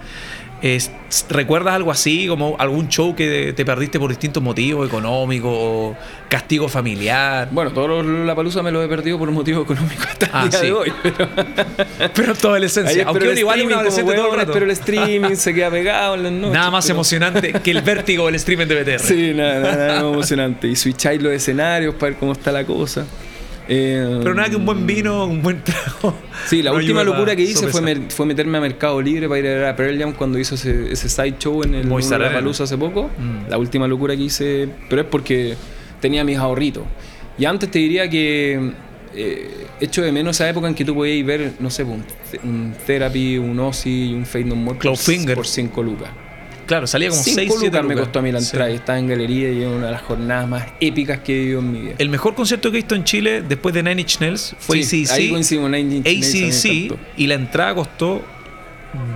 Es- 0.62 0.90
¿Recuerdas 1.29 1.75
algo 1.75 1.90
así, 1.90 2.29
como 2.29 2.55
algún 2.59 2.88
show 2.88 3.16
que 3.16 3.53
te 3.57 3.64
perdiste 3.64 3.99
por 3.99 4.11
distintos 4.11 4.42
motivos, 4.42 4.87
económicos, 4.87 5.51
o 5.53 5.96
castigo 6.29 6.68
familiar? 6.68 7.49
Bueno, 7.51 7.73
todos 7.73 8.05
la 8.05 8.35
palusa 8.37 8.62
me 8.62 8.70
lo 8.70 8.83
he 8.83 8.87
perdido 8.88 9.18
por 9.18 9.29
un 9.29 9.35
motivo 9.35 9.62
económico 9.62 10.03
hasta 10.09 10.27
el 10.27 10.31
Ah, 10.35 10.49
día 10.49 10.59
sí. 10.61 10.66
de 10.66 10.73
hoy. 10.73 10.92
Pero 11.03 11.29
Pero 12.14 12.35
toda 12.35 12.59
la 12.61 12.66
esencia. 12.66 13.05
Aunque 13.07 13.29
uno 13.29 13.38
igual 13.40 13.62
un 13.62 13.73
adolescente 13.73 14.14
todo 14.14 14.27
el 14.27 14.37
rato. 14.37 14.51
espero 14.53 14.64
el 14.66 14.70
streaming, 14.73 15.35
se 15.35 15.55
queda 15.55 15.70
pegado 15.70 16.14
en 16.14 16.23
las 16.25 16.33
noches. 16.33 16.53
Nada 16.55 16.70
más 16.70 16.85
pero- 16.85 16.94
emocionante 16.96 17.53
que 17.64 17.70
el 17.70 17.81
vértigo 17.83 18.27
del 18.27 18.35
streaming 18.37 18.66
de 18.66 18.83
BTR. 18.83 19.01
Sí, 19.01 19.33
nada, 19.35 19.61
nada, 19.61 19.77
nada 19.88 20.03
más 20.03 20.12
emocionante. 20.12 20.68
Y 20.68 20.77
switcháis 20.77 21.20
los 21.23 21.33
escenarios 21.33 21.94
para 21.94 22.11
ver 22.11 22.18
cómo 22.20 22.33
está 22.33 22.53
la 22.53 22.64
cosa. 22.64 23.07
Eh, 23.72 24.18
Pero 24.20 24.35
nada 24.35 24.50
que 24.50 24.56
un 24.56 24.66
buen 24.66 24.85
vino, 24.85 25.26
un 25.26 25.42
buen 25.42 25.62
trago. 25.62 26.14
Sí, 26.46 26.61
la 26.62 26.70
no 26.72 26.78
última 26.78 27.04
locura 27.04 27.37
que 27.37 27.42
hice 27.42 27.68
fue, 27.68 28.00
fue 28.09 28.26
meterme 28.26 28.59
a 28.59 28.61
Mercado 28.61 29.00
Libre 29.00 29.28
para 29.28 29.38
ir 29.38 29.46
a 29.46 29.50
ver 29.50 29.64
a 29.66 29.76
Pearl 29.76 29.96
Jam 29.96 30.12
cuando 30.14 30.38
hizo 30.38 30.56
ese, 30.56 30.90
ese 30.90 31.09
side 31.09 31.37
show 31.38 31.62
en 31.62 31.74
el. 31.76 31.87
Palusa 32.33 32.64
hace 32.64 32.76
poco. 32.76 33.11
Mm. 33.16 33.48
La 33.48 33.59
última 33.59 33.87
locura 33.87 34.16
que 34.16 34.22
hice, 34.24 34.68
pero 34.88 35.02
es 35.02 35.09
porque 35.09 35.54
tenía 36.00 36.24
mis 36.24 36.38
ahorritos. 36.38 36.83
Y 37.38 37.44
antes 37.44 37.70
te 37.70 37.78
diría 37.78 38.11
que 38.11 38.72
eh, 39.14 39.66
echo 39.80 40.02
de 40.02 40.11
menos 40.11 40.37
esa 40.37 40.48
época 40.48 40.66
en 40.66 40.74
que 40.74 40.85
tú 40.85 40.94
podías 40.94 41.24
ver, 41.24 41.52
no 41.61 41.70
sé, 41.70 41.85
un, 41.85 42.04
un 42.42 42.74
Therapy, 42.87 43.38
un 43.38 43.61
Ozzy 43.61 44.11
y 44.11 44.14
un 44.14 44.26
Fade 44.26 44.44
No 44.44 44.56
More 44.56 44.78
por, 44.78 45.35
por 45.35 45.46
5 45.46 45.83
lucas. 45.83 46.11
Claro, 46.70 46.87
salía 46.87 47.09
como 47.11 47.20
6, 47.20 47.35
5 47.37 47.56
7 47.59 47.76
lucas 47.83 47.85
me 47.96 48.00
costó 48.00 48.18
a 48.20 48.22
mí 48.22 48.30
la 48.30 48.38
Sí. 48.40 48.46
entrada 48.46 48.70
y 48.70 48.74
estaba 48.76 48.98
en 49.00 49.09
galería 49.09 49.50
y 49.50 49.62
es 49.62 49.66
una 49.66 49.87
de 49.87 49.92
las 49.92 50.02
jornadas 50.02 50.48
más 50.48 50.66
épicas 50.78 51.18
que 51.18 51.35
he 51.35 51.38
vivido 51.40 51.59
en 51.59 51.72
mi 51.72 51.80
vida. 51.80 51.94
El 51.98 52.09
mejor 52.11 52.35
concierto 52.37 52.70
que 52.70 52.76
he 52.76 52.80
visto 52.83 52.94
en 52.94 53.02
Chile 53.02 53.42
después 53.42 53.74
de 53.74 53.83
Nine 53.83 54.02
Inch 54.02 54.20
Nails 54.20 54.54
fue 54.59 54.83
Sí, 54.85 55.04
ahí 55.11 55.24
ACDC. 55.26 55.30
coincidimos, 55.30 55.70
Nine 55.72 55.96
Inch 55.96 56.04
Nails, 56.06 56.35
ACDC 56.64 56.96
y 57.16 57.26
la 57.26 57.35
entrada 57.35 57.74
costó 57.74 58.24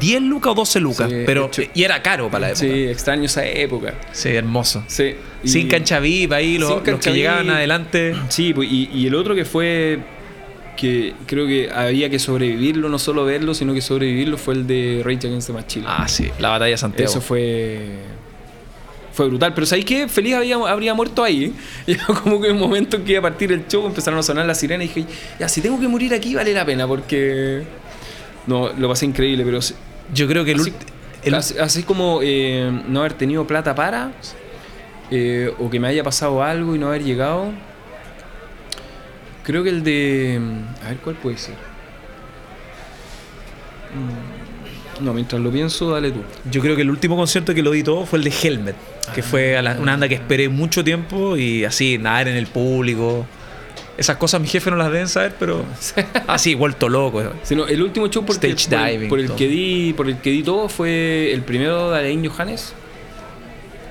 10 0.01 0.23
lucas 0.23 0.53
o 0.53 0.55
12 0.55 0.81
lucas. 0.81 1.09
Sí, 1.11 1.17
pero, 1.27 1.47
hecho- 1.47 1.63
y 1.75 1.83
era 1.85 2.03
caro 2.03 2.29
para 2.29 2.41
la 2.43 2.49
época. 2.51 2.61
Sí, 2.67 2.73
Sí, 2.73 2.83
extraño 2.89 3.25
esa 3.25 3.47
época. 3.47 3.95
hermoso. 4.25 4.85
Sí. 4.89 5.15
y- 5.45 5.49
Sin 5.49 5.69
cancha 5.69 6.01
VIP 6.01 6.33
ahí, 6.33 6.59
los, 6.59 6.81
que 6.83 7.13
llegaban 7.13 7.51
adelante. 7.51 8.15
Sí, 8.31 8.53
pues, 8.55 8.69
y, 8.71 8.89
y 8.95 9.07
el 9.07 9.15
otro 9.15 9.35
que 9.35 9.45
fue 9.45 9.99
que 10.77 11.15
creo 11.27 11.47
que 11.47 11.71
había 11.71 12.11
que 12.11 12.19
sobrevivirlo, 12.19 12.89
no 12.89 12.99
solo 12.99 13.25
verlo, 13.25 13.55
sino 13.55 13.75
que 13.75 13.81
sobrevivirlo 13.81 14.37
fue 14.39 14.55
el 14.55 14.67
de 14.67 15.03
Rage 15.05 15.27
Against 15.29 15.47
the 15.49 15.53
Machine. 15.53 15.85
Ah, 15.89 16.07
sí, 16.09 16.31
la 16.39 16.51
batalla 16.51 16.71
de 16.73 16.79
Santiago. 16.79 17.11
Eso 17.11 17.21
fue 17.21 17.99
fue 19.13 19.29
brutal, 19.29 19.55
pero 19.55 19.65
¿sabéis 19.65 19.85
qué? 19.87 20.09
Feliz 20.09 20.35
había, 20.35 20.57
habría 20.57 20.93
muerto 20.93 21.23
ahí. 21.23 21.55
¿eh? 21.87 21.97
Como 22.25 22.41
que 22.41 22.49
en 22.49 22.55
un 22.57 22.61
momento 22.63 22.97
en 22.97 23.05
que 23.05 23.13
iba 23.13 23.21
a 23.21 23.23
partir 23.23 23.53
el 23.53 23.67
show 23.69 23.87
empezaron 23.87 24.19
a 24.19 24.23
sonar 24.25 24.45
las 24.45 24.59
sirenas 24.59 24.87
y 24.87 24.89
dije, 25.01 25.13
ya, 25.39 25.49
si 25.49 25.61
tengo 25.61 25.79
que 25.79 25.87
morir 25.87 26.13
aquí 26.15 26.35
vale 26.35 26.53
la 26.53 26.65
pena 26.67 26.87
porque... 26.89 27.63
No, 28.49 28.71
lo 28.73 28.89
pasé 28.89 29.07
increíble, 29.07 29.45
pero 29.45 29.61
Yo 30.13 30.27
creo 30.27 30.45
que 30.45 30.51
el, 30.53 30.73
el- 31.23 31.35
así- 31.35 31.57
así 31.59 31.83
como 31.85 32.21
eh, 32.23 32.71
no 32.89 33.01
haber 33.01 33.13
tenido 33.15 33.47
plata 33.47 33.75
para, 33.75 34.11
eh, 35.13 35.51
o 35.61 35.71
que 35.71 35.79
me 35.81 35.89
haya 35.89 36.03
pasado 36.03 36.43
algo 36.43 36.75
y 36.75 36.79
no 36.79 36.89
haber 36.89 37.05
llegado, 37.05 37.53
creo 39.45 39.63
que 39.63 39.69
el 39.71 39.85
de... 39.85 40.41
A 40.85 40.89
ver, 40.89 40.97
¿cuál 40.99 41.15
puede 41.17 41.39
ser? 41.39 41.55
Mm, 43.95 45.05
No, 45.05 45.13
mientras 45.13 45.41
lo 45.43 45.51
pienso, 45.51 45.91
dale 45.91 46.13
tú. 46.13 46.21
yo 46.51 46.61
creo 46.61 46.77
que 46.77 46.83
el 46.83 46.91
último 46.91 47.17
concierto 47.17 47.53
que 47.55 47.63
lo 47.63 47.73
di 47.73 47.83
todo 47.83 48.07
fue 48.07 48.19
el 48.21 48.25
de 48.25 48.31
Helmet, 48.43 48.77
que 49.15 49.21
Ah. 49.23 49.25
fue 49.25 49.57
a 49.57 49.63
la- 49.63 49.73
una 49.81 49.93
banda 49.93 50.09
que 50.09 50.15
esperé 50.15 50.49
mucho 50.49 50.85
tiempo 50.85 51.37
y 51.37 51.65
así, 51.65 51.99
nadar 51.99 52.29
en 52.29 52.37
el 52.37 52.47
público. 52.47 53.27
Esas 53.99 54.17
cosas 54.19 54.41
mi 54.41 54.47
jefe 54.49 54.71
no 54.71 54.77
las 54.77 54.91
deben 54.93 55.09
saber, 55.09 55.35
pero 55.39 55.65
así, 56.29 56.55
vuelto 56.55 56.89
loco. 56.89 57.23
Sino, 57.43 57.67
el 57.67 57.83
último 57.83 58.07
show 58.09 58.25
porque- 58.25 58.49
Stage 58.51 59.09
por, 59.09 59.19
el- 59.19 59.27
por 59.29 59.37
que 59.37 59.49
di, 59.49 59.93
por 59.97 60.09
el 60.09 60.19
que 60.19 60.31
di 60.31 60.43
todo 60.45 60.69
fue 60.69 61.33
el 61.33 61.43
primero 61.43 61.91
de 61.91 61.99
Alain 61.99 62.25
Johannes. 62.29 62.73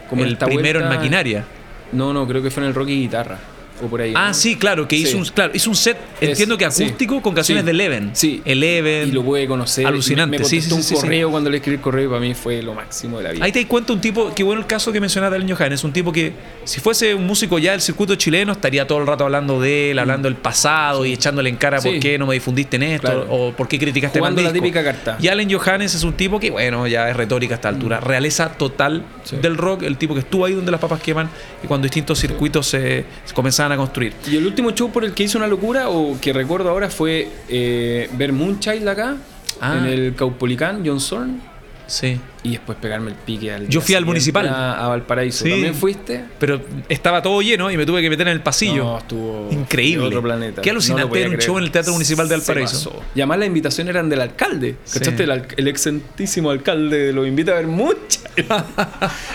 Como 0.09 0.23
el 0.23 0.37
primero 0.37 0.79
en 0.81 0.87
maquinaria. 0.89 1.43
No, 1.91 2.13
no, 2.13 2.25
creo 2.27 2.41
que 2.41 2.49
fue 2.51 2.63
en 2.63 2.69
el 2.69 2.75
rock 2.75 2.89
y 2.89 3.01
guitarra. 3.01 3.39
O 3.83 3.89
por 3.89 4.01
ahí. 4.01 4.13
Ah, 4.15 4.29
¿no? 4.29 4.33
sí, 4.33 4.55
claro, 4.55 4.87
que 4.87 4.95
hizo, 4.95 5.17
un, 5.17 5.25
claro, 5.25 5.51
hizo 5.55 5.69
un 5.69 5.75
set, 5.75 5.97
Es- 6.21 6.29
entiendo 6.29 6.57
que 6.57 6.69
sí. 6.71 6.83
acústico, 6.83 7.21
con 7.21 7.33
canciones 7.33 7.61
Sí. 7.63 7.65
de 7.65 7.71
Eleven. 7.71 8.09
Sí. 8.13 8.41
Eleven. 8.45 9.09
Y 9.09 9.11
lo 9.11 9.23
pude 9.23 9.47
conocer. 9.47 9.85
Alucinante, 9.87 10.37
Me, 10.37 10.43
me 10.43 10.49
sí, 10.49 10.61
un 10.73 10.81
correo 10.99 11.31
cuando 11.31 11.49
le 11.49 11.57
escribí 11.57 11.75
el 11.75 11.81
correo 11.81 12.09
para 12.09 12.21
mí 12.21 12.33
fue 12.33 12.61
lo 12.61 12.73
máximo 12.73 13.17
de 13.17 13.23
la 13.23 13.31
vida. 13.31 13.45
Ahí 13.45 13.51
te 13.51 13.59
das 13.59 13.67
cuenta 13.67 13.93
un 13.93 14.01
tipo, 14.01 14.33
qué 14.33 14.43
bueno 14.43 14.61
el 14.61 14.67
caso 14.67 14.91
que 14.91 14.99
mencionaste 14.99 15.37
de 15.37 15.43
Alan 15.43 15.55
Johannes, 15.57 15.83
un 15.83 15.93
tipo 15.93 16.11
que 16.11 16.33
si 16.63 16.79
fuese 16.79 17.13
un 17.15 17.25
músico 17.27 17.59
ya 17.59 17.71
del 17.71 17.81
circuito 17.81 18.15
chileno 18.15 18.51
estaría 18.53 18.85
todo 18.87 18.99
el 18.99 19.07
rato 19.07 19.23
hablando 19.25 19.59
de 19.61 19.91
él, 19.91 19.99
hablando 19.99 20.27
del 20.27 20.35
pasado 20.37 21.05
y 21.05 21.13
echándole 21.13 21.49
en 21.49 21.55
cara 21.57 21.79
por 21.81 21.93
Mm. 21.93 21.99
Qué 21.99 22.17
no 22.17 22.25
me 22.25 22.33
difundiste 22.33 22.75
en 22.77 22.83
esto 22.83 23.07
Claro. 23.07 23.27
o 23.29 23.51
por 23.53 23.67
qué 23.67 23.77
criticaste 23.79 24.19
Jugando 24.19 24.41
la 24.41 24.51
disco. 24.51 24.63
típica 24.65 24.83
carta. 24.83 25.17
Y 25.21 25.27
Allen 25.27 25.51
Johannes 25.51 25.93
es 25.95 26.03
un 26.03 26.13
tipo 26.13 26.39
que, 26.39 26.49
bueno, 26.51 26.87
ya 26.87 27.09
es 27.09 27.15
retórica 27.15 27.53
a 27.53 27.57
esta 27.57 27.69
altura, 27.69 27.99
realeza 27.99 28.49
total 28.57 29.03
Mm. 29.31 29.41
Del 29.41 29.55
rock, 29.57 29.83
el 29.83 29.95
tipo 29.97 30.13
que 30.13 30.19
estuvo 30.19 30.43
ahí 30.45 30.53
donde 30.53 30.69
las 30.71 30.81
papas 30.81 31.01
queman 31.01 31.29
y 31.63 31.67
cuando 31.67 31.85
distintos 31.85 32.19
circuitos 32.19 32.67
se, 32.67 33.05
se 33.23 33.33
comenzaban 33.33 33.71
a 33.71 33.72
construir. 33.77 34.13
Y 34.29 34.35
el 34.37 34.45
último 34.45 34.71
show 34.71 34.91
por 34.91 35.03
el 35.05 35.13
que 35.13 35.23
hice 35.23 35.37
una 35.37 35.47
locura, 35.47 35.89
o 35.89 36.19
que 36.19 36.33
recuerdo 36.33 36.69
ahora, 36.69 36.89
fue 36.89 37.27
eh, 37.49 38.09
ver 38.17 38.33
Moonchild 38.33 38.87
acá, 38.87 39.17
Ah. 39.61 39.77
en 39.77 39.85
el 39.85 40.15
Caupolicán, 40.15 40.81
John 40.85 40.99
Zorn, 40.99 41.39
Sí. 41.87 42.19
y 42.43 42.51
después 42.51 42.77
pegarme 42.81 43.09
el 43.11 43.15
pique 43.15 43.51
al. 43.53 43.67
Yo 43.67 43.79
fui 43.81 43.95
al 43.95 44.05
municipal. 44.05 44.47
A, 44.47 44.83
a 44.85 44.87
Valparaíso. 44.87 45.43
Sí. 45.45 45.51
¿También 45.51 45.75
fuiste? 45.75 46.23
Pero 46.39 46.61
estaba 46.89 47.21
todo 47.21 47.41
lleno 47.41 47.69
y 47.71 47.77
me 47.77 47.85
tuve 47.85 48.01
que 48.01 48.09
meter 48.09 48.27
en 48.27 48.33
el 48.33 48.41
pasillo. 48.41 48.83
No, 48.83 48.97
estuvo. 48.97 49.49
Increíble. 49.51 50.05
otro 50.07 50.21
planeta. 50.21 50.61
Qué 50.61 50.69
No 50.69 50.73
alucinante 50.73 51.19
ver 51.19 51.29
un 51.29 51.37
show 51.37 51.57
en 51.57 51.63
el 51.65 51.71
Teatro 51.71 51.93
Municipal 51.93 52.27
de 52.27 52.35
Valparaíso. 52.37 53.01
Y 53.15 53.19
además 53.21 53.39
las 53.39 53.47
invitaciones 53.47 53.91
eran 53.91 54.09
del 54.09 54.21
alcalde. 54.21 54.75
Sí. 54.83 54.99
¿Cachaste? 54.99 55.23
El, 55.23 55.43
el 55.57 55.67
excentísimo 55.67 56.49
alcalde 56.51 57.13
lo 57.13 57.25
invita 57.25 57.51
a 57.53 57.55
ver 57.55 57.67
mucha. 57.67 58.19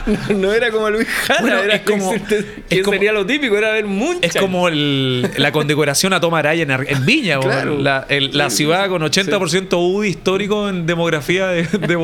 no, 0.06 0.34
no 0.36 0.52
era 0.52 0.70
como 0.70 0.90
Luis 0.90 1.06
Jara, 1.08 1.40
Bueno, 1.40 1.58
era 1.62 1.76
es 1.76 1.82
como- 1.82 2.10
¿quién 2.28 2.46
es 2.68 2.82
como- 2.82 2.92
sería 2.94 3.12
lo 3.12 3.24
típico? 3.26 3.56
Era 3.56 3.72
ver 3.72 3.86
mucha. 3.86 4.26
Es 4.26 4.34
como 4.34 4.68
el- 4.68 5.30
la 5.36 5.52
condecoración 5.52 6.12
a 6.12 6.20
Tom 6.20 6.34
Araya 6.34 6.62
en, 6.62 6.70
en 6.70 7.06
Viña, 7.06 7.38
Claro. 7.38 7.78
la, 7.78 8.06
el- 8.08 8.36
la 8.36 8.50
ciudad 8.50 8.88
con 8.88 9.02
80% 9.02 9.76
UDI 9.78 10.08
histórico 10.08 10.68
en 10.68 10.86
demografía 10.86 11.48
de, 11.48 11.62
de 11.64 11.96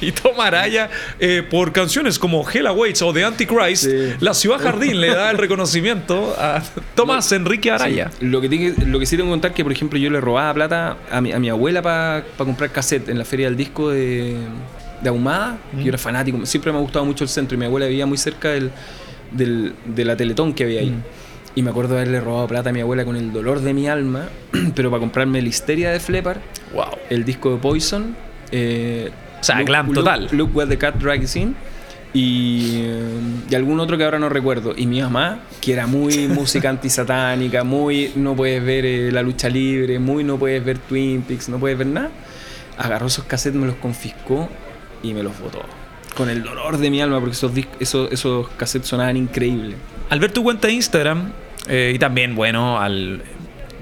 y 0.00 0.12
Tom 0.12 0.40
Araya 0.40 0.90
eh, 1.18 1.42
por 1.48 1.72
canciones 1.72 2.18
como 2.18 2.48
Hell 2.48 2.66
Awaits 2.66 3.02
o 3.02 3.12
The 3.12 3.24
Antichrist, 3.24 3.84
Sí. 3.84 4.12
la 4.20 4.34
ciudad 4.34 4.58
jardín 4.60 5.00
le 5.00 5.08
da 5.08 5.30
el 5.30 5.38
reconocimiento 5.38 6.34
a 6.38 6.62
Tomás 6.94 7.30
Enrique 7.32 7.70
Araya. 7.70 8.10
Sí. 8.18 8.26
Lo, 8.26 8.40
que 8.40 8.48
tiene- 8.48 8.74
lo 8.86 8.98
que 8.98 9.06
sí 9.06 9.16
tengo 9.16 9.28
que 9.28 9.32
contar 9.32 9.54
que, 9.54 9.62
por 9.62 9.72
ejemplo, 9.72 9.98
yo 9.98 10.10
le 10.10 10.20
robaba 10.20 10.52
plata 10.54 10.96
a 11.10 11.20
mi, 11.20 11.32
a 11.32 11.38
mi 11.38 11.48
abuela 11.48 11.82
para 11.82 12.24
comprar 12.36 12.70
cassette 12.70 13.08
en 13.08 13.18
la 13.18 13.24
feria 13.24 13.46
del 13.46 13.56
disco 13.56 13.90
de, 13.90 14.36
de 15.02 15.08
Ahumada. 15.08 15.58
Mm. 15.72 15.80
Yo 15.82 15.88
era 15.88 15.98
fanático, 15.98 16.44
siempre 16.46 16.72
me 16.72 16.78
ha 16.78 16.80
gustado 16.82 17.04
mucho 17.04 17.24
el 17.24 17.30
centro 17.30 17.54
y 17.56 17.58
mi 17.58 17.66
abuela 17.66 17.86
vivía 17.86 18.06
muy 18.06 18.18
cerca 18.18 18.50
del, 18.50 18.70
del- 19.32 19.74
de 19.86 20.04
la 20.04 20.16
Teletón 20.16 20.52
que 20.54 20.64
había 20.64 20.80
ahí. 20.80 20.90
Mm. 20.90 21.02
Y 21.58 21.62
me 21.62 21.70
acuerdo 21.70 21.94
de 21.94 22.00
haberle 22.02 22.20
robado 22.20 22.46
plata 22.48 22.68
a 22.68 22.72
mi 22.74 22.80
abuela 22.80 23.06
con 23.06 23.16
el 23.16 23.32
dolor 23.32 23.60
de 23.60 23.72
mi 23.72 23.88
alma, 23.88 24.28
pero 24.74 24.90
para 24.90 25.00
comprarme 25.00 25.38
el 25.38 25.46
Histeria 25.46 25.90
de 25.90 26.00
Flepar, 26.00 26.40
Wow. 26.74 26.84
el 27.08 27.24
disco 27.24 27.52
de 27.52 27.56
Poison. 27.56 28.14
eh, 28.52 29.10
O 29.40 29.44
sea, 29.44 29.62
glam 29.62 29.86
Look- 29.86 29.94
total. 29.94 30.28
Look 30.32 30.56
What 30.56 30.68
the 30.68 30.78
Cat 30.78 30.96
Drags 30.96 31.36
In. 31.36 31.54
Y, 32.14 32.80
eh, 32.82 33.20
y 33.50 33.54
algún 33.54 33.78
otro 33.78 33.98
que 33.98 34.04
ahora 34.04 34.18
no 34.18 34.28
recuerdo. 34.30 34.72
Y 34.76 34.86
mi 34.86 35.02
mamá, 35.02 35.40
que 35.60 35.72
era 35.74 35.86
muy 35.86 36.28
música 36.28 36.70
antisatánica, 36.70 37.62
muy 37.64 38.12
no 38.16 38.34
puedes 38.34 38.64
ver 38.64 38.86
eh, 38.86 39.12
la 39.12 39.22
lucha 39.22 39.48
libre, 39.50 39.98
muy 39.98 40.24
no 40.24 40.38
puedes 40.38 40.64
ver 40.64 40.78
Twin 40.78 41.22
Peaks, 41.22 41.48
no 41.50 41.58
puedes 41.58 41.76
ver 41.76 41.88
nada, 41.88 42.10
agarró 42.78 43.08
esos 43.08 43.24
cassettes, 43.26 43.60
me 43.60 43.66
los 43.66 43.76
confiscó 43.76 44.48
y 45.02 45.12
me 45.12 45.22
los 45.22 45.38
botó. 45.38 45.62
Con 46.16 46.30
el 46.30 46.42
dolor 46.42 46.78
de 46.78 46.88
mi 46.88 47.02
alma, 47.02 47.20
porque 47.20 47.34
esos, 47.34 47.52
esos, 47.80 48.10
esos 48.10 48.48
cassettes 48.56 48.88
sonaban 48.88 49.18
increíbles. 49.18 49.76
Al 50.08 50.18
ver 50.18 50.32
tu 50.32 50.42
cuenta 50.42 50.68
de 50.68 50.72
Instagram 50.74 51.32
eh, 51.68 51.92
y 51.94 51.98
también, 51.98 52.34
bueno, 52.34 52.80
al 52.80 53.22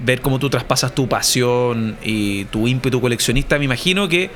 ver 0.04 0.20
cómo 0.20 0.40
tú 0.40 0.50
traspasas 0.50 0.92
tu 0.92 1.08
pasión 1.08 1.96
y 2.02 2.46
tu 2.46 2.66
ímpetu 2.66 3.00
coleccionista, 3.00 3.58
me 3.60 3.66
imagino 3.66 4.08
que 4.08 4.30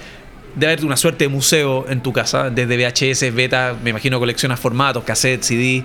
debe 0.59 0.73
haber 0.73 0.85
una 0.85 0.97
suerte 0.97 1.25
de 1.25 1.29
museo 1.29 1.87
en 1.89 2.01
tu 2.03 2.13
casa, 2.13 2.51
desde 2.51 2.77
VHS, 2.77 3.33
beta, 3.35 3.77
me 3.83 3.91
imagino 3.91 4.19
coleccionas 4.19 4.59
formatos, 4.59 5.05
cassettes, 5.05 5.47
CD. 5.47 5.85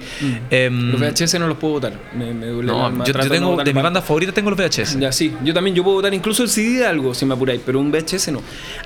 Em, 0.50 0.92
Los 0.92 1.00
VHS 1.00 1.40
no 1.40 1.48
los 1.48 1.58
puedo 1.58 1.74
votar. 1.76 1.94
Me, 2.18 2.34
me 2.34 2.48
duele 2.48 2.72
el 2.72 2.78
no, 2.78 2.90
yo, 2.98 3.04
yo 3.06 3.14
trato 3.14 3.30
de 3.34 3.40
no 3.40 3.50
tengo, 3.52 3.64
de 3.64 3.74
mi 3.74 3.82
banda 3.82 4.02
favorita 4.02 4.32
tengo 4.32 4.50
los 4.50 4.60
VHS. 4.60 5.00
Ya, 5.00 5.12
sí. 5.12 5.34
Yo 5.44 5.54
también, 5.54 5.76
yo 5.76 5.84
puedo 5.84 5.98
votar 5.98 6.14
incluso 6.14 6.44
el 6.44 6.50
CD 6.50 6.80
de 6.80 6.86
algo, 6.88 7.14
si 7.14 7.26
me 7.26 7.34
apuráis, 7.36 7.62
pero 7.66 7.80
un 7.80 7.92
VHS 7.92 8.32
no. 8.32 8.42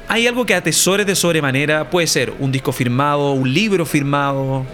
¿Hay 0.08 0.28
algo 0.28 0.46
que 0.46 0.54
atesores 0.54 1.06
de 1.08 1.16
sobremanera? 1.16 1.90
Puede 1.90 2.08
ser 2.08 2.34
un 2.40 2.52
disco 2.52 2.72
firmado, 2.72 3.32
un 3.32 3.54
libro 3.54 3.86
firmado, 3.86 4.66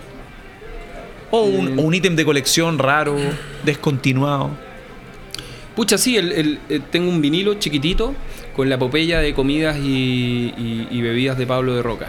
o 1.32 1.42
un, 1.44 1.76
Mm. 1.76 1.80
un 1.80 1.94
ítem 1.94 2.16
de 2.16 2.26
colección 2.26 2.78
raro, 2.80 3.16
descontinuado. 3.64 4.52
Pucha, 5.76 5.98
sí, 5.98 6.18
el, 6.18 6.32
el- 6.32 6.60
eh, 6.70 6.80
tengo 6.92 7.10
un 7.10 7.20
vinilo 7.22 7.56
chiquitito 7.56 8.14
con 8.56 8.70
la 8.70 8.76
epopeya 8.76 9.20
de 9.20 9.34
comidas 9.34 9.78
y, 9.78 10.54
y- 10.58 10.88
y 10.92 11.02
bebidas 11.02 11.38
de 11.38 11.46
Pablo 11.48 11.76
de 11.76 11.82
Roca, 11.82 12.08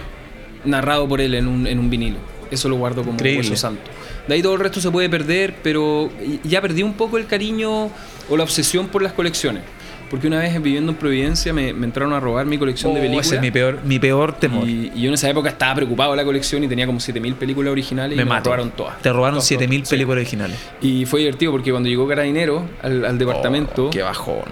narrado 0.65 1.09
por 1.09 1.21
él 1.21 1.35
en 1.35 1.47
un, 1.49 1.67
en 1.67 1.79
un 1.79 1.91
vinilo. 1.91 2.19
Eso 2.51 2.69
lo 2.69 2.77
guardo 2.77 3.03
como 3.03 3.15
Increíble. 3.15 3.41
hueso 3.49 3.57
santo. 3.57 3.83
De 4.29 4.35
ahí 4.35 4.43
todo 4.43 4.55
el 4.55 4.61
resto 4.61 4.81
se 4.81 4.91
puede 4.91 5.09
perder, 5.09 5.55
pero 5.63 6.11
ya 6.45 6.61
perdí 6.61 6.83
un 6.83 6.95
poco 6.95 7.19
el 7.19 7.27
cariño 7.27 7.91
o 8.29 8.37
la 8.37 8.43
obsesión 8.43 8.89
por 8.89 9.03
las 9.03 9.13
colecciones. 9.13 9.63
Porque 10.11 10.27
una 10.29 10.39
vez 10.39 10.55
viviendo 10.63 10.93
en 10.93 10.99
Providencia 10.99 11.53
me, 11.53 11.73
me 11.73 11.87
entraron 11.87 12.13
a 12.13 12.21
robar 12.21 12.47
mi 12.47 12.57
colección 12.57 12.93
de 12.95 13.01
Oh, 13.01 13.03
películas. 13.03 13.27
ese 13.27 13.37
es 13.37 13.41
mi 13.43 13.51
peor, 13.51 13.81
mi 13.85 13.99
peor 13.99 14.35
temor. 14.35 14.69
Y, 14.69 14.93
y 14.95 15.01
yo 15.03 15.09
en 15.09 15.15
esa 15.15 15.29
época 15.29 15.49
estaba 15.49 15.75
preocupado 15.75 16.13
de 16.13 16.19
la 16.19 16.25
colección 16.25 16.63
y 16.63 16.69
tenía 16.69 16.87
como 16.87 17.01
7000 17.01 17.35
películas 17.35 17.73
originales 17.73 18.17
me 18.17 18.23
y 18.23 18.27
me 18.27 18.39
robaron 18.41 18.71
todas. 18.71 19.01
Te 19.03 19.11
robaron 19.11 19.37
Todas, 19.39 19.47
7000 19.49 19.81
todas, 19.81 19.89
sí. 19.89 19.95
películas 19.95 20.17
originales. 20.19 20.59
Y 20.81 21.07
fue 21.07 21.21
divertido 21.21 21.51
porque 21.53 21.71
cuando 21.73 21.89
llegó 21.89 22.07
Carabinero 22.07 22.65
al, 22.83 23.05
al 23.05 23.19
departamento. 23.19 23.87
Oh, 23.87 23.91
qué 23.91 24.03
bajón. 24.03 24.45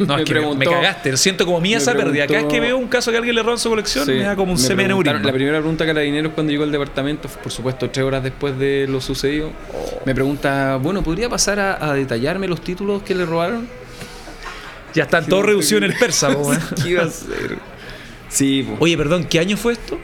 No, 0.06 0.16
Me 0.16 0.22
es 0.22 0.26
que 0.28 0.34
me- 0.34 0.40
me, 0.40 0.46
preguntó- 0.56 0.70
cagaste. 0.70 1.16
Siento 1.16 1.44
como 1.46 1.60
mía 1.60 1.78
esa 1.78 1.92
pérdida. 1.94 2.26
Cada 2.26 2.38
vez 2.40 2.46
que 2.48 2.58
preguntó- 2.58 2.62
veo 2.62 2.76
un 2.78 2.88
caso 2.88 3.10
que 3.10 3.16
alguien 3.18 3.34
le 3.36 3.42
roba 3.42 3.56
su 3.58 3.68
colección, 3.68 4.06
Sí, 4.06 4.12
me 4.12 4.22
da 4.22 4.34
como 4.36 4.52
un 4.52 4.58
me 4.60 4.64
semen. 4.66 4.88
La 5.22 5.32
primera 5.32 5.58
pregunta 5.58 5.84
que 5.84 5.90
Carabineros 5.92 6.32
cuando 6.34 6.50
llegó 6.50 6.64
al 6.64 6.72
departamento, 6.72 7.28
por 7.28 7.52
supuesto, 7.52 7.90
tres 7.90 8.04
horas 8.06 8.22
después 8.22 8.58
de 8.58 8.86
lo 8.88 9.00
sucedido, 9.00 9.50
Oh. 9.72 10.00
me 10.06 10.14
pregunta, 10.14 10.76
bueno, 10.82 11.02
¿podría 11.02 11.28
pasar 11.28 11.60
a, 11.60 11.90
a 11.90 11.94
detallarme 11.94 12.48
los 12.48 12.60
títulos 12.62 13.02
que 13.02 13.14
le 13.14 13.24
robaron? 13.26 13.68
Ya 14.94 15.04
están 15.04 15.26
todos 15.26 15.44
reducidos 15.46 15.84
en 15.84 15.92
el 15.92 15.98
persa. 15.98 16.28
¿Qué 16.82 16.90
iba 16.90 17.02
a 17.02 17.06
hacer? 17.06 17.58
Sí, 18.28 18.62
po. 18.64 18.76
Oye, 18.84 18.96
perdón, 18.96 19.24
¿qué 19.24 19.38
año 19.38 19.56
fue 19.56 19.74
esto? 19.74 19.98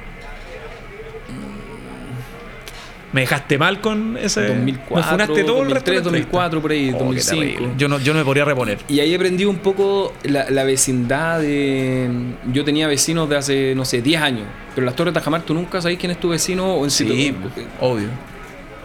Me 3.16 3.22
dejaste 3.22 3.56
mal 3.56 3.80
con 3.80 4.18
ese. 4.18 4.46
2004, 4.48 4.96
Me 4.96 5.02
funaste 5.02 5.44
todo 5.44 5.62
el 5.62 5.70
resto 5.70 5.90
de 5.90 5.96
la 5.96 6.02
2003, 6.02 6.04
2004, 6.04 6.60
por 6.62 6.70
ahí. 6.70 6.90
Oh, 6.94 6.98
qué 6.98 7.04
2005. 7.04 7.40
terrible. 7.40 7.68
Yo 7.78 7.88
no, 7.88 7.98
yo 7.98 8.12
no 8.12 8.18
me 8.18 8.24
podría 8.26 8.44
reponer. 8.44 8.78
Y 8.88 9.00
ahí 9.00 9.14
aprendí 9.14 9.44
un 9.46 9.56
poco 9.56 10.12
la, 10.24 10.50
la 10.50 10.64
vecindad 10.64 11.40
de... 11.40 12.10
Yo 12.52 12.62
tenía 12.64 12.86
vecinos 12.86 13.28
de 13.28 13.36
hace, 13.38 13.74
no 13.74 13.84
sé, 13.86 14.02
10 14.02 14.20
años. 14.20 14.44
Pero 14.74 14.82
en 14.84 14.86
las 14.86 14.94
Torres 14.96 15.14
de 15.14 15.18
Tajamar 15.20 15.42
tú 15.42 15.54
nunca 15.54 15.80
sabes 15.80 15.96
quién 15.98 16.12
es 16.12 16.20
tu 16.20 16.28
vecino 16.28 16.74
o 16.74 16.84
en 16.84 16.90
Sí, 16.90 17.04
situ- 17.06 17.50
obvio. 17.80 18.08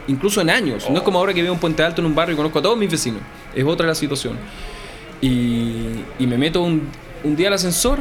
incluso 0.08 0.40
en 0.40 0.50
años. 0.50 0.90
No 0.90 0.96
es 0.96 1.02
como 1.04 1.20
ahora 1.20 1.34
que 1.34 1.44
veo 1.44 1.52
un 1.52 1.60
puente 1.60 1.84
alto 1.84 2.00
en 2.02 2.08
un 2.08 2.16
barrio 2.16 2.34
y 2.34 2.38
conozco 2.38 2.60
a 2.60 2.62
todos 2.62 2.78
mis 2.78 2.90
vecinos. 2.90 3.20
Es 3.54 3.66
otra 3.66 3.86
la 3.86 3.96
situación. 3.96 4.38
Y, 5.22 5.88
y 6.20 6.26
me 6.28 6.38
meto 6.38 6.62
un, 6.62 6.84
un 7.26 7.36
día 7.36 7.50
al 7.50 7.54
ascensor, 7.56 8.00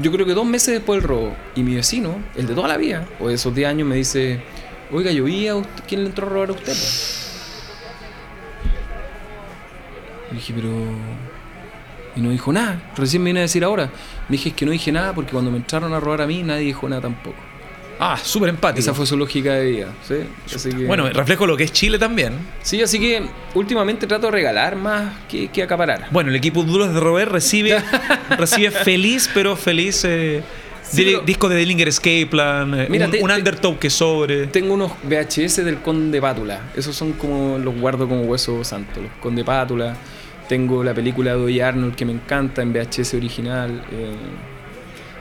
yo 0.00 0.12
creo 0.12 0.26
que 0.26 0.34
dos 0.34 0.44
meses 0.46 0.74
después 0.74 1.00
del 1.00 1.08
robo. 1.08 1.34
Y 1.54 1.62
mi 1.62 1.74
vecino, 1.74 2.16
el 2.36 2.46
de 2.46 2.54
toda 2.54 2.68
la 2.68 2.76
vida, 2.76 3.06
o 3.20 3.28
de 3.28 3.34
esos 3.34 3.54
10 3.54 3.68
años, 3.68 3.88
me 3.88 3.96
dice: 3.96 4.40
Oiga, 4.92 5.10
yo 5.12 5.24
vi 5.24 5.46
a 5.48 5.56
usted, 5.56 5.82
¿quién 5.88 6.02
le 6.02 6.08
entró 6.08 6.26
a 6.26 6.30
robar 6.30 6.48
a 6.50 6.52
usted? 6.52 6.72
po?" 6.72 6.88
Y 10.32 10.34
dije, 10.36 10.52
pero. 10.54 10.68
Y 12.16 12.20
no 12.20 12.30
dijo 12.30 12.52
nada. 12.52 12.80
Recién 12.96 13.22
me 13.22 13.26
viene 13.26 13.40
a 13.40 13.42
decir 13.42 13.62
ahora. 13.64 13.86
Me 14.28 14.32
dije, 14.36 14.48
es 14.50 14.54
que 14.54 14.64
no 14.66 14.72
dije 14.72 14.90
nada 14.92 15.12
porque 15.14 15.32
cuando 15.32 15.50
me 15.50 15.58
entraron 15.58 15.92
a 15.92 16.00
robar 16.00 16.22
a 16.22 16.26
mí, 16.26 16.42
nadie 16.42 16.62
dijo 16.64 16.88
nada 16.88 17.02
tampoco. 17.02 17.36
Ah, 18.02 18.16
súper 18.16 18.48
empático. 18.48 18.80
Esa 18.80 18.94
fue 18.94 19.04
su 19.06 19.16
lógica 19.16 19.52
de 19.54 19.70
vida. 19.70 19.88
¿sí? 20.08 20.14
Así 20.54 20.70
que- 20.70 20.86
Bueno, 20.86 21.08
reflejo 21.10 21.46
lo 21.46 21.56
que 21.56 21.64
es 21.64 21.72
Chile 21.72 21.98
también. 21.98 22.32
Sí, 22.62 22.80
así 22.82 22.98
que 22.98 23.22
últimamente 23.54 24.06
trato 24.06 24.26
de 24.26 24.32
regalar 24.32 24.74
más 24.74 25.12
que, 25.28 25.48
que 25.48 25.62
acaparar. 25.62 26.08
Bueno, 26.10 26.30
el 26.30 26.36
equipo 26.36 26.62
Duros 26.64 26.94
de 26.94 26.98
Robert 26.98 27.30
recibe, 27.30 27.76
recibe 28.38 28.70
feliz, 28.70 29.28
pero 29.34 29.54
feliz 29.54 30.02
eh, 30.06 30.42
Sí, 30.90 31.04
pero- 31.04 31.20
disco 31.20 31.48
de 31.48 31.56
Dillinger 31.56 31.88
Escape 31.88 32.26
Plan, 32.26 32.74
eh, 32.74 32.86
Mira, 32.90 33.06
un, 33.06 33.10
te- 33.12 33.22
un 33.22 33.28
te- 33.28 33.34
Undertow 33.36 33.78
que 33.78 33.90
sobre. 33.90 34.46
Tengo 34.48 34.74
unos 34.74 34.92
VHS 35.04 35.64
del 35.64 35.78
Conde 35.78 36.20
Pátula. 36.20 36.70
Esos 36.76 36.96
son 36.96 37.12
como 37.12 37.58
los 37.58 37.78
guardo 37.78 38.08
como 38.08 38.22
hueso 38.22 38.62
santo. 38.64 39.00
Los 39.00 39.12
Conde 39.20 39.44
Pátula. 39.44 39.96
Tengo 40.48 40.82
la 40.82 40.92
película 40.92 41.32
de 41.32 41.38
Doy 41.38 41.60
Arnold 41.60 41.94
que 41.94 42.04
me 42.04 42.12
encanta 42.12 42.60
en 42.62 42.72
VHS 42.72 43.14
original. 43.16 43.84
eh. 43.92 44.16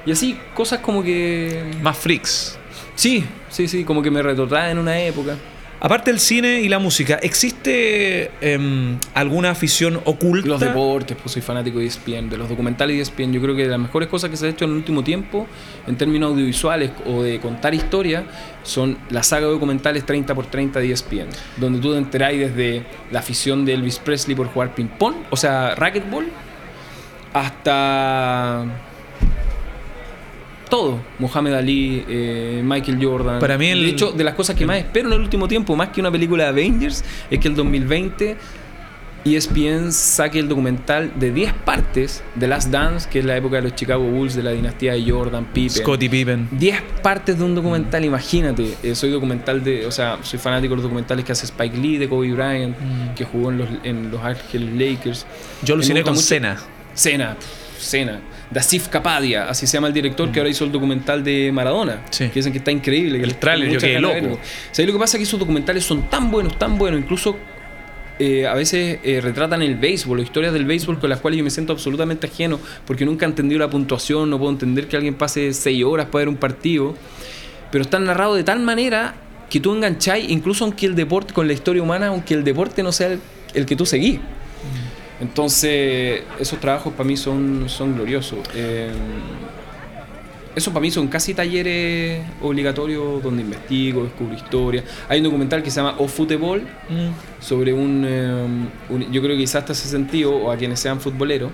Y 0.05 0.11
así, 0.11 0.37
cosas 0.55 0.79
como 0.79 1.03
que. 1.03 1.65
Más 1.83 1.97
freaks. 1.97 2.57
Sí, 2.95 3.23
sí, 3.49 3.67
sí, 3.67 3.83
como 3.83 4.01
que 4.01 4.09
me 4.09 4.21
retrotraen 4.23 4.77
una 4.79 4.99
época. 4.99 5.35
Aparte 5.81 6.11
del 6.11 6.19
cine 6.19 6.59
y 6.59 6.67
la 6.67 6.77
música, 6.77 7.19
¿existe 7.21 8.31
em, 8.41 8.97
alguna 9.13 9.51
afición 9.51 10.01
oculta? 10.03 10.47
Los 10.47 10.59
deportes, 10.59 11.15
pues 11.15 11.31
soy 11.31 11.41
fanático 11.41 11.79
de 11.79 11.85
ESPN, 11.85 12.29
de 12.29 12.37
los 12.37 12.49
documentales 12.49 12.97
de 12.97 13.01
ESPN. 13.01 13.31
Yo 13.31 13.41
creo 13.41 13.55
que 13.55 13.65
las 13.65 13.79
mejores 13.79 14.09
cosas 14.09 14.29
que 14.29 14.35
se 14.35 14.47
ha 14.47 14.49
hecho 14.49 14.65
en 14.65 14.71
el 14.71 14.77
último 14.77 15.05
tiempo, 15.05 15.47
en 15.87 15.95
términos 15.95 16.31
audiovisuales 16.31 16.91
o 17.05 17.23
de 17.23 17.39
contar 17.39 17.73
historia, 17.73 18.25
son 18.63 18.97
la 19.09 19.23
saga 19.23 19.45
de 19.45 19.53
documentales 19.53 20.05
30x30 20.05 20.73
de 20.73 20.91
ESPN, 20.91 21.29
donde 21.55 21.79
tú 21.79 21.93
te 21.93 21.97
enteráis 21.97 22.39
desde 22.39 22.85
la 23.09 23.19
afición 23.19 23.63
de 23.63 23.73
Elvis 23.73 23.99
Presley 23.99 24.35
por 24.35 24.47
jugar 24.47 24.75
ping-pong, 24.75 25.15
o 25.29 25.37
sea, 25.37 25.75
racquetball, 25.75 26.27
hasta 27.31 28.65
todo. 30.69 30.99
Mohamed 31.19 31.53
Ali, 31.53 32.05
eh, 32.07 32.61
Michael 32.63 32.97
Jordan. 33.03 33.39
Para 33.39 33.57
mí 33.57 33.67
el- 33.67 33.83
De 33.83 33.89
hecho, 33.89 34.11
de 34.11 34.23
las 34.23 34.35
cosas 34.35 34.55
que 34.55 34.65
más 34.65 34.77
espero 34.77 35.07
en 35.09 35.13
el 35.15 35.21
último 35.21 35.47
tiempo, 35.47 35.75
más 35.75 35.89
que 35.89 35.99
una 36.01 36.11
película 36.11 36.43
de 36.45 36.49
Avengers, 36.49 37.03
es 37.29 37.39
que 37.39 37.47
el 37.47 37.55
2020 37.55 38.37
ESPN 39.25 39.91
saque 39.91 40.39
el 40.39 40.47
documental 40.47 41.11
de 41.19 41.33
10 41.33 41.51
partes 41.65 42.23
de 42.35 42.47
Last 42.47 42.69
Dance, 42.71 43.09
que 43.09 43.19
es 43.19 43.25
la 43.25 43.35
época 43.35 43.57
de 43.57 43.63
los 43.63 43.75
Chicago 43.75 44.01
Bulls, 44.05 44.33
de 44.33 44.43
la 44.43 44.51
dinastía 44.51 44.93
de 44.93 45.11
Jordan, 45.11 45.43
Pippen. 45.45 45.69
Scottie 45.83 46.09
Pippen. 46.09 46.47
10 46.51 46.81
partes 47.03 47.37
de 47.37 47.43
un 47.43 47.53
documental, 47.53 48.05
imagínate. 48.05 48.75
Eh, 48.81 48.95
soy 48.95 49.09
documental 49.11 49.61
de, 49.61 49.85
o 49.85 49.91
sea, 49.91 50.19
soy 50.21 50.39
fanático 50.39 50.71
de 50.71 50.77
los 50.77 50.83
documentales 50.83 51.25
que 51.25 51.33
hace 51.33 51.45
Spike 51.47 51.75
Lee 51.77 51.97
de 51.97 52.07
Kobe 52.07 52.31
Bryant, 52.31 52.77
que 53.13 53.25
jugó 53.25 53.51
en 53.51 53.57
los, 53.57 53.67
en 53.83 54.09
los 54.09 54.23
Ángeles 54.23 54.69
Lakers. 54.73 55.25
Yo 55.63 55.73
aluciné 55.73 56.01
con 56.01 56.13
mucho- 56.13 56.25
Cena. 56.25 56.55
Cena, 56.93 57.35
Cena. 57.77 58.21
Dasif 58.51 58.87
Kapadia, 58.87 59.47
así 59.47 59.67
se 59.67 59.73
llama 59.77 59.87
el 59.87 59.93
director 59.93 60.31
que 60.31 60.39
ahora 60.39 60.49
hizo 60.49 60.65
el 60.65 60.71
documental 60.71 61.23
de 61.23 61.51
Maradona. 61.51 62.01
Sí. 62.09 62.29
Que 62.29 62.35
dicen 62.35 62.51
que 62.51 62.57
está 62.57 62.71
increíble. 62.71 63.19
que 63.19 63.25
El 63.25 63.35
mucha 63.35 63.55
yo 63.73 63.79
quedé 63.79 63.99
loco. 63.99 64.13
verlo. 64.15 64.39
¿Sabes 64.71 64.87
lo 64.87 64.93
que 64.93 64.99
pasa? 64.99 65.17
Que 65.17 65.23
esos 65.23 65.39
documentales 65.39 65.83
son 65.85 66.09
tan 66.09 66.31
buenos, 66.31 66.57
tan 66.57 66.77
buenos, 66.77 66.99
incluso 66.99 67.37
eh, 68.17 68.47
a 68.47 68.53
veces 68.55 68.99
eh, 69.03 69.21
retratan 69.21 69.61
el 69.61 69.75
béisbol 69.75 70.19
o 70.19 70.21
historias 70.21 70.51
del 70.51 70.65
béisbol 70.65 70.99
con 70.99 71.09
las 71.09 71.19
cuales 71.19 71.37
yo 71.37 71.43
me 71.43 71.51
siento 71.51 71.73
absolutamente 71.73 72.27
ajeno 72.27 72.59
porque 72.85 73.05
nunca 73.05 73.25
he 73.25 73.29
entendido 73.29 73.59
la 73.59 73.69
puntuación, 73.69 74.29
no 74.29 74.37
puedo 74.39 74.51
entender 74.51 74.87
que 74.87 74.97
alguien 74.97 75.13
pase 75.13 75.53
seis 75.53 75.83
horas 75.85 76.07
para 76.07 76.19
ver 76.23 76.29
un 76.29 76.35
partido, 76.37 76.95
pero 77.71 77.83
están 77.83 78.03
narrados 78.05 78.35
de 78.35 78.43
tal 78.43 78.59
manera 78.59 79.13
que 79.49 79.59
tú 79.59 79.73
engancháis, 79.75 80.29
incluso 80.29 80.65
aunque 80.65 80.85
el 80.87 80.95
deporte, 80.95 81.33
con 81.33 81.47
la 81.47 81.53
historia 81.53 81.81
humana, 81.81 82.07
aunque 82.07 82.33
el 82.33 82.43
deporte 82.43 82.83
no 82.83 82.91
sea 82.91 83.07
el, 83.07 83.19
el 83.53 83.65
que 83.65 83.75
tú 83.75 83.85
seguís. 83.85 84.19
Entonces, 85.21 86.23
esos 86.39 86.59
trabajos 86.59 86.93
para 86.93 87.07
mí 87.07 87.17
son, 87.17 87.65
son 87.67 87.95
gloriosos. 87.95 88.39
Eh, 88.55 88.89
esos 90.55 90.73
para 90.73 90.81
mí 90.81 90.91
son 90.91 91.07
casi 91.07 91.33
talleres 91.33 92.21
obligatorios 92.41 93.21
donde 93.21 93.41
investigo, 93.43 94.03
descubro 94.03 94.33
historia. 94.35 94.83
Hay 95.07 95.19
un 95.19 95.25
documental 95.25 95.61
que 95.63 95.69
se 95.71 95.77
llama 95.77 95.95
O 95.99 96.07
Football 96.07 96.63
sobre 97.39 97.71
un, 97.73 98.03
eh, 98.07 98.45
un- 98.89 99.11
Yo 99.11 99.21
creo 99.21 99.35
que 99.35 99.41
quizás 99.43 99.57
hasta 99.61 99.73
hace 99.73 99.87
sentido, 99.87 100.35
o 100.35 100.51
a 100.51 100.57
quienes 100.57 100.79
sean 100.79 100.99
futboleros, 100.99 101.51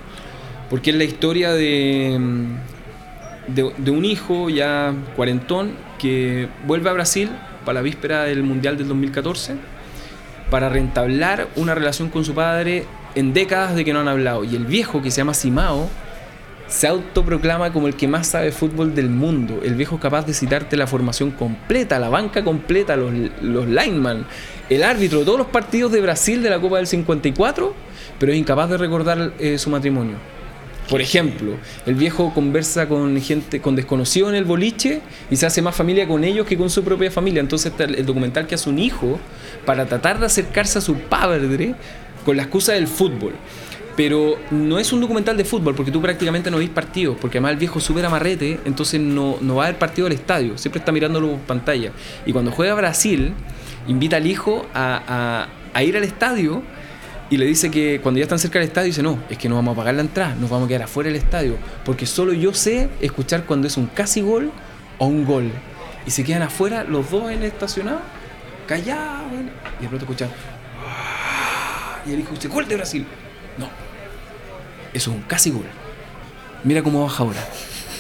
porque 0.70 0.92
es 0.92 0.96
la 0.96 1.04
historia 1.04 1.52
de, 1.52 2.18
mm, 2.20 3.54
de, 3.54 3.72
de 3.78 3.92
un 3.92 4.06
hijo 4.06 4.50
ya 4.50 4.94
cuarentón 5.16 5.74
que 6.00 6.48
vuelve 6.66 6.90
a 6.90 6.94
Brasil 6.94 7.30
para 7.64 7.76
la 7.76 7.82
víspera 7.82 8.24
del 8.24 8.44
Mundial 8.44 8.78
del 8.78 8.88
2014 8.88 9.56
para 10.50 10.70
reentablar 10.70 11.48
una 11.56 11.76
relación 11.76 12.10
con 12.10 12.24
su 12.26 12.34
padre 12.34 12.86
en 13.16 13.34
décadas 13.34 13.76
de 13.76 13.84
que 13.84 13.94
no 13.94 14.02
han 14.02 14.08
hablado. 14.08 14.44
Y 14.44 14.56
el 14.56 14.66
viejo, 14.66 15.02
que 15.02 15.12
se 15.12 15.18
llama 15.18 15.34
Simao, 15.34 15.90
se 16.68 16.88
autoproclama 16.88 17.72
como 17.72 17.88
el 17.88 17.96
que 17.96 18.08
más 18.08 18.28
sabe 18.28 18.52
fútbol 18.52 18.96
del 18.96 19.10
mundo. 19.10 19.62
El 19.64 19.76
viejo 19.76 20.00
capaz 20.00 20.26
de 20.26 20.34
citarte 20.34 20.78
la 20.78 20.88
formación 20.88 21.32
completa, 21.32 22.00
la 22.00 22.10
banca 22.10 22.44
completa, 22.44 22.96
los, 22.96 23.14
los 23.42 23.68
lineman, 23.68 24.26
el 24.70 24.84
árbitro 24.84 25.20
de 25.20 25.26
todos 25.26 25.38
los 25.38 25.48
partidos 25.48 25.92
de 25.92 26.02
Brasil 26.02 26.42
de 26.42 26.50
la 26.50 26.60
Copa 26.60 26.78
del 26.78 26.88
54, 26.88 27.74
pero 28.20 28.32
es 28.32 28.38
incapaz 28.38 28.70
de 28.70 28.78
recordar 28.78 29.34
eh, 29.40 29.58
su 29.58 29.70
matrimonio. 29.70 30.16
Por 30.90 31.02
ejemplo, 31.02 31.54
el 31.88 31.96
viejo 31.96 32.32
conversa 32.34 32.88
con 32.88 33.20
gente, 33.20 33.60
con 33.60 33.76
desconocidos 33.76 34.30
en 34.30 34.36
el 34.36 34.46
boliche 34.46 35.02
y 35.32 35.36
se 35.36 35.48
hace 35.48 35.64
más 35.64 35.76
familia 35.76 36.08
con 36.08 36.24
ellos 36.24 36.46
que 36.46 36.58
con 36.58 36.70
su 36.70 36.84
propia 36.84 37.10
familia. 37.10 37.40
Entonces 37.40 37.74
el 37.80 38.06
documental 38.06 38.46
que 38.46 38.54
hace 38.54 38.70
un 38.70 38.78
hijo 38.78 39.20
para 39.66 39.88
tratar 39.88 40.20
de 40.20 40.28
acercarse 40.28 40.78
a 40.78 40.82
su 40.82 40.96
padre 40.96 41.74
con 42.26 42.36
la 42.38 42.44
excusa 42.44 42.74
del 42.74 42.88
fútbol. 42.88 43.34
Pero 43.96 44.36
no 44.52 44.78
es 44.78 44.92
un 44.92 45.00
documental 45.00 45.38
de 45.38 45.46
fútbol 45.46 45.74
porque 45.74 45.90
tú 45.92 46.02
prácticamente 46.02 46.52
no 46.52 46.58
ves 46.58 46.70
partidos, 46.70 47.16
porque 47.22 47.38
además 47.38 47.54
el 47.54 47.58
viejo 47.60 47.80
súper 47.80 48.06
amarrete, 48.06 48.60
entonces 48.66 49.00
no, 49.00 49.38
no 49.40 49.56
va 49.56 49.68
al 49.68 49.76
partido 49.76 50.08
al 50.08 50.14
estadio, 50.14 50.58
siempre 50.58 50.80
está 50.80 50.92
mirándolo 50.92 51.30
por 51.32 51.40
pantalla. 51.40 51.92
Y 52.26 52.34
cuando 52.34 52.52
juega 52.52 52.74
Brasil, 52.76 53.34
invita 53.88 54.18
al 54.18 54.28
hijo 54.28 54.66
a, 54.74 55.02
a- 55.08 55.48
a 55.74 55.84
ir 55.84 55.96
al 55.96 56.04
estadio 56.04 56.62
y 57.30 57.38
le 57.38 57.46
dice 57.46 57.72
que 57.72 58.00
cuando 58.04 58.18
ya 58.20 58.24
están 58.24 58.38
cerca 58.40 58.60
del 58.60 58.68
estadio, 58.68 58.88
dice, 58.88 59.02
no, 59.02 59.18
es 59.30 59.38
que 59.38 59.48
no 59.48 59.56
vamos 59.56 59.74
a 59.74 59.78
pagar 59.78 59.96
la 59.96 60.02
entrada, 60.02 60.36
nos 60.36 60.50
vamos 60.50 60.66
a 60.66 60.68
quedar 60.68 60.84
afuera 60.84 61.08
del 61.10 61.16
estadio, 61.18 61.56
porque 61.86 62.06
solo 62.06 62.34
yo 62.34 62.54
sé 62.54 62.90
escuchar 63.00 63.46
cuando 63.46 63.66
es 63.68 63.78
un 63.78 63.88
casi 63.88 64.20
gol 64.22 64.52
o 64.98 65.06
un 65.08 65.24
gol. 65.26 65.52
Y 66.06 66.12
se 66.12 66.24
quedan 66.26 66.42
afuera 66.42 66.84
los 66.84 67.10
dos 67.12 67.32
en 67.32 67.40
el 67.40 67.44
estacionado, 67.46 68.02
callados, 68.68 69.32
y 69.80 69.84
de 69.84 69.88
pronto 69.88 70.06
escuchan, 70.06 70.30
y 72.06 72.14
el 72.14 72.20
hijo 72.20 72.34
dice, 72.34 72.48
gol 72.48 72.68
de 72.68 72.76
Brasil. 72.76 73.06
No, 73.58 73.70
eso 74.94 75.12
es 75.12 75.16
un 75.16 75.24
casi 75.24 75.52
gol. 75.52 75.66
Mira 76.64 76.82
cómo 76.82 77.04
baja 77.04 77.24
ahora. 77.24 77.48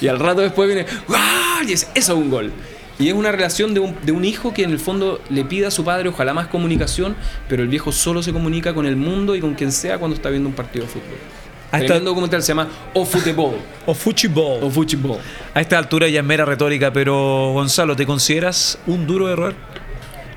Y 0.01 0.07
al 0.07 0.19
rato 0.19 0.41
después 0.41 0.67
viene, 0.67 0.85
¡ah! 1.09 1.59
y 1.63 1.67
dice, 1.67 1.87
eso 1.95 2.13
es 2.13 2.19
un 2.19 2.29
gol. 2.29 2.51
Y 2.97 3.09
es 3.09 3.13
una 3.13 3.31
relación 3.31 3.73
de 3.73 3.81
un, 3.81 3.95
de 4.05 4.11
un 4.11 4.23
hijo 4.23 4.53
que 4.53 4.63
en 4.63 4.71
el 4.71 4.79
fondo 4.79 5.21
le 5.29 5.43
pide 5.43 5.65
a 5.65 5.71
su 5.71 5.83
padre 5.83 6.09
ojalá 6.09 6.33
más 6.33 6.47
comunicación, 6.47 7.15
pero 7.49 7.61
el 7.61 7.67
viejo 7.67 7.91
solo 7.91 8.23
se 8.23 8.31
comunica 8.31 8.73
con 8.73 8.85
el 8.85 8.95
mundo 8.95 9.35
y 9.35 9.41
con 9.41 9.53
quien 9.53 9.71
sea 9.71 9.97
cuando 9.97 10.15
está 10.15 10.29
viendo 10.29 10.47
un 10.47 10.55
partido 10.55 10.85
de 10.85 10.91
fútbol. 10.91 11.17
Ahí 11.71 11.81
está. 11.81 11.87
Tremendo 11.87 12.11
documental 12.11 12.41
se 12.41 12.49
llama 12.49 12.69
O 12.93 13.05
Football. 13.05 13.57
O 13.85 13.93
Fuchiball. 13.93 14.63
O 14.63 14.69
Football. 14.69 15.19
A 15.53 15.59
esta 15.59 15.77
altura 15.77 16.07
ya 16.07 16.21
es 16.21 16.25
mera 16.25 16.45
retórica, 16.45 16.93
pero 16.93 17.51
Gonzalo, 17.53 17.95
¿te 17.97 18.05
consideras 18.05 18.79
un 18.87 19.05
duro 19.05 19.27
de 19.27 19.35
roer? 19.35 19.55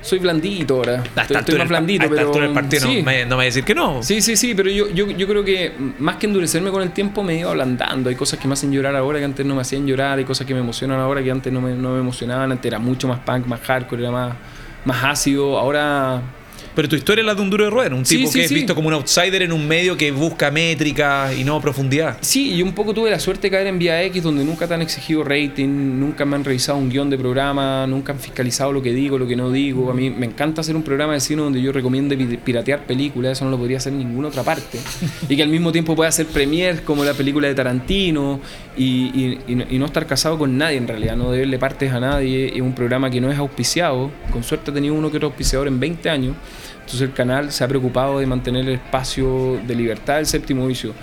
Soy 0.01 0.19
blandito 0.19 0.75
ahora. 0.75 0.95
Estoy, 0.95 1.09
esta 1.09 1.21
estoy 1.21 1.37
altura 1.37 1.59
más 1.59 1.69
blandito, 1.69 2.05
a 2.05 2.09
pero. 2.09 2.21
altura 2.21 2.45
del 2.45 2.53
partido 2.53 2.87
sí. 2.87 2.97
no, 2.99 3.03
me, 3.03 3.23
no 3.23 3.29
me 3.29 3.35
va 3.35 3.41
a 3.41 3.45
decir 3.45 3.63
que 3.63 3.75
no. 3.75 4.01
Sí, 4.01 4.21
sí, 4.21 4.37
sí, 4.37 4.53
pero 4.55 4.69
yo, 4.69 4.89
yo, 4.89 5.07
yo 5.09 5.27
creo 5.27 5.43
que 5.43 5.73
más 5.99 6.15
que 6.15 6.27
endurecerme 6.27 6.71
con 6.71 6.81
el 6.81 6.91
tiempo 6.91 7.23
me 7.23 7.33
he 7.33 7.39
ido 7.39 7.49
ablandando. 7.49 8.09
Hay 8.09 8.15
cosas 8.15 8.39
que 8.39 8.47
me 8.47 8.53
hacen 8.53 8.71
llorar 8.71 8.95
ahora 8.95 9.19
que 9.19 9.25
antes 9.25 9.45
no 9.45 9.55
me 9.55 9.61
hacían 9.61 9.85
llorar, 9.85 10.17
hay 10.17 10.25
cosas 10.25 10.47
que 10.47 10.53
me 10.53 10.61
emocionan 10.61 10.99
ahora 10.99 11.21
que 11.21 11.31
antes 11.31 11.51
no 11.51 11.61
me, 11.61 11.73
no 11.73 11.93
me 11.93 11.99
emocionaban. 11.99 12.51
Antes 12.51 12.65
era 12.65 12.79
mucho 12.79 13.07
más 13.07 13.19
punk, 13.19 13.45
más 13.45 13.59
hardcore, 13.61 14.03
era 14.03 14.11
más, 14.11 14.35
más 14.85 15.03
ácido. 15.03 15.57
Ahora 15.57 16.21
Pero 16.79 16.87
tu 16.87 16.95
historia 16.95 17.23
es 17.23 17.25
la 17.25 17.35
de 17.35 17.41
un 17.41 17.49
duro 17.49 17.65
de 17.65 17.69
roer, 17.71 17.93
un 17.93 18.03
tipo 18.03 18.31
sí, 18.31 18.37
que 18.39 18.43
es 18.45 18.47
sí. 18.47 18.55
visto 18.55 18.73
como 18.73 18.87
un 18.87 18.93
outsider 18.93 19.41
en 19.41 19.51
un 19.51 19.67
medio 19.67 19.97
que 19.97 20.11
busca 20.13 20.49
métrica 20.49 21.29
y 21.37 21.43
no 21.43 21.59
profundidad. 21.59 22.17
Sí, 22.21 22.53
y 22.53 22.61
un 22.61 22.71
poco 22.71 22.93
tuve 22.93 23.11
la 23.11 23.19
suerte 23.19 23.47
de 23.47 23.51
caer 23.51 23.67
en 23.67 23.77
Vía 23.77 24.01
X, 24.03 24.23
donde 24.23 24.45
nunca 24.45 24.65
te 24.65 24.75
han 24.75 24.81
exigido 24.81 25.25
rating, 25.25 25.67
nunca 25.99 26.23
me 26.23 26.37
han 26.37 26.45
revisado 26.45 26.77
un 26.77 26.89
guion 26.89 27.09
de 27.09 27.17
programa, 27.17 27.85
nunca 27.85 28.13
han 28.13 28.19
fiscalizado 28.21 28.71
lo 28.71 28.81
que 28.81 28.93
digo, 28.93 29.17
lo 29.17 29.27
que 29.27 29.35
no 29.35 29.51
digo. 29.51 29.91
A 29.91 29.93
mí 29.93 30.09
me 30.09 30.25
encanta 30.25 30.61
hacer 30.61 30.73
un 30.77 30.83
programa 30.83 31.15
de 31.15 31.19
cine 31.19 31.41
donde 31.41 31.61
yo 31.61 31.73
recomiendo 31.73 32.17
pi- 32.17 32.37
piratear 32.37 32.85
películas, 32.85 33.33
eso 33.33 33.43
no 33.43 33.51
lo 33.51 33.57
podría 33.57 33.75
hacer 33.75 33.91
en 33.91 33.99
ninguna 33.99 34.29
otra 34.29 34.43
parte. 34.43 34.79
y 35.27 35.35
que 35.35 35.43
al 35.43 35.49
mismo 35.49 35.73
tiempo 35.73 35.97
pueda 35.97 36.07
hacer 36.07 36.27
premiers 36.27 36.79
como 36.79 37.03
la 37.03 37.13
película 37.13 37.49
de 37.49 37.55
Tarantino 37.55 38.39
y, 38.77 39.37
y 39.49 39.77
no 39.77 39.85
estar 39.85 40.07
casado 40.07 40.37
con 40.37 40.57
nadie 40.57 40.77
en 40.77 40.87
realidad, 40.87 41.17
no 41.17 41.29
deberle 41.29 41.59
partes 41.59 41.91
a 41.91 41.99
nadie. 41.99 42.53
Es 42.55 42.61
un 42.61 42.73
programa 42.73 43.09
que 43.09 43.19
no 43.19 43.29
es 43.29 43.37
auspiciado, 43.37 44.11
con 44.31 44.45
suerte 44.45 44.71
he 44.71 44.73
tenido 44.73 44.93
uno 44.93 45.11
que 45.11 45.17
otro 45.17 45.27
auspiciador 45.27 45.67
en 45.67 45.77
20 45.77 46.09
años. 46.09 46.37
Entonces 46.89 47.07
el 47.07 47.13
canal 47.13 47.51
se 47.51 47.63
ha 47.63 47.67
preocupado 47.67 48.17
de 48.17 48.25
mantener 48.25 48.67
el 48.67 48.73
espacio 48.73 49.59
de 49.67 49.75
libertad 49.75 50.15
del 50.15 50.25
séptimo 50.25 50.65
vicio, 50.65 50.93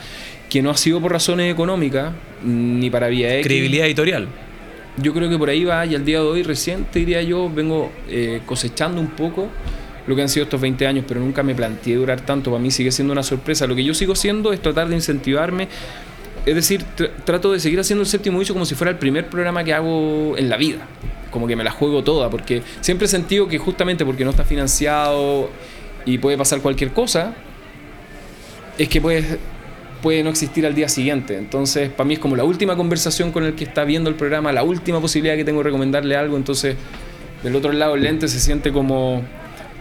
que 0.51 0.61
no 0.61 0.71
ha 0.71 0.77
sido 0.77 1.01
por 1.01 1.13
razones 1.13 1.53
económicas, 1.53 2.13
ni 2.45 2.91
para 2.91 3.07
Vía 3.07 3.33
X. 3.37 3.47
Credibilidad 3.47 3.87
editorial. 3.87 4.27
Yo 4.97 5.15
creo 5.15 5.29
que 5.31 5.39
por 5.39 5.49
ahí 5.49 5.63
va 5.65 5.87
y 5.87 5.95
al 5.95 6.05
día 6.05 6.19
de 6.19 6.25
hoy 6.27 6.43
reciente, 6.43 6.99
diría 6.99 7.23
yo, 7.23 7.49
vengo 7.49 7.93
eh, 8.09 8.41
cosechando 8.47 9.01
un 9.01 9.11
poco 9.11 9.47
lo 10.09 10.17
que 10.17 10.23
han 10.23 10.29
sido 10.29 10.43
estos 10.43 10.61
20 10.61 10.89
años, 10.89 11.05
pero 11.07 11.21
nunca 11.21 11.45
me 11.45 11.55
planteé 11.55 11.95
durar 11.95 12.21
tanto. 12.23 12.51
Para 12.51 12.61
mí 12.61 12.73
sigue 12.73 12.91
siendo 12.91 13.13
una 13.13 13.23
sorpresa. 13.23 13.69
Lo 13.69 13.77
que 13.77 13.85
yo 13.85 13.95
sigo 13.95 14.15
haciendo 14.15 14.53
es 14.53 14.61
tratar 14.61 14.89
de 14.89 14.97
incentivarme. 14.97 15.69
Es 16.45 16.55
decir, 16.57 16.83
tr- 16.99 17.11
trato 17.25 17.53
de 17.53 17.61
seguir 17.61 17.79
haciendo 17.79 18.03
el 18.03 18.09
séptimo 18.09 18.41
vicio 18.41 18.57
como 18.57 18.65
si 18.67 18.75
fuera 18.75 18.91
el 18.91 18.99
primer 18.99 19.27
programa 19.29 19.63
que 19.63 19.73
hago 19.73 20.37
en 20.37 20.49
la 20.49 20.57
vida. 20.57 20.79
Como 21.31 21.47
que 21.47 21.57
me 21.57 21.65
la 21.65 21.73
juego 21.73 22.03
toda, 22.03 22.31
porque 22.31 22.63
siempre 22.81 23.05
he 23.07 23.09
sentido 23.09 23.47
que 23.49 23.59
justamente 23.59 24.05
porque 24.07 24.25
no 24.25 24.31
está 24.31 24.45
financiado 24.45 25.51
y 26.07 26.19
puede 26.19 26.39
pasar 26.39 26.61
cualquier 26.61 26.93
cosa, 26.93 27.35
es 28.79 28.89
que 28.89 29.01
puede, 29.01 29.39
puede 30.01 30.23
no 30.23 30.31
existir 30.31 30.65
al 30.65 30.75
día 30.75 30.89
siguiente. 30.89 31.37
Entonces, 31.37 31.91
para 31.91 32.07
mí 32.07 32.15
es 32.15 32.21
como 32.21 32.37
la 32.37 32.45
última 32.45 32.77
conversación 32.77 33.33
con 33.33 33.45
el 33.45 33.55
que 33.55 33.65
está 33.65 33.85
viendo 33.85 34.09
el 34.09 34.17
programa, 34.17 34.53
la 34.53 34.63
última 34.63 35.01
posibilidad 35.01 35.37
que 35.37 35.45
tengo 35.45 35.59
de 35.59 35.65
recomendarle 35.65 36.17
algo. 36.17 36.37
Entonces, 36.37 36.77
del 37.43 37.57
otro 37.57 37.73
lado, 37.73 37.97
el 37.97 38.03
lente 38.03 38.29
se 38.29 38.39
siente 38.39 38.73
como, 38.73 39.23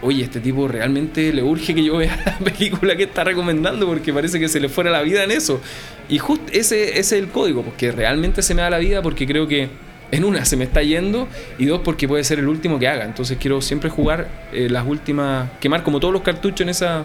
oye, 0.02 0.24
este 0.24 0.40
tipo 0.40 0.66
realmente 0.66 1.32
le 1.32 1.44
urge 1.44 1.74
que 1.74 1.84
yo 1.84 1.98
vea 1.98 2.20
la 2.26 2.38
película 2.38 2.96
que 2.96 3.04
está 3.04 3.22
recomendando 3.22 3.86
porque 3.86 4.12
parece 4.12 4.40
que 4.40 4.48
se 4.48 4.58
le 4.58 4.68
fuera 4.68 4.90
la 4.90 5.02
vida 5.02 5.22
en 5.22 5.30
eso. 5.30 5.60
Y 6.08 6.18
justo 6.18 6.52
ese, 6.52 6.90
ese 6.90 7.00
es 7.00 7.12
el 7.12 7.28
código, 7.28 7.62
porque 7.62 7.92
realmente 7.92 8.42
se 8.42 8.54
me 8.54 8.62
da 8.62 8.70
la 8.70 8.78
vida 8.78 9.00
porque 9.00 9.26
creo 9.28 9.46
que 9.46 9.68
en 10.12 10.24
una 10.24 10.44
se 10.44 10.56
me 10.56 10.64
está 10.64 10.82
yendo 10.82 11.26
y 11.58 11.66
dos 11.66 11.80
porque 11.84 12.06
puede 12.06 12.22
ser 12.24 12.38
el 12.38 12.48
último 12.48 12.78
que 12.78 12.88
haga. 12.88 13.04
Entonces 13.04 13.38
quiero 13.40 13.60
siempre 13.60 13.90
jugar 13.90 14.28
eh, 14.52 14.68
las 14.70 14.86
últimas, 14.86 15.48
quemar 15.60 15.82
como 15.82 15.98
todos 16.00 16.12
los 16.14 16.22
cartuchos 16.22 16.60
en 16.62 16.68
esa 16.68 17.04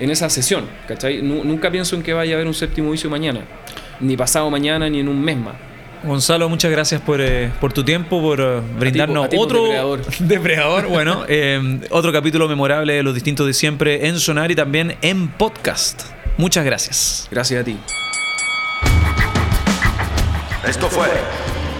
en 0.00 0.10
esa 0.10 0.28
sesión, 0.28 0.64
¿cachai? 0.88 1.22
Nu- 1.22 1.44
nunca 1.44 1.70
pienso 1.70 1.94
en 1.94 2.02
que 2.02 2.12
vaya 2.12 2.32
a 2.32 2.36
haber 2.36 2.48
un 2.48 2.54
séptimo 2.54 2.90
vicio 2.90 3.08
mañana, 3.08 3.42
ni 4.00 4.16
pasado 4.16 4.50
mañana, 4.50 4.90
ni 4.90 4.98
en 4.98 5.08
un 5.08 5.20
mes 5.22 5.36
más. 5.36 5.54
Gonzalo, 6.02 6.48
muchas 6.48 6.70
gracias 6.72 7.00
por, 7.00 7.20
eh, 7.20 7.50
por 7.60 7.72
tu 7.72 7.84
tiempo, 7.84 8.20
por 8.20 8.40
eh, 8.40 8.60
brindarnos 8.78 9.24
a 9.32 9.38
otro 9.38 9.62
depredador. 9.62 10.04
depredador, 10.18 10.86
bueno, 10.88 11.24
eh, 11.28 11.80
otro 11.90 12.12
capítulo 12.12 12.48
memorable 12.48 12.92
de 12.94 13.02
los 13.04 13.14
distintos 13.14 13.46
de 13.46 13.54
siempre 13.54 14.08
en 14.08 14.18
Sonar 14.18 14.50
y 14.50 14.56
también 14.56 14.96
en 15.00 15.28
podcast. 15.28 16.02
Muchas 16.38 16.64
gracias. 16.64 17.28
Gracias 17.30 17.60
a 17.60 17.64
ti. 17.64 17.76
Esto 20.66 20.88
fue 20.88 21.06